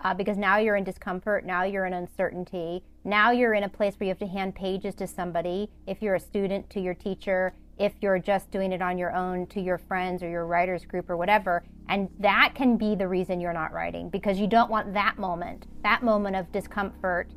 uh, 0.00 0.14
because 0.14 0.36
now 0.36 0.56
you're 0.56 0.76
in 0.76 0.84
discomfort, 0.84 1.44
now 1.44 1.62
you're 1.64 1.86
in 1.86 1.92
uncertainty, 1.92 2.82
now 3.04 3.30
you're 3.30 3.54
in 3.54 3.62
a 3.62 3.68
place 3.68 3.94
where 3.98 4.06
you 4.06 4.10
have 4.10 4.18
to 4.18 4.26
hand 4.26 4.54
pages 4.54 4.94
to 4.96 5.06
somebody. 5.06 5.70
If 5.86 6.02
you're 6.02 6.14
a 6.14 6.20
student, 6.20 6.68
to 6.70 6.80
your 6.80 6.94
teacher, 6.94 7.54
if 7.80 7.94
you're 8.02 8.18
just 8.18 8.50
doing 8.50 8.72
it 8.72 8.82
on 8.82 8.98
your 8.98 9.14
own, 9.14 9.46
to 9.46 9.60
your 9.60 9.78
friends 9.78 10.22
or 10.22 10.28
your 10.28 10.44
writers 10.44 10.84
group 10.84 11.08
or 11.08 11.16
whatever. 11.16 11.62
And 11.88 12.10
that 12.18 12.52
can 12.54 12.76
be 12.76 12.94
the 12.94 13.08
reason 13.08 13.40
you're 13.40 13.54
not 13.54 13.72
writing 13.72 14.10
because 14.10 14.38
you 14.38 14.46
don't 14.46 14.70
want 14.70 14.92
that 14.92 15.18
moment, 15.18 15.66
that 15.82 16.02
moment 16.02 16.36
of 16.36 16.52
discomfort, 16.52 17.30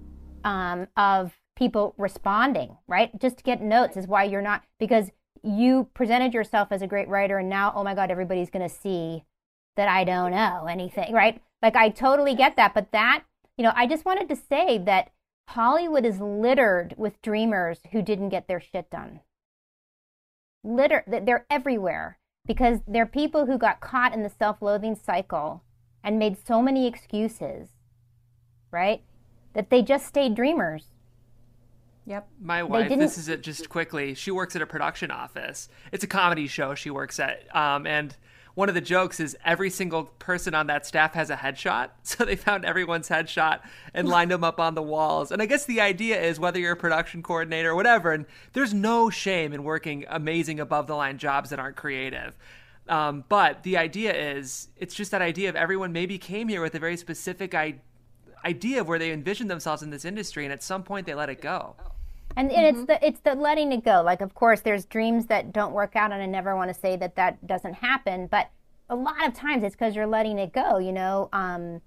um, 0.43 0.87
of 0.97 1.31
people 1.55 1.95
responding, 1.97 2.77
right? 2.87 3.17
Just 3.21 3.37
to 3.37 3.43
get 3.43 3.61
notes 3.61 3.95
is 3.95 4.05
why 4.05 4.25
you're 4.25 4.41
not, 4.41 4.63
because 4.79 5.11
you 5.43 5.87
presented 5.93 6.33
yourself 6.33 6.69
as 6.71 6.81
a 6.81 6.87
great 6.87 7.07
writer 7.07 7.37
and 7.37 7.47
now, 7.49 7.71
oh 7.73 7.83
my 7.83 7.95
God, 7.95 8.11
everybody's 8.11 8.49
going 8.49 8.67
to 8.67 8.75
see 8.75 9.23
that 9.77 9.87
I 9.87 10.03
don't 10.03 10.31
know 10.31 10.65
anything, 10.69 11.13
right? 11.13 11.41
Like 11.61 11.77
I 11.77 11.87
totally 11.87 12.35
get 12.35 12.57
that, 12.57 12.73
but 12.73 12.91
that, 12.91 13.23
you 13.57 13.63
know, 13.63 13.71
I 13.77 13.87
just 13.87 14.03
wanted 14.03 14.27
to 14.27 14.35
say 14.35 14.77
that 14.79 15.11
Hollywood 15.49 16.05
is 16.05 16.19
littered 16.19 16.95
with 16.97 17.21
dreamers 17.21 17.79
who 17.91 18.01
didn't 18.01 18.29
get 18.29 18.47
their 18.47 18.61
shit 18.61 18.89
done. 18.89 19.19
Litter, 20.63 21.03
they're 21.07 21.45
everywhere 21.49 22.17
because 22.45 22.79
they're 22.87 23.05
people 23.05 23.45
who 23.45 23.57
got 23.57 23.81
caught 23.81 24.13
in 24.13 24.23
the 24.23 24.29
self-loathing 24.29 24.95
cycle 24.95 25.63
and 26.03 26.17
made 26.17 26.37
so 26.45 26.61
many 26.61 26.87
excuses, 26.87 27.69
right? 28.71 29.03
That 29.53 29.69
they 29.69 29.81
just 29.81 30.05
stayed 30.07 30.35
dreamers. 30.35 30.85
Yep. 32.05 32.27
My 32.41 32.63
wife, 32.63 32.89
this 32.89 33.17
is 33.17 33.29
it 33.29 33.41
just 33.41 33.69
quickly. 33.69 34.13
She 34.13 34.31
works 34.31 34.55
at 34.57 34.61
a 34.61 34.65
production 34.65 35.09
office. 35.09 35.69
It's 35.93 36.03
a 36.03 36.07
comedy 36.07 36.47
show 36.47 36.75
she 36.75 36.89
works 36.89 37.19
at. 37.19 37.43
Um, 37.55 37.87
and 37.87 38.15
one 38.55 38.69
of 38.69 38.75
the 38.75 38.81
jokes 38.81 39.19
is 39.19 39.35
every 39.43 39.69
single 39.69 40.03
person 40.03 40.53
on 40.53 40.67
that 40.67 40.85
staff 40.85 41.13
has 41.13 41.29
a 41.29 41.35
headshot. 41.35 41.89
So 42.03 42.25
they 42.25 42.35
found 42.35 42.63
everyone's 42.63 43.09
headshot 43.09 43.61
and 43.93 44.07
lined 44.07 44.29
them 44.29 44.43
up 44.43 44.59
on 44.59 44.75
the 44.75 44.83
walls. 44.83 45.31
And 45.31 45.41
I 45.41 45.47
guess 45.47 45.65
the 45.65 45.81
idea 45.81 46.21
is 46.21 46.39
whether 46.39 46.59
you're 46.59 46.73
a 46.73 46.77
production 46.77 47.23
coordinator 47.23 47.71
or 47.71 47.75
whatever, 47.75 48.11
and 48.11 48.25
there's 48.53 48.73
no 48.73 49.09
shame 49.09 49.51
in 49.51 49.63
working 49.63 50.05
amazing 50.09 50.59
above 50.59 50.85
the 50.85 50.95
line 50.95 51.17
jobs 51.17 51.49
that 51.49 51.59
aren't 51.59 51.75
creative. 51.75 52.35
Um, 52.87 53.23
but 53.29 53.63
the 53.63 53.77
idea 53.77 54.13
is, 54.13 54.67
it's 54.77 54.93
just 54.93 55.11
that 55.11 55.21
idea 55.21 55.49
of 55.49 55.55
everyone 55.55 55.91
maybe 55.91 56.19
came 56.19 56.49
here 56.49 56.61
with 56.61 56.75
a 56.75 56.79
very 56.79 56.97
specific 56.97 57.55
I- 57.55 57.79
idea 58.45 58.81
of 58.81 58.87
where 58.87 58.99
they 58.99 59.11
envisioned 59.11 59.49
themselves 59.49 59.81
in 59.81 59.89
this 59.89 60.05
industry, 60.05 60.43
and 60.43 60.53
at 60.53 60.61
some 60.61 60.83
point 60.83 61.07
they 61.07 61.15
let 61.15 61.29
it 61.29 61.41
go. 61.41 61.75
And, 62.35 62.51
and 62.51 62.75
mm-hmm. 62.75 62.79
it's 62.79 62.87
the 62.87 63.07
it's 63.07 63.19
the 63.21 63.35
letting 63.35 63.71
it 63.71 63.83
go. 63.83 64.01
Like, 64.01 64.21
of 64.21 64.33
course, 64.33 64.61
there's 64.61 64.85
dreams 64.85 65.27
that 65.27 65.53
don't 65.53 65.73
work 65.73 65.95
out, 65.95 66.11
and 66.11 66.21
I 66.21 66.25
never 66.25 66.55
want 66.55 66.73
to 66.73 66.79
say 66.79 66.95
that 66.97 67.15
that 67.15 67.45
doesn't 67.45 67.75
happen. 67.75 68.27
But 68.27 68.49
a 68.89 68.95
lot 68.95 69.25
of 69.25 69.33
times, 69.33 69.63
it's 69.63 69.75
because 69.75 69.95
you're 69.95 70.07
letting 70.07 70.39
it 70.39 70.53
go. 70.53 70.77
You 70.77 70.91
know, 70.93 71.29
um, 71.33 71.81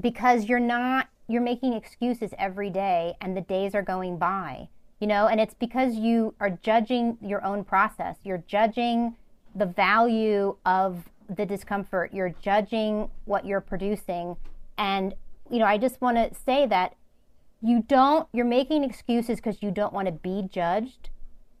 because 0.00 0.46
you're 0.46 0.60
not 0.60 1.08
you're 1.28 1.42
making 1.42 1.72
excuses 1.72 2.32
every 2.38 2.70
day, 2.70 3.14
and 3.20 3.36
the 3.36 3.40
days 3.40 3.74
are 3.74 3.82
going 3.82 4.18
by. 4.18 4.68
You 5.00 5.06
know, 5.06 5.26
and 5.26 5.40
it's 5.40 5.54
because 5.54 5.94
you 5.94 6.34
are 6.40 6.50
judging 6.50 7.18
your 7.20 7.44
own 7.44 7.64
process. 7.64 8.16
You're 8.24 8.42
judging 8.46 9.16
the 9.54 9.66
value 9.66 10.56
of 10.64 11.08
the 11.28 11.46
discomfort. 11.46 12.12
You're 12.12 12.34
judging 12.42 13.10
what 13.26 13.44
you're 13.44 13.60
producing, 13.60 14.36
and 14.76 15.14
you 15.50 15.58
know, 15.58 15.66
I 15.66 15.78
just 15.78 16.00
want 16.00 16.16
to 16.16 16.38
say 16.44 16.66
that 16.66 16.94
you 17.64 17.82
don't 17.82 18.28
you're 18.32 18.44
making 18.44 18.84
excuses 18.84 19.36
because 19.38 19.62
you 19.62 19.70
don't 19.70 19.92
want 19.92 20.06
to 20.06 20.12
be 20.12 20.46
judged 20.50 21.08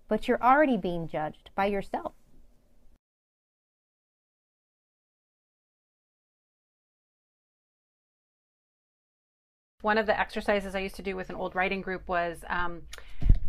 but 0.08 0.28
you're 0.28 0.42
already 0.42 0.76
being 0.76 1.08
judged 1.08 1.50
by 1.54 1.66
yourself. 1.66 2.12
One 9.80 9.98
of 9.98 10.06
the 10.06 10.18
exercises 10.18 10.74
i 10.74 10.78
used 10.78 10.96
to 10.96 11.02
do 11.02 11.14
with 11.16 11.28
an 11.30 11.36
old 11.36 11.54
writing 11.54 11.82
group 11.82 12.08
was 12.08 12.44
um, 12.48 12.82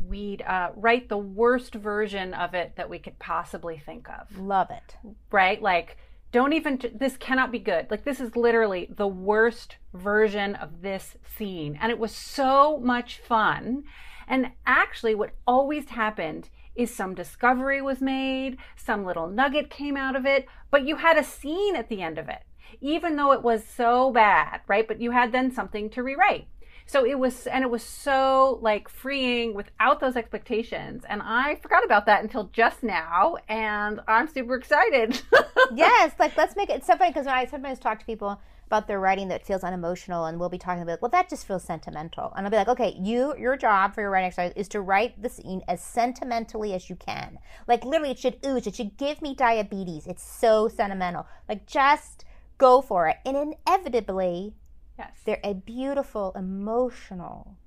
we'd 0.05 0.41
uh, 0.41 0.71
write 0.75 1.07
the 1.07 1.17
worst 1.17 1.73
version 1.75 2.33
of 2.33 2.53
it 2.53 2.73
that 2.75 2.89
we 2.89 2.99
could 2.99 3.17
possibly 3.19 3.77
think 3.77 4.07
of. 4.09 4.37
Love 4.37 4.69
it. 4.69 4.95
Right? 5.31 5.61
Like 5.61 5.97
don't 6.35 6.51
even 6.51 6.77
this 6.93 7.15
cannot 7.15 7.49
be 7.49 7.59
good. 7.59 7.87
Like 7.89 8.03
this 8.03 8.19
is 8.19 8.35
literally 8.35 8.89
the 8.93 9.07
worst 9.07 9.77
version 9.93 10.55
of 10.55 10.81
this 10.81 11.15
scene. 11.37 11.79
And 11.81 11.93
it 11.93 11.97
was 11.97 12.13
so 12.13 12.77
much 12.77 13.19
fun. 13.19 13.85
And 14.27 14.51
actually 14.65 15.15
what 15.15 15.31
always 15.47 15.91
happened 15.91 16.49
is 16.75 16.93
some 16.93 17.15
discovery 17.15 17.81
was 17.81 18.01
made 18.01 18.57
some 18.75 19.05
little 19.05 19.29
nugget 19.29 19.69
came 19.69 19.95
out 19.95 20.13
of 20.13 20.25
it 20.25 20.45
but 20.71 20.85
you 20.85 20.97
had 20.97 21.17
a 21.17 21.23
scene 21.23 21.73
at 21.73 21.87
the 21.87 22.01
end 22.01 22.17
of 22.17 22.27
it 22.27 22.43
even 22.81 23.15
though 23.15 23.31
it 23.31 23.41
was 23.41 23.63
so 23.63 24.11
bad 24.11 24.59
right? 24.67 24.89
But 24.89 24.99
you 24.99 25.11
had 25.11 25.31
then 25.31 25.51
something 25.51 25.89
to 25.91 26.03
rewrite 26.03 26.49
so 26.85 27.05
it 27.05 27.17
was 27.17 27.47
and 27.47 27.63
it 27.63 27.69
was 27.69 27.83
so 27.83 28.59
like 28.61 28.87
freeing 28.87 29.53
without 29.53 29.99
those 29.99 30.15
expectations. 30.15 31.03
And 31.07 31.21
i 31.23 31.55
forgot 31.55 31.83
about 31.83 32.05
that 32.05 32.23
until 32.23 32.45
just 32.53 32.83
now 32.83 33.37
and 33.47 33.99
i'm 34.07 34.27
super 34.27 34.55
excited. 34.55 35.21
Yes 35.73 36.13
like 36.19 36.37
let's 36.37 36.55
make 36.55 36.69
it 36.69 36.85
so 36.85 36.95
funny 36.95 37.09
because 37.09 37.25
i 37.25 37.45
sometimes 37.45 37.79
talk 37.79 37.99
to 37.99 38.05
people 38.05 38.39
about 38.67 38.87
their 38.87 38.99
writing 38.99 39.29
that 39.29 39.45
feels 39.45 39.63
unemotional 39.63 40.25
and 40.25 40.39
we'll 40.39 40.49
be 40.49 40.57
talking 40.57 40.83
about 40.83 40.93
like, 40.93 41.01
well 41.01 41.09
that 41.09 41.29
just 41.29 41.47
feels 41.47 41.63
sentimental. 41.63 42.31
And 42.35 42.45
i'll 42.45 42.51
be 42.51 42.57
like 42.57 42.67
okay 42.67 42.95
you 42.99 43.35
your 43.37 43.57
job 43.57 43.95
for 43.95 44.01
your 44.01 44.11
writing 44.11 44.27
exercise 44.27 44.53
is 44.55 44.67
to 44.69 44.81
write 44.81 45.21
the 45.21 45.29
scene 45.29 45.63
as 45.67 45.81
sentimentally 45.81 46.73
as 46.73 46.89
you 46.89 46.95
can. 46.95 47.39
Like 47.67 47.83
literally 47.83 48.11
it 48.11 48.19
should 48.19 48.37
ooze 48.45 48.67
it 48.67 48.75
should 48.75 48.97
give 48.97 49.21
me 49.21 49.33
diabetes. 49.33 50.05
It's 50.05 50.23
so 50.23 50.67
sentimental. 50.67 51.25
Like 51.49 51.65
just 51.65 52.25
go 52.57 52.81
for 52.81 53.07
it. 53.07 53.17
And 53.25 53.55
inevitably 53.67 54.53
Yes. 54.97 55.11
They're 55.25 55.39
a 55.43 55.53
beautiful, 55.53 56.31
emotional, 56.35 57.57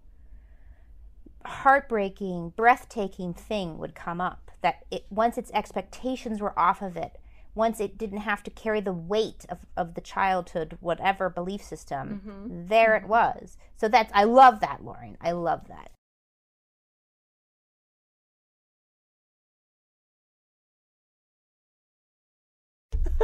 heartbreaking, 1.45 2.55
breathtaking 2.57 3.35
thing 3.35 3.79
would 3.79 3.95
come 3.95 4.21
up 4.21 4.51
that 4.61 4.85
it, 4.91 5.05
once 5.11 5.39
its 5.39 5.51
expectations 5.53 6.41
were 6.41 6.59
off 6.59 6.83
of 6.83 6.97
it, 6.97 7.19
once 7.55 7.81
it 7.81 7.99
didn't 7.99 8.19
have 8.19 8.43
to 8.45 8.51
carry 8.51 8.81
the 8.81 8.93
weight 8.93 9.45
of, 9.49 9.59
of 9.77 9.95
the 9.95 10.01
childhood, 10.01 10.79
whatever 10.81 11.29
belief 11.29 11.63
system, 11.63 12.23
mm-hmm. 12.25 12.67
there 12.69 12.91
mm-hmm. 12.91 13.05
it 13.05 13.09
was. 13.09 13.57
So 13.77 13.89
that's, 13.89 14.11
I 14.15 14.25
love 14.25 14.61
that, 14.61 14.85
Lorien. 14.85 15.17
I 15.21 15.33
love 15.33 15.69
that. 15.69 15.91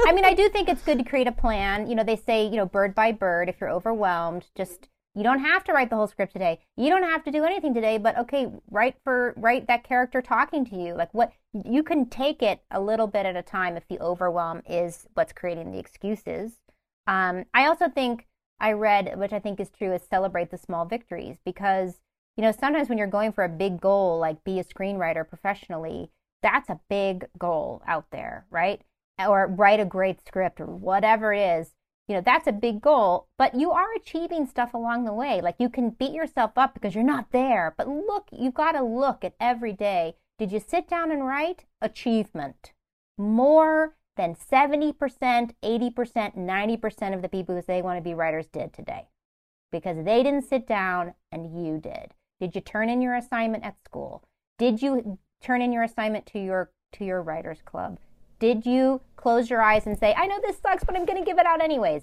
I 0.07 0.12
mean, 0.12 0.25
I 0.25 0.35
do 0.35 0.49
think 0.49 0.68
it's 0.68 0.83
good 0.83 0.99
to 0.99 1.05
create 1.05 1.27
a 1.27 1.33
plan. 1.33 1.89
You 1.89 1.95
know, 1.95 2.05
they 2.05 2.16
say, 2.16 2.47
you 2.47 2.57
know, 2.57 2.66
bird 2.66 2.95
by 2.95 3.12
bird, 3.12 3.49
if 3.49 3.61
you're 3.61 3.70
overwhelmed, 3.70 4.47
just 4.55 4.89
you 5.14 5.22
don't 5.22 5.41
have 5.41 5.62
to 5.64 5.72
write 5.72 5.91
the 5.91 5.97
whole 5.97 6.09
script 6.09 6.33
today. 6.33 6.59
You 6.77 6.91
don't 6.91 7.05
have 7.05 7.22
to 7.25 7.31
do 7.31 7.45
anything 7.45 7.72
today, 7.72 7.99
but 7.99 8.18
okay, 8.18 8.49
write 8.70 8.97
for 9.05 9.35
write 9.37 9.68
that 9.68 9.85
character 9.85 10.20
talking 10.20 10.64
to 10.66 10.77
you. 10.77 10.95
Like 10.95 11.14
what 11.14 11.33
you 11.53 11.83
can 11.83 12.07
take 12.07 12.43
it 12.43 12.62
a 12.70 12.81
little 12.81 13.07
bit 13.07 13.25
at 13.25 13.37
a 13.37 13.43
time 13.43 13.77
if 13.77 13.87
the 13.89 14.01
overwhelm 14.01 14.62
is 14.68 15.07
what's 15.14 15.33
creating 15.33 15.70
the 15.70 15.79
excuses. 15.79 16.59
Um, 17.07 17.45
I 17.55 17.66
also 17.66 17.89
think 17.89 18.27
I 18.59 18.72
read, 18.72 19.16
which 19.18 19.33
I 19.33 19.39
think 19.39 19.61
is 19.61 19.70
true, 19.70 19.93
is 19.93 20.03
celebrate 20.03 20.51
the 20.51 20.59
small 20.59 20.85
victories 20.85 21.37
because 21.45 22.01
you 22.37 22.43
know 22.43 22.51
sometimes 22.51 22.89
when 22.89 22.99
you're 22.99 23.07
going 23.07 23.33
for 23.33 23.45
a 23.45 23.49
big 23.49 23.81
goal 23.81 24.18
like 24.18 24.43
be 24.43 24.59
a 24.59 24.64
screenwriter 24.64 25.27
professionally, 25.29 26.11
that's 26.43 26.68
a 26.68 26.81
big 26.89 27.27
goal 27.39 27.83
out 27.87 28.07
there, 28.11 28.47
right? 28.51 28.83
Or 29.19 29.47
write 29.47 29.81
a 29.81 29.85
great 29.85 30.21
script 30.27 30.61
or 30.61 30.67
whatever 30.67 31.33
it 31.33 31.61
is, 31.61 31.75
you 32.09 32.15
know, 32.15 32.21
that's 32.21 32.47
a 32.47 32.53
big 32.53 32.83
goal, 32.83 33.29
but 33.39 33.55
you 33.55 33.71
are 33.71 33.95
achieving 33.97 34.47
stuff 34.47 34.75
along 34.75 35.05
the 35.05 35.12
way. 35.12 35.41
Like 35.41 35.57
you 35.59 35.71
can 35.71 35.91
beat 35.91 36.12
yourself 36.12 36.53
up 36.57 36.75
because 36.75 36.95
you're 36.95 37.05
not 37.05 37.33
there, 37.33 37.75
but 37.79 37.89
look, 37.89 38.29
you've 38.31 38.55
got 38.55 38.73
to 38.73 38.83
look 38.83 39.25
at 39.25 39.35
every 39.41 39.73
day. 39.73 40.17
Did 40.39 40.53
you 40.53 40.61
sit 40.61 40.89
down 40.89 41.11
and 41.11 41.27
write? 41.27 41.65
Achievement. 41.81 42.73
More 43.17 43.97
than 44.17 44.35
70%, 44.35 44.95
80%, 44.95 45.55
90% 46.37 47.15
of 47.15 47.23
the 47.23 47.29
people 47.29 47.55
who 47.55 47.62
say 47.62 47.77
they 47.77 47.83
want 47.83 47.99
to 47.99 48.03
be 48.03 48.15
writers 48.15 48.47
did 48.47 48.73
today 48.73 49.09
because 49.73 50.05
they 50.05 50.23
didn't 50.23 50.49
sit 50.49 50.67
down 50.67 51.15
and 51.33 51.65
you 51.65 51.79
did. 51.79 52.12
Did 52.41 52.55
you 52.55 52.61
turn 52.61 52.89
in 52.89 53.01
your 53.01 53.15
assignment 53.15 53.65
at 53.65 53.83
school? 53.85 54.23
Did 54.59 54.83
you 54.83 55.19
turn 55.41 55.62
in 55.62 55.73
your 55.73 55.83
assignment 55.83 56.27
to 56.27 56.39
your 56.39 56.71
to 56.93 57.05
your 57.05 57.23
writers 57.23 57.62
club? 57.65 57.99
Did 58.45 58.66
you 58.66 59.01
close 59.16 59.49
your 59.49 59.62
eyes 59.62 59.86
and 59.86 59.99
say, 59.99 60.12
I 60.14 60.26
know 60.26 60.38
this 60.38 60.59
sucks, 60.59 60.84
but 60.84 60.95
I'm 60.95 61.07
going 61.07 61.18
to 61.18 61.24
give 61.24 61.38
it 61.38 61.47
out 61.47 61.62
anyways? 61.62 62.03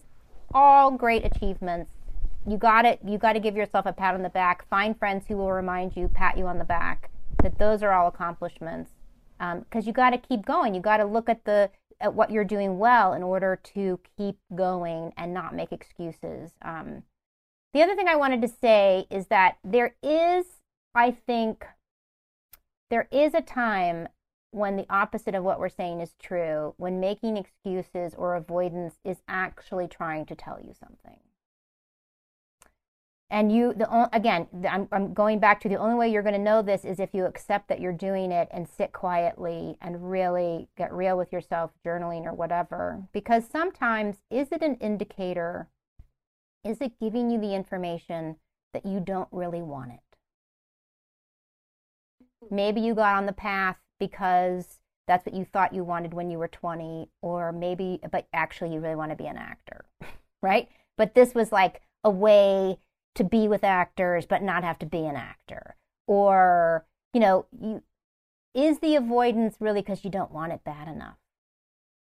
All 0.56 0.90
great 0.90 1.24
achievements. 1.24 1.92
You 2.48 2.58
got 2.58 2.84
it. 2.84 3.00
You 3.06 3.20
got 3.20 3.34
to 3.34 3.40
give 3.40 3.56
yourself 3.56 3.86
a 3.86 3.94
pat 3.94 4.16
on 4.16 4.24
the 4.24 4.30
back. 4.30 4.68
Find 4.68 4.98
friends 4.98 5.26
who 5.28 5.38
will 5.38 5.52
remind 5.52 5.96
you, 5.96 6.08
pat 6.08 6.40
you 6.40 6.48
on 6.48 6.58
the 6.58 6.64
back, 6.64 7.12
that 7.44 7.60
those 7.60 7.84
are 7.84 7.92
all 7.92 8.08
accomplishments. 8.08 8.90
Because 9.38 9.84
um, 9.84 9.88
you 9.88 9.94
got 9.94 10.10
to 10.10 10.18
keep 10.18 10.44
going. 10.44 10.74
You 10.74 10.82
got 10.82 10.98
to 10.98 11.06
look 11.06 11.30
at 11.30 11.46
the 11.46 11.70
at 12.00 12.16
what 12.16 12.32
you're 12.32 12.44
doing 12.44 12.80
well 12.80 13.14
in 13.14 13.22
order 13.22 13.60
to 13.76 14.00
keep 14.18 14.40
going 14.56 15.14
and 15.18 15.36
not 15.36 15.54
make 15.54 15.72
excuses. 15.72 16.54
Um, 16.64 17.04
the 17.76 17.84
other 17.84 17.96
thing 17.96 18.08
I 18.08 18.16
wanted 18.16 18.42
to 18.42 18.48
say 18.48 19.06
is 19.12 19.28
that 19.28 19.58
there 19.64 19.94
is, 20.02 20.46
I 20.96 21.12
think, 21.12 21.68
there 22.90 23.08
is 23.12 23.36
a 23.36 23.42
time 23.42 24.08
when 24.52 24.76
the 24.76 24.86
opposite 24.90 25.34
of 25.34 25.44
what 25.44 25.60
we're 25.60 25.70
saying 25.70 26.02
is 26.02 26.14
true, 26.22 26.74
when 26.78 27.00
making 27.00 27.38
excuses 27.38 28.14
or 28.16 28.36
avoidance 28.36 28.96
is 29.04 29.22
actually 29.28 29.88
trying 29.88 30.26
to 30.26 30.36
tell 30.36 30.60
you 30.60 30.74
something. 30.78 31.20
And 33.30 33.50
you, 33.50 33.74
the 33.74 34.10
again, 34.14 34.48
I'm, 34.70 34.90
I'm 34.92 35.14
going 35.14 35.40
back 35.40 35.62
to 35.62 35.70
the 35.70 35.78
only 35.78 35.96
way 35.96 36.12
you're 36.12 36.22
going 36.22 36.36
to 36.36 36.40
know 36.40 36.62
this 36.62 36.84
is 36.84 37.00
if 37.00 37.14
you 37.14 37.26
accept 37.26 37.70
that 37.70 37.80
you're 37.80 37.94
doing 37.94 38.30
it 38.30 38.50
and 38.52 38.68
sit 38.68 38.92
quietly 38.92 39.78
and 39.82 40.12
really 40.12 40.68
get 40.78 40.94
real 40.94 41.18
with 41.18 41.32
yourself, 41.32 41.72
journaling 41.86 42.26
or 42.26 42.34
whatever. 42.34 43.04
Because 43.14 43.48
sometimes, 43.50 44.18
is 44.30 44.52
it 44.52 44.62
an 44.62 44.76
indicator? 44.76 45.70
Is 46.66 46.82
it 46.82 47.00
giving 47.00 47.32
you 47.32 47.40
the 47.40 47.56
information 47.56 48.36
that 48.74 48.86
you 48.86 49.00
don't 49.00 49.30
really 49.32 49.62
want 49.62 49.94
it? 49.94 50.00
Maybe 52.50 52.82
you 52.82 52.94
got 52.94 53.16
on 53.16 53.28
the 53.28 53.34
path 53.34 53.78
because 54.02 54.80
that's 55.08 55.26
what 55.26 55.36
you 55.36 55.46
thought 55.46 55.74
you 55.74 55.86
wanted 55.86 56.14
when 56.14 56.30
you 56.30 56.38
were 56.38 56.50
20 56.50 57.08
or 57.22 57.54
maybe 57.54 58.02
but 58.12 58.28
actually 58.34 58.74
you 58.74 58.82
really 58.82 58.96
want 58.96 59.12
to 59.12 59.16
be 59.16 59.28
an 59.28 59.38
actor 59.38 59.86
right? 60.42 60.68
But 60.98 61.16
this 61.16 61.34
was 61.34 61.52
like 61.52 61.82
a 62.04 62.10
way 62.10 62.80
to 63.16 63.24
be 63.24 63.48
with 63.48 63.64
actors 63.64 64.26
but 64.26 64.42
not 64.42 64.64
have 64.64 64.80
to 64.80 64.86
be 64.86 65.06
an 65.06 65.16
actor. 65.16 65.76
Or 66.08 66.86
you 67.14 67.20
know 67.20 67.46
you 67.60 67.84
is 68.54 68.80
the 68.80 68.96
avoidance 68.96 69.56
really 69.60 69.82
because 69.82 70.04
you 70.04 70.10
don't 70.10 70.32
want 70.32 70.52
it 70.52 70.64
bad 70.64 70.88
enough? 70.88 71.18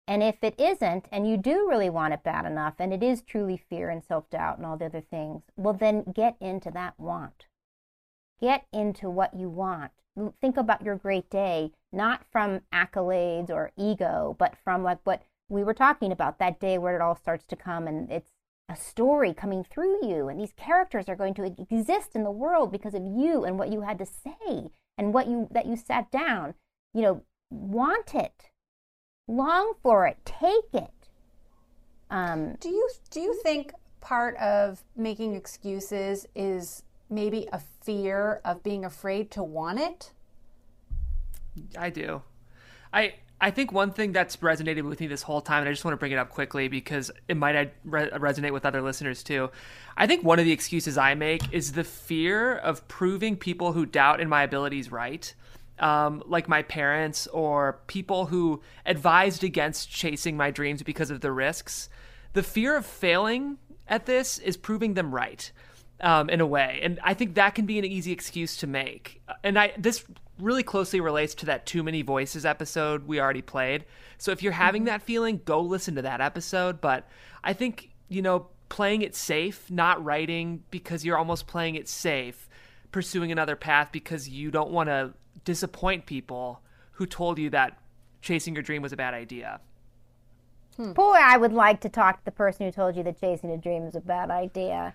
And 0.08 0.24
if 0.24 0.44
it 0.44 0.60
isn't 0.60 1.06
and 1.12 1.30
you 1.30 1.38
do 1.38 1.68
really 1.70 1.90
want 1.90 2.14
it 2.14 2.24
bad 2.24 2.46
enough 2.46 2.76
and 2.80 2.92
it 2.92 3.04
is 3.04 3.22
truly 3.22 3.58
fear 3.58 3.90
and 3.90 4.04
self-doubt 4.04 4.58
and 4.58 4.66
all 4.66 4.78
the 4.78 4.86
other 4.86 5.02
things 5.02 5.44
well 5.56 5.74
then 5.74 6.04
get 6.14 6.36
into 6.40 6.72
that 6.72 7.00
want. 7.00 7.46
Get 8.42 8.66
into 8.72 9.10
what 9.10 9.34
you 9.38 9.50
want 9.50 9.92
think 10.42 10.58
about 10.58 10.84
your 10.84 10.96
great 10.96 11.30
day 11.30 11.72
not 11.92 12.24
from 12.32 12.62
accolades 12.74 13.50
or 13.50 13.72
ego 13.78 14.36
but 14.40 14.56
from 14.64 14.84
like 14.84 15.00
what 15.04 15.24
we 15.50 15.64
were 15.64 15.74
talking 15.74 16.12
about 16.12 16.40
that 16.40 16.60
day 16.60 16.78
where 16.78 16.96
it 16.96 17.02
all 17.02 17.16
starts 17.16 17.46
to 17.46 17.56
come 17.56 17.88
and 17.88 18.12
it's 18.12 18.32
a 18.70 18.76
story 18.76 19.34
coming 19.34 19.64
through 19.64 20.08
you 20.08 20.30
and 20.30 20.40
these 20.40 20.54
characters 20.56 21.10
are 21.10 21.16
going 21.16 21.34
to 21.34 21.56
exist 21.60 22.16
in 22.16 22.24
the 22.24 22.32
world 22.32 22.72
because 22.72 22.94
of 22.94 23.04
you 23.04 23.44
and 23.44 23.58
what 23.58 23.72
you 23.72 23.82
had 23.82 23.98
to 23.98 24.06
say 24.06 24.70
and 24.98 25.14
what 25.14 25.28
you 25.28 25.48
that 25.52 25.66
you 25.66 25.76
sat 25.76 26.12
down. 26.12 26.54
You 26.94 27.02
know 27.02 27.24
want 27.50 28.14
it. 28.14 28.52
Long 29.28 29.74
for 29.82 30.06
it. 30.06 30.18
Take 30.24 30.74
it. 30.74 31.10
Um, 32.12 32.56
do 32.60 32.70
you 32.70 32.90
do 33.10 33.20
you 33.22 33.40
think 33.42 33.74
part 34.02 34.36
of 34.38 34.84
making 34.96 35.36
excuses 35.36 36.28
is 36.36 36.84
maybe 37.10 37.48
a 37.52 37.60
fear 37.60 38.42
of 38.46 38.64
being 38.64 38.86
afraid 38.86 39.32
to 39.32 39.44
want 39.44 39.80
it 39.80 40.12
i 41.78 41.90
do 41.90 42.22
i 42.94 43.14
I 43.42 43.52
think 43.52 43.72
one 43.72 43.92
thing 43.92 44.12
that's 44.12 44.36
resonated 44.38 44.84
with 44.84 45.00
me 45.00 45.08
this 45.08 45.22
whole 45.22 45.40
time, 45.40 45.60
and 45.60 45.70
I 45.70 45.72
just 45.72 45.86
want 45.86 45.94
to 45.94 45.98
bring 45.98 46.12
it 46.12 46.18
up 46.18 46.30
quickly 46.30 46.68
because 46.68 47.10
it 47.30 47.38
might 47.38 47.74
re- 47.86 48.10
resonate 48.10 48.52
with 48.52 48.66
other 48.66 48.82
listeners 48.82 49.24
too. 49.24 49.50
I 49.96 50.08
think 50.08 50.26
one 50.26 50.40
of 50.40 50.46
the 50.46 50.52
excuses 50.52 50.98
I 50.98 51.16
make 51.16 51.54
is 51.54 51.72
the 51.72 51.86
fear 51.86 52.58
of 52.58 52.86
proving 52.90 53.38
people 53.38 53.72
who 53.72 53.86
doubt 53.86 54.20
in 54.20 54.28
my 54.28 54.44
abilities 54.44 54.92
right. 54.92 55.34
Um, 55.80 56.22
like 56.26 56.50
my 56.50 56.64
parents 56.64 57.28
or 57.28 57.80
people 57.88 58.26
who 58.26 58.62
advised 58.86 59.46
against 59.46 59.90
chasing 59.90 60.36
my 60.36 60.52
dreams 60.52 60.84
because 60.84 61.10
of 61.10 61.22
the 61.22 61.32
risks. 61.32 61.88
The 62.34 62.44
fear 62.44 62.76
of 62.76 62.86
failing 62.86 63.58
at 63.88 64.06
this 64.06 64.40
is 64.40 64.58
proving 64.58 64.96
them 64.96 65.16
right 65.16 65.50
um, 66.02 66.30
in 66.30 66.42
a 66.42 66.46
way, 66.46 66.80
and 66.82 67.00
I 67.04 67.14
think 67.14 67.36
that 67.36 67.56
can 67.56 67.66
be 67.66 67.80
an 67.80 67.86
easy 67.86 68.12
excuse 68.12 68.58
to 68.58 68.68
make. 68.68 69.22
And 69.44 69.58
I 69.60 69.74
this 69.78 70.06
really 70.40 70.64
closely 70.64 71.02
relates 71.02 71.36
to 71.36 71.46
that 71.48 71.66
Too 71.66 71.84
Many 71.84 72.02
Voices 72.02 72.46
episode 72.46 73.08
we 73.08 73.20
already 73.20 73.42
played. 73.42 73.86
So 74.18 74.32
if 74.32 74.42
you're 74.42 74.54
having 74.54 74.82
mm-hmm. 74.84 74.88
that 74.88 75.02
feeling, 75.02 75.42
go 75.46 75.62
listen 75.62 75.96
to 75.96 76.02
that 76.02 76.22
episode. 76.22 76.82
But 76.82 77.08
I 77.44 77.54
think, 77.54 77.90
you 78.08 78.22
know, 78.22 78.48
playing 78.70 79.02
it 79.02 79.16
safe, 79.16 79.70
not 79.70 80.04
writing 80.04 80.64
because 80.72 81.04
you're 81.04 81.18
almost 81.18 81.48
playing 81.48 81.76
it 81.76 81.88
safe, 81.88 82.48
pursuing 82.92 83.32
another 83.32 83.56
path 83.56 83.90
because 83.92 84.30
you 84.30 84.52
don't 84.52 84.72
want 84.72 84.88
to 84.88 85.14
disappoint 85.44 86.06
people 86.06 86.62
who 86.94 87.06
told 87.06 87.40
you 87.40 87.50
that 87.50 87.78
chasing 88.22 88.54
your 88.54 88.64
dream 88.64 88.82
was 88.82 88.94
a 88.94 88.98
bad 88.98 89.14
idea. 89.14 89.60
Hmm. 90.76 90.94
Boy, 90.94 91.18
I 91.18 91.38
would 91.38 91.54
like 91.54 91.82
to 91.82 91.90
talk 91.90 92.20
to 92.20 92.26
the 92.26 92.32
person 92.32 92.66
who 92.66 92.72
told 92.72 92.96
you 92.96 93.04
that 93.04 93.20
chasing 93.20 93.52
a 93.52 93.58
dream 93.58 93.84
is 93.84 93.96
a 93.96 94.02
bad 94.02 94.32
idea. 94.32 94.94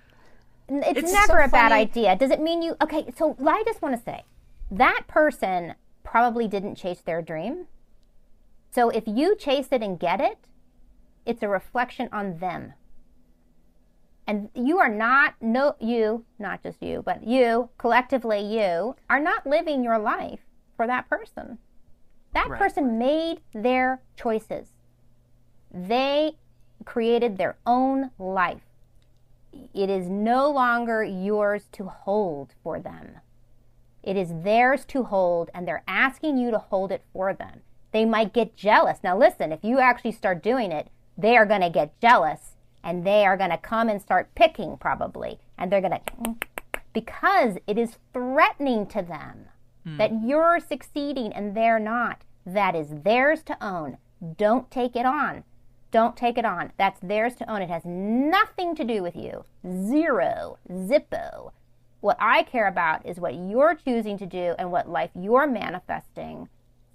It's, 0.69 1.01
it's 1.01 1.13
never 1.13 1.39
so 1.41 1.45
a 1.45 1.49
bad 1.49 1.73
idea. 1.73 2.17
Does 2.17 2.31
it 2.31 2.41
mean 2.41 2.63
you? 2.63 2.77
Okay, 2.83 3.07
so 3.17 3.37
I 3.47 3.63
just 3.67 3.83
want 3.83 3.97
to 3.97 4.03
say 4.03 4.25
that 4.71 5.03
person 5.07 5.75
probably 6.03 6.49
didn't 6.49 6.77
chase 6.77 7.01
their 7.01 7.23
dream. 7.23 7.67
So 8.71 8.89
if 8.89 9.05
you 9.07 9.37
chase 9.37 9.69
it 9.71 9.83
and 9.83 10.01
get 10.01 10.21
it, 10.21 10.39
it's 11.27 11.43
a 11.43 11.49
reflection 11.49 12.09
on 12.13 12.39
them. 12.39 12.75
And 14.27 14.49
you 14.55 14.79
are 14.79 14.89
not, 14.89 15.35
no, 15.41 15.77
you, 15.81 16.25
not 16.39 16.63
just 16.63 16.83
you, 16.83 17.03
but 17.05 17.27
you, 17.27 17.69
collectively 17.77 18.41
you, 18.41 18.97
are 19.11 19.21
not 19.21 19.47
living 19.47 19.85
your 19.85 19.99
life 19.99 20.41
for 20.77 20.87
that 20.87 21.09
person. 21.09 21.59
That 22.33 22.49
right. 22.49 22.59
person 22.59 22.99
made 22.99 23.43
their 23.53 24.01
choices. 24.17 24.69
They 25.73 26.33
created 26.85 27.37
their 27.37 27.59
own 27.67 28.11
life. 28.19 28.63
It 29.75 29.91
is 29.91 30.09
no 30.09 30.51
longer 30.51 31.03
yours 31.03 31.69
to 31.73 31.85
hold 31.85 32.55
for 32.63 32.81
them. 32.81 33.21
It 34.03 34.17
is 34.17 34.43
theirs 34.43 34.85
to 34.87 35.05
hold, 35.05 35.51
and 35.55 35.67
they're 35.67 35.85
asking 35.89 36.37
you 36.37 36.51
to 36.51 36.59
hold 36.59 36.93
it 36.93 37.03
for 37.13 37.33
them. 37.33 37.63
They 37.93 38.05
might 38.05 38.33
get 38.33 38.57
jealous. 38.57 38.99
Now, 39.03 39.17
listen, 39.17 39.53
if 39.53 39.63
you 39.63 39.79
actually 39.79 40.13
start 40.13 40.43
doing 40.43 40.73
it, 40.73 40.89
they 41.17 41.37
are 41.37 41.47
going 41.47 41.61
to 41.61 41.71
get 41.71 41.99
jealous 42.01 42.57
and 42.83 43.05
they 43.05 43.25
are 43.25 43.37
going 43.37 43.51
to 43.51 43.57
come 43.57 43.89
and 43.89 44.01
start 44.01 44.35
picking 44.35 44.77
probably. 44.77 45.39
And 45.57 45.73
they're 45.73 45.81
going 45.81 45.93
to, 45.93 46.35
because 46.93 47.57
it 47.67 47.79
is 47.79 47.99
threatening 48.13 48.87
to 48.89 49.01
them 49.01 49.47
mm. 49.87 49.97
that 49.97 50.13
you're 50.23 50.61
succeeding 50.61 51.33
and 51.33 51.57
they're 51.57 51.79
not. 51.79 52.23
That 52.45 52.75
is 52.75 52.89
theirs 52.91 53.43
to 53.45 53.65
own. 53.65 53.97
Don't 54.37 54.71
take 54.71 54.97
it 54.97 55.07
on. 55.07 55.45
Don't 55.95 56.17
take 56.17 56.39
it 56.39 56.45
on. 56.45 56.73
That's 56.77 56.99
theirs 56.99 57.37
to 57.37 57.49
own. 57.49 57.63
It 57.63 57.71
has 57.71 57.85
nothing 57.85 58.75
to 58.75 58.83
do 58.83 59.01
with 59.01 59.15
you. 59.15 59.45
Zero. 59.65 60.59
Zippo. 60.69 61.53
What 62.01 62.17
I 62.19 62.43
care 62.43 62.67
about 62.67 63.07
is 63.07 63.21
what 63.21 63.37
you're 63.37 63.77
choosing 63.77 64.19
to 64.19 64.27
do 64.27 64.57
and 64.59 64.73
what 64.73 64.91
life 64.91 65.11
you're 65.15 65.47
manifesting 65.47 66.49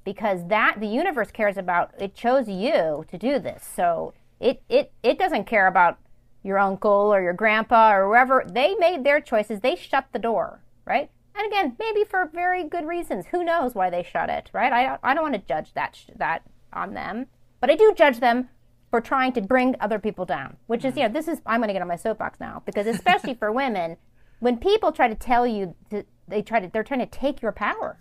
because 0.03 0.45
that 0.49 0.81
the 0.81 0.87
universe 0.87 1.31
cares 1.31 1.55
about 1.55 1.91
it 1.97 2.13
chose 2.13 2.49
you 2.49 3.05
to 3.09 3.17
do 3.17 3.39
this. 3.39 3.65
So 3.73 4.13
it 4.37 4.63
it 4.67 4.91
it 5.01 5.17
doesn't 5.17 5.47
care 5.47 5.67
about 5.67 5.97
your 6.43 6.59
uncle 6.59 6.91
or 6.91 7.21
your 7.21 7.31
grandpa 7.31 7.93
or 7.93 8.05
whoever. 8.05 8.45
They 8.51 8.75
made 8.75 9.05
their 9.05 9.21
choices. 9.21 9.61
They 9.61 9.77
shut 9.77 10.07
the 10.11 10.19
door, 10.19 10.59
right? 10.83 11.09
And 11.35 11.47
again, 11.47 11.77
maybe 11.79 12.03
for 12.03 12.29
very 12.33 12.65
good 12.65 12.85
reasons. 12.85 13.27
Who 13.27 13.45
knows 13.45 13.75
why 13.75 13.89
they 13.89 14.03
shut 14.03 14.29
it, 14.29 14.49
right? 14.51 14.73
I 14.73 14.97
I 15.01 15.13
don't 15.13 15.23
want 15.23 15.35
to 15.35 15.53
judge 15.53 15.73
that 15.73 15.97
that 16.17 16.41
on 16.73 16.95
them, 16.95 17.27
but 17.61 17.69
I 17.69 17.77
do 17.77 17.93
judge 17.95 18.19
them 18.19 18.49
for 18.89 19.01
trying 19.01 19.33
to 19.33 19.41
bring 19.41 19.75
other 19.79 19.99
people 19.99 20.25
down, 20.25 20.57
which 20.67 20.83
is, 20.83 20.91
mm-hmm. 20.91 20.99
you 20.99 21.07
know, 21.07 21.13
this 21.13 21.27
is, 21.27 21.41
I'm 21.45 21.59
going 21.59 21.67
to 21.67 21.73
get 21.73 21.81
on 21.81 21.87
my 21.87 21.95
soapbox 21.95 22.39
now 22.39 22.63
because 22.65 22.87
especially 22.87 23.33
for 23.35 23.51
women, 23.51 23.97
when 24.39 24.57
people 24.57 24.91
try 24.91 25.07
to 25.07 25.15
tell 25.15 25.45
you 25.45 25.75
to, 25.91 26.05
they 26.27 26.41
try 26.41 26.59
to 26.59 26.69
they're 26.71 26.83
trying 26.83 27.01
to 27.01 27.05
take 27.05 27.41
your 27.41 27.51
power. 27.51 27.97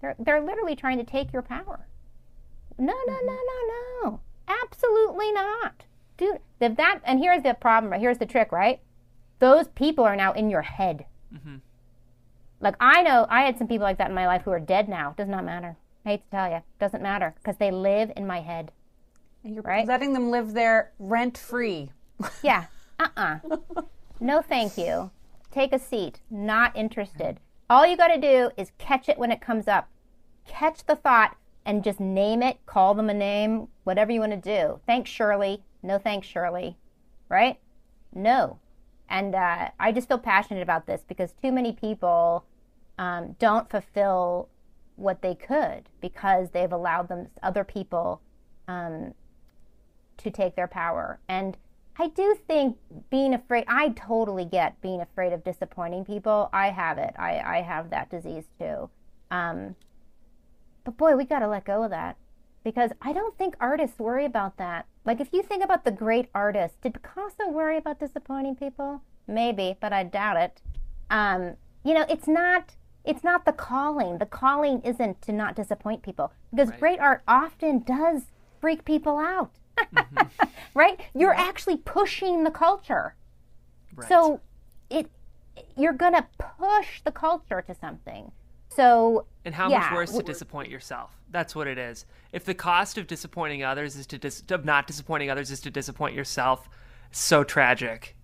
They're, 0.00 0.16
they're 0.18 0.40
literally 0.40 0.76
trying 0.76 0.98
to 0.98 1.04
take 1.04 1.32
your 1.32 1.42
power. 1.42 1.86
No 2.78 2.94
no 3.06 3.18
no 3.24 3.32
no 3.32 4.02
no. 4.02 4.20
Absolutely 4.48 5.32
not. 5.32 5.84
Dude 6.16 6.38
if 6.60 6.76
that 6.76 7.00
and 7.04 7.18
here's 7.18 7.42
the 7.42 7.54
problem 7.54 7.92
right? 7.92 8.00
here's 8.00 8.18
the 8.18 8.26
trick 8.26 8.52
right? 8.52 8.80
Those 9.38 9.68
people 9.68 10.04
are 10.04 10.16
now 10.16 10.32
in 10.32 10.50
your 10.50 10.62
head. 10.62 11.06
Mm-hmm. 11.32 11.58
like 12.58 12.74
i 12.80 13.02
know 13.02 13.24
i 13.30 13.42
had 13.42 13.56
some 13.56 13.68
people 13.68 13.84
like 13.84 13.98
that 13.98 14.08
in 14.08 14.16
my 14.16 14.26
life 14.26 14.42
who 14.42 14.50
are 14.50 14.58
dead 14.58 14.88
now. 14.88 15.10
It 15.10 15.16
does 15.16 15.28
not 15.28 15.44
matter. 15.44 15.76
I 16.04 16.08
hate 16.10 16.24
to 16.24 16.30
tell 16.30 16.50
you 16.50 16.62
doesn't 16.80 17.02
matter 17.02 17.34
because 17.36 17.56
they 17.58 17.70
live 17.70 18.10
in 18.16 18.26
my 18.26 18.40
head 18.40 18.72
you're 19.44 19.62
right? 19.62 19.86
letting 19.86 20.12
them 20.12 20.30
live 20.30 20.52
there 20.52 20.92
rent 20.98 21.36
free 21.36 21.90
yeah 22.42 22.66
uh-uh 22.98 23.38
no 24.20 24.42
thank 24.42 24.76
you 24.76 25.10
Take 25.50 25.72
a 25.72 25.78
seat. 25.78 26.20
Not 26.30 26.76
interested. 26.76 27.40
All 27.68 27.86
you 27.86 27.96
got 27.96 28.08
to 28.08 28.20
do 28.20 28.50
is 28.56 28.72
catch 28.78 29.08
it 29.08 29.18
when 29.18 29.32
it 29.32 29.40
comes 29.40 29.66
up. 29.66 29.88
Catch 30.46 30.86
the 30.86 30.96
thought 30.96 31.36
and 31.64 31.84
just 31.84 32.00
name 32.00 32.42
it, 32.42 32.64
call 32.66 32.94
them 32.94 33.10
a 33.10 33.14
name, 33.14 33.68
whatever 33.84 34.12
you 34.12 34.20
want 34.20 34.32
to 34.32 34.36
do. 34.38 34.80
Thanks, 34.86 35.10
Shirley. 35.10 35.62
No 35.82 35.98
thanks, 35.98 36.26
Shirley. 36.26 36.76
Right? 37.28 37.58
No. 38.14 38.58
And 39.08 39.34
uh, 39.34 39.70
I 39.78 39.92
just 39.92 40.08
feel 40.08 40.18
passionate 40.18 40.62
about 40.62 40.86
this 40.86 41.02
because 41.06 41.32
too 41.32 41.52
many 41.52 41.72
people 41.72 42.44
um, 42.98 43.34
don't 43.38 43.68
fulfill 43.68 44.48
what 44.96 45.22
they 45.22 45.34
could 45.34 45.88
because 46.00 46.50
they've 46.50 46.72
allowed 46.72 47.08
them 47.08 47.28
other 47.42 47.64
people 47.64 48.20
um, 48.68 49.14
to 50.22 50.30
take 50.30 50.56
their 50.56 50.68
power. 50.68 51.18
And 51.28 51.56
I 51.96 52.08
do 52.08 52.36
think 52.46 52.78
being 53.10 53.34
afraid, 53.34 53.64
I 53.68 53.90
totally 53.90 54.44
get 54.44 54.80
being 54.80 55.00
afraid 55.00 55.32
of 55.32 55.44
disappointing 55.44 56.04
people. 56.04 56.48
I 56.52 56.70
have 56.70 56.96
it. 56.98 57.14
I, 57.18 57.40
I 57.58 57.62
have 57.62 57.90
that 57.90 58.10
disease 58.10 58.44
too. 58.58 58.88
Um, 59.30 59.76
but 60.84 60.96
boy, 60.96 61.16
we 61.16 61.24
got 61.24 61.40
to 61.40 61.48
let 61.48 61.64
go 61.64 61.82
of 61.82 61.90
that 61.90 62.16
because 62.64 62.90
I 63.02 63.12
don't 63.12 63.36
think 63.36 63.54
artists 63.60 63.98
worry 63.98 64.24
about 64.24 64.56
that. 64.56 64.86
Like, 65.04 65.20
if 65.20 65.28
you 65.32 65.42
think 65.42 65.62
about 65.62 65.84
the 65.84 65.90
great 65.90 66.28
artists, 66.34 66.78
did 66.80 66.94
Picasso 66.94 67.48
worry 67.48 67.76
about 67.76 68.00
disappointing 68.00 68.56
people? 68.56 69.02
Maybe, 69.26 69.76
but 69.80 69.92
I 69.92 70.04
doubt 70.04 70.36
it. 70.36 70.62
Um, 71.10 71.56
you 71.84 71.94
know, 71.94 72.06
it's 72.08 72.26
not. 72.26 72.76
It's 73.04 73.24
not 73.24 73.46
the 73.46 73.52
calling. 73.52 74.18
The 74.18 74.26
calling 74.26 74.82
isn't 74.82 75.22
to 75.22 75.32
not 75.32 75.56
disappoint 75.56 76.02
people 76.02 76.32
because 76.50 76.68
right. 76.68 76.80
great 76.80 77.00
art 77.00 77.22
often 77.26 77.78
does 77.80 78.24
freak 78.60 78.84
people 78.84 79.18
out 79.18 79.59
mm-hmm. 79.94 80.46
right? 80.74 81.00
You're 81.14 81.34
actually 81.34 81.76
pushing 81.76 82.44
the 82.44 82.50
culture. 82.50 83.14
Right. 83.94 84.08
So 84.08 84.40
it 84.88 85.10
you're 85.76 85.92
going 85.92 86.14
to 86.14 86.26
push 86.38 87.00
the 87.04 87.12
culture 87.12 87.62
to 87.62 87.74
something. 87.74 88.32
So 88.68 89.26
and 89.44 89.54
how 89.54 89.68
yeah, 89.68 89.80
much 89.80 89.92
worse 89.92 90.12
to 90.12 90.22
disappoint 90.22 90.70
yourself? 90.70 91.10
That's 91.30 91.54
what 91.54 91.66
it 91.66 91.78
is. 91.78 92.06
If 92.32 92.44
the 92.44 92.54
cost 92.54 92.98
of 92.98 93.06
disappointing 93.06 93.64
others 93.64 93.96
is 93.96 94.06
to 94.08 94.18
dis- 94.18 94.44
of 94.50 94.64
not 94.64 94.86
disappointing 94.86 95.30
others 95.30 95.50
is 95.50 95.60
to 95.62 95.70
disappoint 95.70 96.14
yourself, 96.14 96.68
so 97.10 97.42
tragic. 97.42 98.16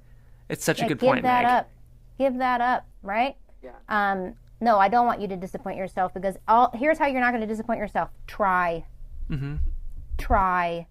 It's 0.48 0.64
such 0.64 0.78
yeah, 0.78 0.86
a 0.86 0.88
good 0.88 1.00
give 1.00 1.08
point, 1.08 1.22
that 1.22 1.42
Meg. 1.42 1.52
up. 1.52 1.70
Give 2.18 2.38
that 2.38 2.60
up, 2.60 2.86
right? 3.02 3.36
Yeah. 3.62 3.72
Um, 3.88 4.34
no, 4.60 4.78
I 4.78 4.88
don't 4.88 5.06
want 5.06 5.20
you 5.20 5.28
to 5.28 5.36
disappoint 5.36 5.76
yourself 5.76 6.14
because 6.14 6.36
all 6.48 6.70
here's 6.74 6.98
how 6.98 7.06
you're 7.06 7.20
not 7.20 7.32
going 7.32 7.42
to 7.42 7.46
disappoint 7.46 7.78
yourself. 7.78 8.10
Try. 8.26 8.84
Mm-hmm. 9.28 9.56
Try. 10.18 10.86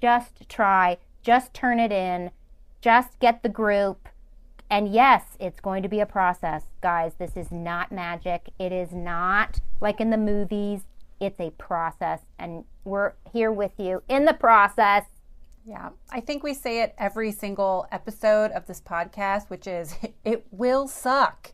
Just 0.00 0.48
try. 0.48 0.98
Just 1.22 1.52
turn 1.54 1.78
it 1.78 1.92
in. 1.92 2.30
Just 2.80 3.18
get 3.18 3.42
the 3.42 3.48
group. 3.48 4.08
And 4.70 4.92
yes, 4.92 5.24
it's 5.40 5.60
going 5.60 5.82
to 5.82 5.88
be 5.88 6.00
a 6.00 6.06
process, 6.06 6.64
guys. 6.80 7.14
This 7.18 7.36
is 7.36 7.50
not 7.50 7.90
magic. 7.90 8.50
It 8.58 8.72
is 8.72 8.92
not 8.92 9.60
like 9.80 10.00
in 10.00 10.10
the 10.10 10.18
movies. 10.18 10.82
It's 11.20 11.40
a 11.40 11.50
process, 11.50 12.20
and 12.38 12.64
we're 12.84 13.14
here 13.32 13.50
with 13.50 13.72
you 13.76 14.02
in 14.08 14.24
the 14.24 14.34
process. 14.34 15.04
Yeah, 15.66 15.90
I 16.10 16.20
think 16.20 16.42
we 16.42 16.54
say 16.54 16.82
it 16.82 16.94
every 16.96 17.32
single 17.32 17.86
episode 17.90 18.52
of 18.52 18.66
this 18.66 18.80
podcast, 18.80 19.50
which 19.50 19.66
is 19.66 19.96
it 20.24 20.46
will 20.50 20.86
suck. 20.86 21.52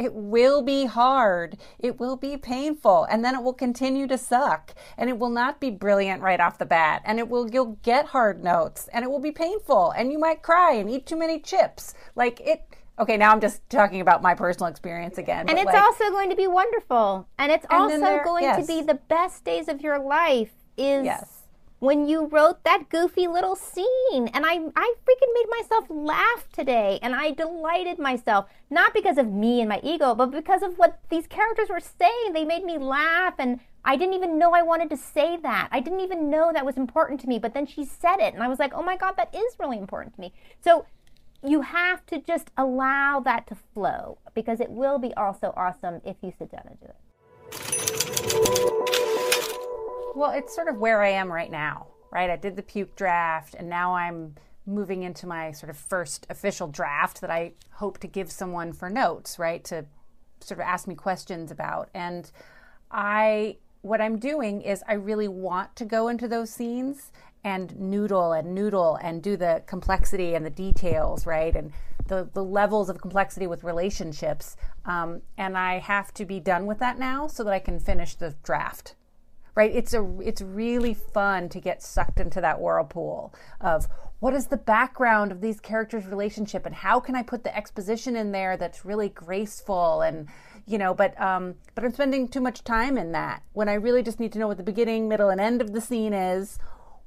It 0.00 0.14
will 0.14 0.62
be 0.62 0.86
hard. 0.86 1.58
It 1.78 2.00
will 2.00 2.16
be 2.16 2.38
painful. 2.38 3.04
And 3.04 3.22
then 3.22 3.34
it 3.34 3.42
will 3.42 3.52
continue 3.52 4.06
to 4.06 4.16
suck. 4.16 4.74
And 4.96 5.10
it 5.10 5.18
will 5.18 5.28
not 5.28 5.60
be 5.60 5.68
brilliant 5.70 6.22
right 6.22 6.40
off 6.40 6.56
the 6.56 6.64
bat. 6.64 7.02
And 7.04 7.18
it 7.18 7.28
will, 7.28 7.50
you'll 7.50 7.78
get 7.82 8.06
hard 8.06 8.42
notes 8.42 8.88
and 8.94 9.04
it 9.04 9.10
will 9.10 9.20
be 9.20 9.30
painful. 9.30 9.90
And 9.90 10.10
you 10.10 10.18
might 10.18 10.42
cry 10.42 10.72
and 10.72 10.88
eat 10.88 11.04
too 11.04 11.16
many 11.16 11.38
chips. 11.38 11.92
Like 12.16 12.40
it, 12.40 12.64
okay, 12.98 13.18
now 13.18 13.30
I'm 13.30 13.42
just 13.42 13.60
talking 13.68 14.00
about 14.00 14.22
my 14.22 14.34
personal 14.34 14.68
experience 14.68 15.18
again. 15.18 15.50
And 15.50 15.58
it's 15.58 15.66
like, 15.66 15.82
also 15.82 16.08
going 16.10 16.30
to 16.30 16.36
be 16.36 16.46
wonderful. 16.46 17.28
And 17.38 17.52
it's 17.52 17.66
And 17.68 17.82
also 17.82 18.00
there- 18.00 18.24
going 18.24 18.44
yes. 18.44 18.66
to 18.66 18.66
be 18.66 18.80
the 18.80 19.00
best 19.08 19.44
days 19.44 19.68
of 19.68 19.82
your 19.82 19.98
life 19.98 20.52
is 20.78 21.04
Yes. 21.04 21.39
When 21.80 22.06
you 22.06 22.26
wrote 22.26 22.62
that 22.62 22.88
goofy 22.88 23.26
little 23.26 23.56
scene. 23.56 24.28
And 24.28 24.44
I, 24.46 24.60
I 24.76 24.94
freaking 25.04 25.34
made 25.34 25.46
myself 25.50 25.86
laugh 25.88 26.46
today. 26.52 26.98
And 27.02 27.14
I 27.14 27.32
delighted 27.32 27.98
myself. 27.98 28.46
Not 28.68 28.94
because 28.94 29.18
of 29.18 29.32
me 29.32 29.60
and 29.60 29.68
my 29.68 29.80
ego, 29.82 30.14
but 30.14 30.30
because 30.30 30.62
of 30.62 30.78
what 30.78 31.00
these 31.08 31.26
characters 31.26 31.68
were 31.68 31.80
saying. 31.80 32.32
They 32.32 32.44
made 32.44 32.64
me 32.64 32.78
laugh. 32.78 33.34
And 33.38 33.60
I 33.84 33.96
didn't 33.96 34.14
even 34.14 34.38
know 34.38 34.52
I 34.52 34.62
wanted 34.62 34.90
to 34.90 34.96
say 34.96 35.38
that. 35.38 35.68
I 35.72 35.80
didn't 35.80 36.00
even 36.00 36.30
know 36.30 36.52
that 36.52 36.66
was 36.66 36.76
important 36.76 37.18
to 37.20 37.28
me. 37.28 37.38
But 37.38 37.54
then 37.54 37.66
she 37.66 37.84
said 37.84 38.18
it. 38.20 38.34
And 38.34 38.42
I 38.42 38.48
was 38.48 38.58
like, 38.58 38.74
oh 38.74 38.82
my 38.82 38.96
God, 38.96 39.16
that 39.16 39.34
is 39.34 39.56
really 39.58 39.78
important 39.78 40.14
to 40.14 40.20
me. 40.20 40.34
So 40.62 40.84
you 41.42 41.62
have 41.62 42.04
to 42.06 42.20
just 42.20 42.50
allow 42.58 43.20
that 43.20 43.46
to 43.46 43.56
flow 43.72 44.18
because 44.34 44.60
it 44.60 44.70
will 44.70 44.98
be 44.98 45.14
also 45.14 45.54
awesome 45.56 46.02
if 46.04 46.16
you 46.20 46.32
sit 46.38 46.50
down 46.52 46.64
and 46.66 46.78
do 46.78 46.86
it. 46.86 46.96
Well, 50.14 50.30
it's 50.32 50.54
sort 50.54 50.68
of 50.68 50.76
where 50.76 51.02
I 51.02 51.10
am 51.10 51.30
right 51.30 51.50
now, 51.50 51.86
right? 52.10 52.30
I 52.30 52.36
did 52.36 52.56
the 52.56 52.62
puke 52.62 52.96
draft 52.96 53.54
and 53.54 53.68
now 53.68 53.94
I'm 53.94 54.34
moving 54.66 55.02
into 55.02 55.26
my 55.26 55.52
sort 55.52 55.70
of 55.70 55.76
first 55.76 56.26
official 56.30 56.68
draft 56.68 57.20
that 57.20 57.30
I 57.30 57.52
hope 57.72 57.98
to 57.98 58.06
give 58.06 58.30
someone 58.30 58.72
for 58.72 58.90
notes, 58.90 59.38
right? 59.38 59.64
To 59.64 59.86
sort 60.40 60.60
of 60.60 60.66
ask 60.66 60.86
me 60.86 60.94
questions 60.94 61.50
about. 61.50 61.90
And 61.94 62.30
I, 62.90 63.58
what 63.82 64.00
I'm 64.00 64.18
doing 64.18 64.62
is 64.62 64.82
I 64.88 64.94
really 64.94 65.28
want 65.28 65.76
to 65.76 65.84
go 65.84 66.08
into 66.08 66.28
those 66.28 66.50
scenes 66.50 67.12
and 67.42 67.78
noodle 67.78 68.32
and 68.32 68.54
noodle 68.54 68.98
and 69.02 69.22
do 69.22 69.36
the 69.36 69.62
complexity 69.66 70.34
and 70.34 70.44
the 70.44 70.50
details, 70.50 71.26
right? 71.26 71.54
And 71.54 71.72
the, 72.06 72.28
the 72.32 72.44
levels 72.44 72.90
of 72.90 73.00
complexity 73.00 73.46
with 73.46 73.64
relationships. 73.64 74.56
Um, 74.84 75.22
and 75.38 75.56
I 75.56 75.78
have 75.78 76.12
to 76.14 76.24
be 76.24 76.40
done 76.40 76.66
with 76.66 76.78
that 76.80 76.98
now 76.98 77.26
so 77.26 77.44
that 77.44 77.52
I 77.52 77.60
can 77.60 77.78
finish 77.78 78.14
the 78.14 78.34
draft 78.42 78.94
right 79.60 79.76
it's 79.76 79.92
a 79.92 80.18
it's 80.22 80.40
really 80.40 80.94
fun 80.94 81.46
to 81.46 81.60
get 81.60 81.82
sucked 81.82 82.18
into 82.18 82.40
that 82.40 82.58
whirlpool 82.58 83.34
of 83.60 83.88
what 84.20 84.32
is 84.32 84.46
the 84.46 84.56
background 84.56 85.30
of 85.30 85.42
these 85.42 85.60
characters 85.60 86.06
relationship 86.06 86.64
and 86.64 86.74
how 86.74 86.98
can 86.98 87.14
i 87.14 87.22
put 87.22 87.44
the 87.44 87.54
exposition 87.54 88.16
in 88.16 88.32
there 88.32 88.56
that's 88.56 88.86
really 88.86 89.10
graceful 89.10 90.00
and 90.00 90.26
you 90.66 90.78
know 90.78 90.94
but 90.94 91.20
um 91.20 91.54
but 91.74 91.84
i'm 91.84 91.92
spending 91.92 92.26
too 92.26 92.40
much 92.40 92.64
time 92.64 92.96
in 92.96 93.12
that 93.12 93.42
when 93.52 93.68
i 93.68 93.74
really 93.74 94.02
just 94.02 94.18
need 94.18 94.32
to 94.32 94.38
know 94.38 94.48
what 94.48 94.56
the 94.56 94.62
beginning 94.62 95.06
middle 95.10 95.28
and 95.28 95.42
end 95.42 95.60
of 95.60 95.74
the 95.74 95.80
scene 95.80 96.14
is 96.14 96.58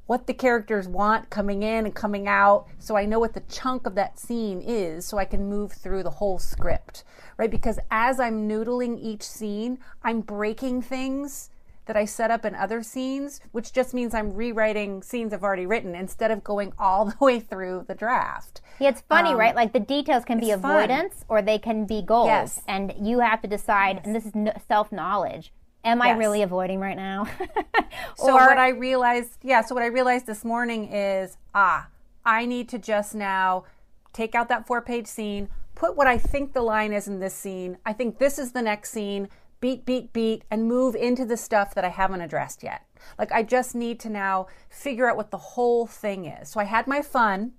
what 0.05 0.27
the 0.27 0.33
characters 0.33 0.87
want 0.87 1.31
coming 1.31 1.63
in 1.63 1.85
and 1.85 1.95
coming 1.95 2.27
out 2.27 2.67
so 2.77 2.97
I 2.97 3.05
know 3.05 3.19
what 3.19 3.33
the 3.33 3.43
chunk 3.49 3.87
of 3.87 3.95
that 3.95 4.19
scene 4.19 4.61
is 4.61 5.05
so 5.05 5.17
I 5.17 5.23
can 5.23 5.45
move 5.49 5.71
through 5.71 6.03
the 6.03 6.09
whole 6.09 6.39
script, 6.39 7.05
right? 7.37 7.49
Because 7.49 7.79
as 7.89 8.19
I'm 8.19 8.47
noodling 8.49 8.99
each 9.01 9.23
scene, 9.23 9.79
I'm 10.03 10.19
breaking 10.19 10.81
things 10.81 11.49
that 11.85 11.97
I 11.97 12.05
set 12.05 12.31
up 12.31 12.45
in 12.45 12.55
other 12.55 12.81
scenes, 12.83 13.41
which 13.51 13.73
just 13.73 13.93
means 13.93 14.13
I'm 14.13 14.33
rewriting 14.33 15.01
scenes 15.03 15.33
I've 15.33 15.43
already 15.43 15.65
written 15.65 15.95
instead 15.95 16.31
of 16.31 16.43
going 16.43 16.73
all 16.79 17.05
the 17.05 17.15
way 17.19 17.39
through 17.39 17.85
the 17.87 17.95
draft. 17.95 18.61
Yeah, 18.79 18.89
it's 18.89 19.01
funny, 19.01 19.31
Um, 19.31 19.37
right? 19.37 19.55
Like 19.55 19.73
the 19.73 19.79
details 19.79 20.25
can 20.25 20.39
be 20.39 20.51
it's 20.51 20.61
fun. 20.61 20.71
avoidance 20.71 21.25
or 21.27 21.41
they 21.41 21.59
can 21.59 21.85
be 21.85 22.01
goals. 22.01 22.27
Yes. 22.27 22.61
And 22.67 22.93
you 22.99 23.19
have 23.19 23.41
to 23.41 23.47
decide, 23.47 24.01
and 24.03 24.15
this 24.15 24.25
is 24.25 24.33
no, 24.35 24.51
self 24.67 24.91
knowledge. 24.91 25.51
Am 25.85 26.01
I 26.01 26.11
really 26.11 26.41
avoiding 26.41 26.79
right 26.79 26.95
now? 26.95 27.27
So 28.15 28.29
or 28.33 28.47
what 28.47 28.57
I 28.57 28.69
realized, 28.69 29.37
yeah, 29.41 29.61
so 29.61 29.75
what 29.75 29.83
I 29.83 29.87
realized 29.87 30.25
this 30.27 30.45
morning 30.45 30.85
is, 30.91 31.37
ah, 31.53 31.87
I 32.25 32.45
need 32.45 32.69
to 32.69 32.79
just 32.79 33.13
now 33.15 33.65
take 34.13 34.33
out 34.35 34.49
that 34.49 34.65
four-page 34.67 35.07
scene, 35.07 35.49
put 35.75 35.95
what 35.95 36.07
I 36.07 36.17
think 36.17 36.53
the 36.53 36.61
line 36.61 36.93
is 36.93 37.07
in 37.07 37.19
this 37.19 37.33
scene. 37.33 37.77
I 37.85 37.93
think 37.93 38.17
this 38.19 38.37
is 38.39 38.51
the 38.51 38.61
next 38.61 38.91
scene. 38.91 39.27
Beat, 39.63 39.85
beat, 39.85 40.11
beat, 40.11 40.43
and 40.51 40.67
move 40.67 40.93
into 40.93 41.23
the 41.25 41.37
stuff 41.37 41.73
that 41.73 41.85
I 41.85 41.89
haven't 41.89 42.19
addressed 42.19 42.63
yet. 42.63 42.81
Like 43.17 43.31
I 43.31 43.43
just 43.43 43.75
need 43.75 43.97
to 44.01 44.09
now 44.09 44.47
figure 44.69 45.09
out 45.09 45.15
what 45.15 45.31
the 45.31 45.37
whole 45.37 45.87
thing 45.87 46.25
is. 46.25 46.49
So 46.49 46.59
I 46.59 46.65
had 46.65 46.85
my 46.85 47.01
fun, 47.01 47.53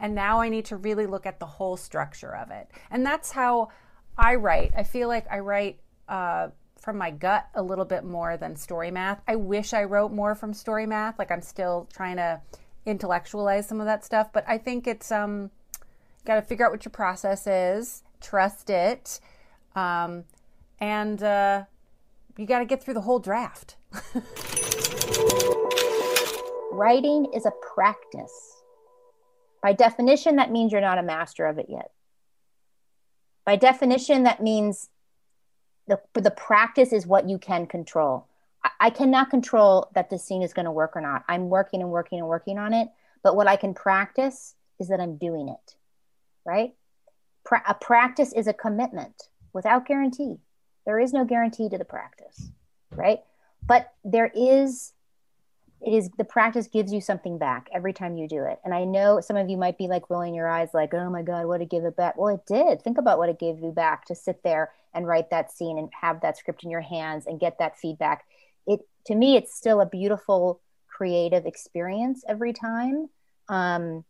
and 0.00 0.14
now 0.14 0.40
I 0.40 0.48
need 0.48 0.64
to 0.66 0.76
really 0.76 1.06
look 1.06 1.26
at 1.26 1.38
the 1.40 1.46
whole 1.46 1.76
structure 1.76 2.34
of 2.34 2.50
it. 2.50 2.70
And 2.90 3.04
that's 3.04 3.32
how 3.32 3.68
I 4.16 4.36
write. 4.36 4.72
I 4.74 4.82
feel 4.82 5.08
like 5.08 5.26
I 5.30 5.40
write. 5.40 5.78
Uh, 6.08 6.48
from 6.82 6.98
my 6.98 7.12
gut 7.12 7.46
a 7.54 7.62
little 7.62 7.84
bit 7.84 8.02
more 8.02 8.36
than 8.36 8.56
story 8.56 8.90
math. 8.90 9.22
I 9.28 9.36
wish 9.36 9.72
I 9.72 9.84
wrote 9.84 10.10
more 10.10 10.34
from 10.34 10.52
story 10.52 10.84
math. 10.84 11.16
Like 11.16 11.30
I'm 11.30 11.40
still 11.40 11.88
trying 11.92 12.16
to 12.16 12.40
intellectualize 12.84 13.68
some 13.68 13.78
of 13.78 13.86
that 13.86 14.04
stuff, 14.04 14.32
but 14.32 14.44
I 14.48 14.58
think 14.58 14.88
it's 14.88 15.12
um 15.12 15.50
got 16.24 16.34
to 16.36 16.42
figure 16.42 16.66
out 16.66 16.72
what 16.72 16.84
your 16.84 16.90
process 16.90 17.46
is, 17.46 18.02
trust 18.20 18.68
it, 18.68 19.20
um, 19.76 20.24
and 20.78 21.22
uh, 21.22 21.64
you 22.36 22.46
got 22.46 22.60
to 22.60 22.64
get 22.64 22.82
through 22.82 22.94
the 22.94 23.02
whole 23.02 23.18
draft. 23.18 23.76
Writing 26.72 27.26
is 27.34 27.46
a 27.46 27.52
practice. 27.74 28.62
By 29.62 29.72
definition, 29.72 30.36
that 30.36 30.50
means 30.50 30.72
you're 30.72 30.80
not 30.80 30.98
a 30.98 31.02
master 31.02 31.46
of 31.46 31.58
it 31.58 31.66
yet. 31.68 31.90
By 33.44 33.56
definition, 33.56 34.22
that 34.24 34.42
means 34.42 34.88
the, 35.86 36.00
the 36.14 36.30
practice 36.30 36.92
is 36.92 37.06
what 37.06 37.28
you 37.28 37.38
can 37.38 37.66
control. 37.66 38.26
I, 38.64 38.70
I 38.80 38.90
cannot 38.90 39.30
control 39.30 39.90
that 39.94 40.10
the 40.10 40.18
scene 40.18 40.42
is 40.42 40.52
going 40.52 40.64
to 40.64 40.70
work 40.70 40.96
or 40.96 41.00
not. 41.00 41.24
I'm 41.28 41.48
working 41.48 41.80
and 41.80 41.90
working 41.90 42.18
and 42.18 42.28
working 42.28 42.58
on 42.58 42.72
it. 42.72 42.88
But 43.22 43.36
what 43.36 43.46
I 43.46 43.56
can 43.56 43.74
practice 43.74 44.54
is 44.80 44.88
that 44.88 45.00
I'm 45.00 45.16
doing 45.16 45.48
it, 45.48 45.76
right? 46.44 46.74
Pra- 47.44 47.62
a 47.68 47.74
practice 47.74 48.32
is 48.32 48.46
a 48.46 48.52
commitment 48.52 49.28
without 49.52 49.86
guarantee. 49.86 50.38
There 50.84 50.98
is 50.98 51.12
no 51.12 51.24
guarantee 51.24 51.68
to 51.68 51.78
the 51.78 51.84
practice, 51.84 52.50
right? 52.90 53.20
But 53.66 53.92
there 54.04 54.30
is 54.34 54.92
it 55.84 55.92
is 55.92 56.10
the 56.16 56.24
practice 56.24 56.68
gives 56.68 56.92
you 56.92 57.00
something 57.00 57.38
back 57.38 57.68
every 57.74 57.92
time 57.92 58.16
you 58.16 58.28
do 58.28 58.44
it. 58.44 58.60
And 58.64 58.72
I 58.72 58.84
know 58.84 59.20
some 59.20 59.36
of 59.36 59.50
you 59.50 59.56
might 59.56 59.76
be 59.76 59.88
like 59.88 60.10
rolling 60.10 60.34
your 60.34 60.48
eyes, 60.48 60.68
like, 60.72 60.94
oh 60.94 61.10
my 61.10 61.22
God, 61.22 61.46
what 61.46 61.60
it 61.60 61.70
give 61.70 61.84
it 61.84 61.96
back? 61.96 62.16
Well, 62.16 62.34
it 62.34 62.46
did. 62.46 62.82
Think 62.82 62.98
about 62.98 63.18
what 63.18 63.28
it 63.28 63.40
gave 63.40 63.58
you 63.58 63.72
back 63.72 64.04
to 64.06 64.14
sit 64.14 64.44
there 64.44 64.70
and 64.94 65.08
write 65.08 65.30
that 65.30 65.50
scene 65.50 65.78
and 65.78 65.88
have 66.00 66.20
that 66.20 66.38
script 66.38 66.62
in 66.62 66.70
your 66.70 66.82
hands 66.82 67.26
and 67.26 67.40
get 67.40 67.58
that 67.58 67.78
feedback. 67.78 68.24
It 68.66 68.80
to 69.06 69.14
me, 69.16 69.36
it's 69.36 69.56
still 69.56 69.80
a 69.80 69.86
beautiful 69.86 70.60
creative 70.86 71.46
experience 71.46 72.22
every 72.28 72.52
time. 72.52 73.08
Um, 73.48 74.04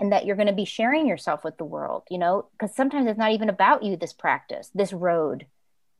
and 0.00 0.10
that 0.10 0.26
you're 0.26 0.36
going 0.36 0.48
to 0.48 0.52
be 0.52 0.64
sharing 0.64 1.06
yourself 1.06 1.44
with 1.44 1.58
the 1.58 1.64
world, 1.64 2.02
you 2.10 2.18
know, 2.18 2.46
because 2.52 2.74
sometimes 2.74 3.06
it's 3.06 3.18
not 3.18 3.30
even 3.30 3.48
about 3.48 3.84
you, 3.84 3.96
this 3.96 4.12
practice, 4.12 4.68
this 4.74 4.92
road. 4.92 5.46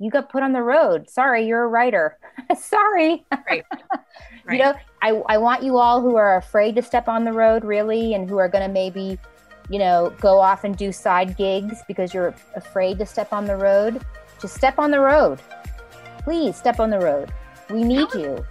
You 0.02 0.10
got 0.10 0.30
put 0.30 0.42
on 0.42 0.52
the 0.52 0.62
road. 0.62 1.08
Sorry, 1.08 1.46
you're 1.46 1.62
a 1.62 1.68
writer. 1.68 2.18
Sorry. 2.58 3.24
Right. 3.30 3.62
right. 4.44 4.50
You 4.50 4.58
know, 4.58 4.74
I, 5.00 5.10
I 5.28 5.38
want 5.38 5.62
you 5.62 5.78
all 5.78 6.00
who 6.00 6.16
are 6.16 6.38
afraid 6.38 6.74
to 6.74 6.82
step 6.82 7.06
on 7.06 7.24
the 7.24 7.32
road, 7.32 7.64
really, 7.64 8.14
and 8.14 8.28
who 8.28 8.38
are 8.38 8.48
going 8.48 8.66
to 8.66 8.72
maybe, 8.72 9.16
you 9.70 9.78
know, 9.78 10.12
go 10.20 10.40
off 10.40 10.64
and 10.64 10.76
do 10.76 10.90
side 10.90 11.36
gigs 11.36 11.82
because 11.86 12.12
you're 12.12 12.34
afraid 12.56 12.98
to 12.98 13.06
step 13.06 13.32
on 13.32 13.44
the 13.44 13.54
road. 13.54 14.04
Just 14.40 14.56
step 14.56 14.80
on 14.80 14.90
the 14.90 14.98
road. 14.98 15.40
Please 16.24 16.56
step 16.56 16.80
on 16.80 16.90
the 16.90 16.98
road. 16.98 17.32
We 17.70 17.84
need 17.84 18.12
you. 18.12 18.44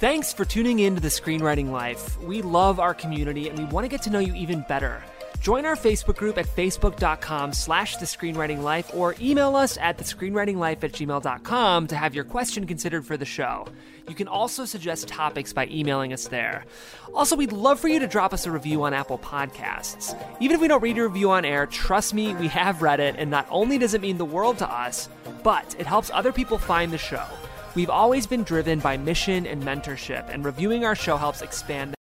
Thanks 0.00 0.32
for 0.32 0.44
tuning 0.44 0.78
in 0.78 0.94
to 0.94 1.00
the 1.00 1.08
Screenwriting 1.08 1.72
Life. 1.72 2.22
We 2.22 2.40
love 2.40 2.78
our 2.78 2.94
community 2.94 3.48
and 3.48 3.58
we 3.58 3.64
want 3.64 3.82
to 3.82 3.88
get 3.88 4.00
to 4.02 4.10
know 4.10 4.20
you 4.20 4.32
even 4.32 4.64
better. 4.68 5.02
Join 5.40 5.66
our 5.66 5.74
Facebook 5.74 6.14
group 6.14 6.38
at 6.38 6.46
facebook.com 6.46 7.52
slash 7.52 7.96
the 7.96 8.06
screenwriting 8.06 8.62
life 8.62 8.92
or 8.94 9.16
email 9.20 9.56
us 9.56 9.76
at 9.78 9.98
the 9.98 10.04
screenwriting 10.04 10.56
life 10.56 10.84
at 10.84 10.92
gmail.com 10.92 11.88
to 11.88 11.96
have 11.96 12.14
your 12.14 12.22
question 12.22 12.64
considered 12.64 13.06
for 13.06 13.16
the 13.16 13.24
show. 13.24 13.66
You 14.08 14.14
can 14.14 14.28
also 14.28 14.64
suggest 14.64 15.08
topics 15.08 15.52
by 15.52 15.66
emailing 15.66 16.12
us 16.12 16.28
there. 16.28 16.64
Also, 17.12 17.34
we'd 17.34 17.50
love 17.50 17.80
for 17.80 17.88
you 17.88 17.98
to 17.98 18.06
drop 18.06 18.32
us 18.32 18.46
a 18.46 18.52
review 18.52 18.84
on 18.84 18.94
Apple 18.94 19.18
Podcasts. 19.18 20.16
Even 20.38 20.54
if 20.54 20.60
we 20.60 20.68
don't 20.68 20.82
read 20.82 20.96
your 20.96 21.08
review 21.08 21.32
on 21.32 21.44
air, 21.44 21.66
trust 21.66 22.14
me, 22.14 22.34
we 22.34 22.46
have 22.46 22.82
read 22.82 23.00
it, 23.00 23.16
and 23.18 23.32
not 23.32 23.48
only 23.50 23.78
does 23.78 23.94
it 23.94 24.00
mean 24.00 24.16
the 24.18 24.24
world 24.24 24.58
to 24.58 24.70
us, 24.70 25.08
but 25.42 25.74
it 25.76 25.86
helps 25.86 26.08
other 26.14 26.32
people 26.32 26.56
find 26.56 26.92
the 26.92 26.98
show. 26.98 27.26
We've 27.78 27.88
always 27.90 28.26
been 28.26 28.42
driven 28.42 28.80
by 28.80 28.96
mission 28.96 29.46
and 29.46 29.62
mentorship, 29.62 30.28
and 30.34 30.44
reviewing 30.44 30.84
our 30.84 30.96
show 30.96 31.16
helps 31.16 31.42
expand 31.42 31.94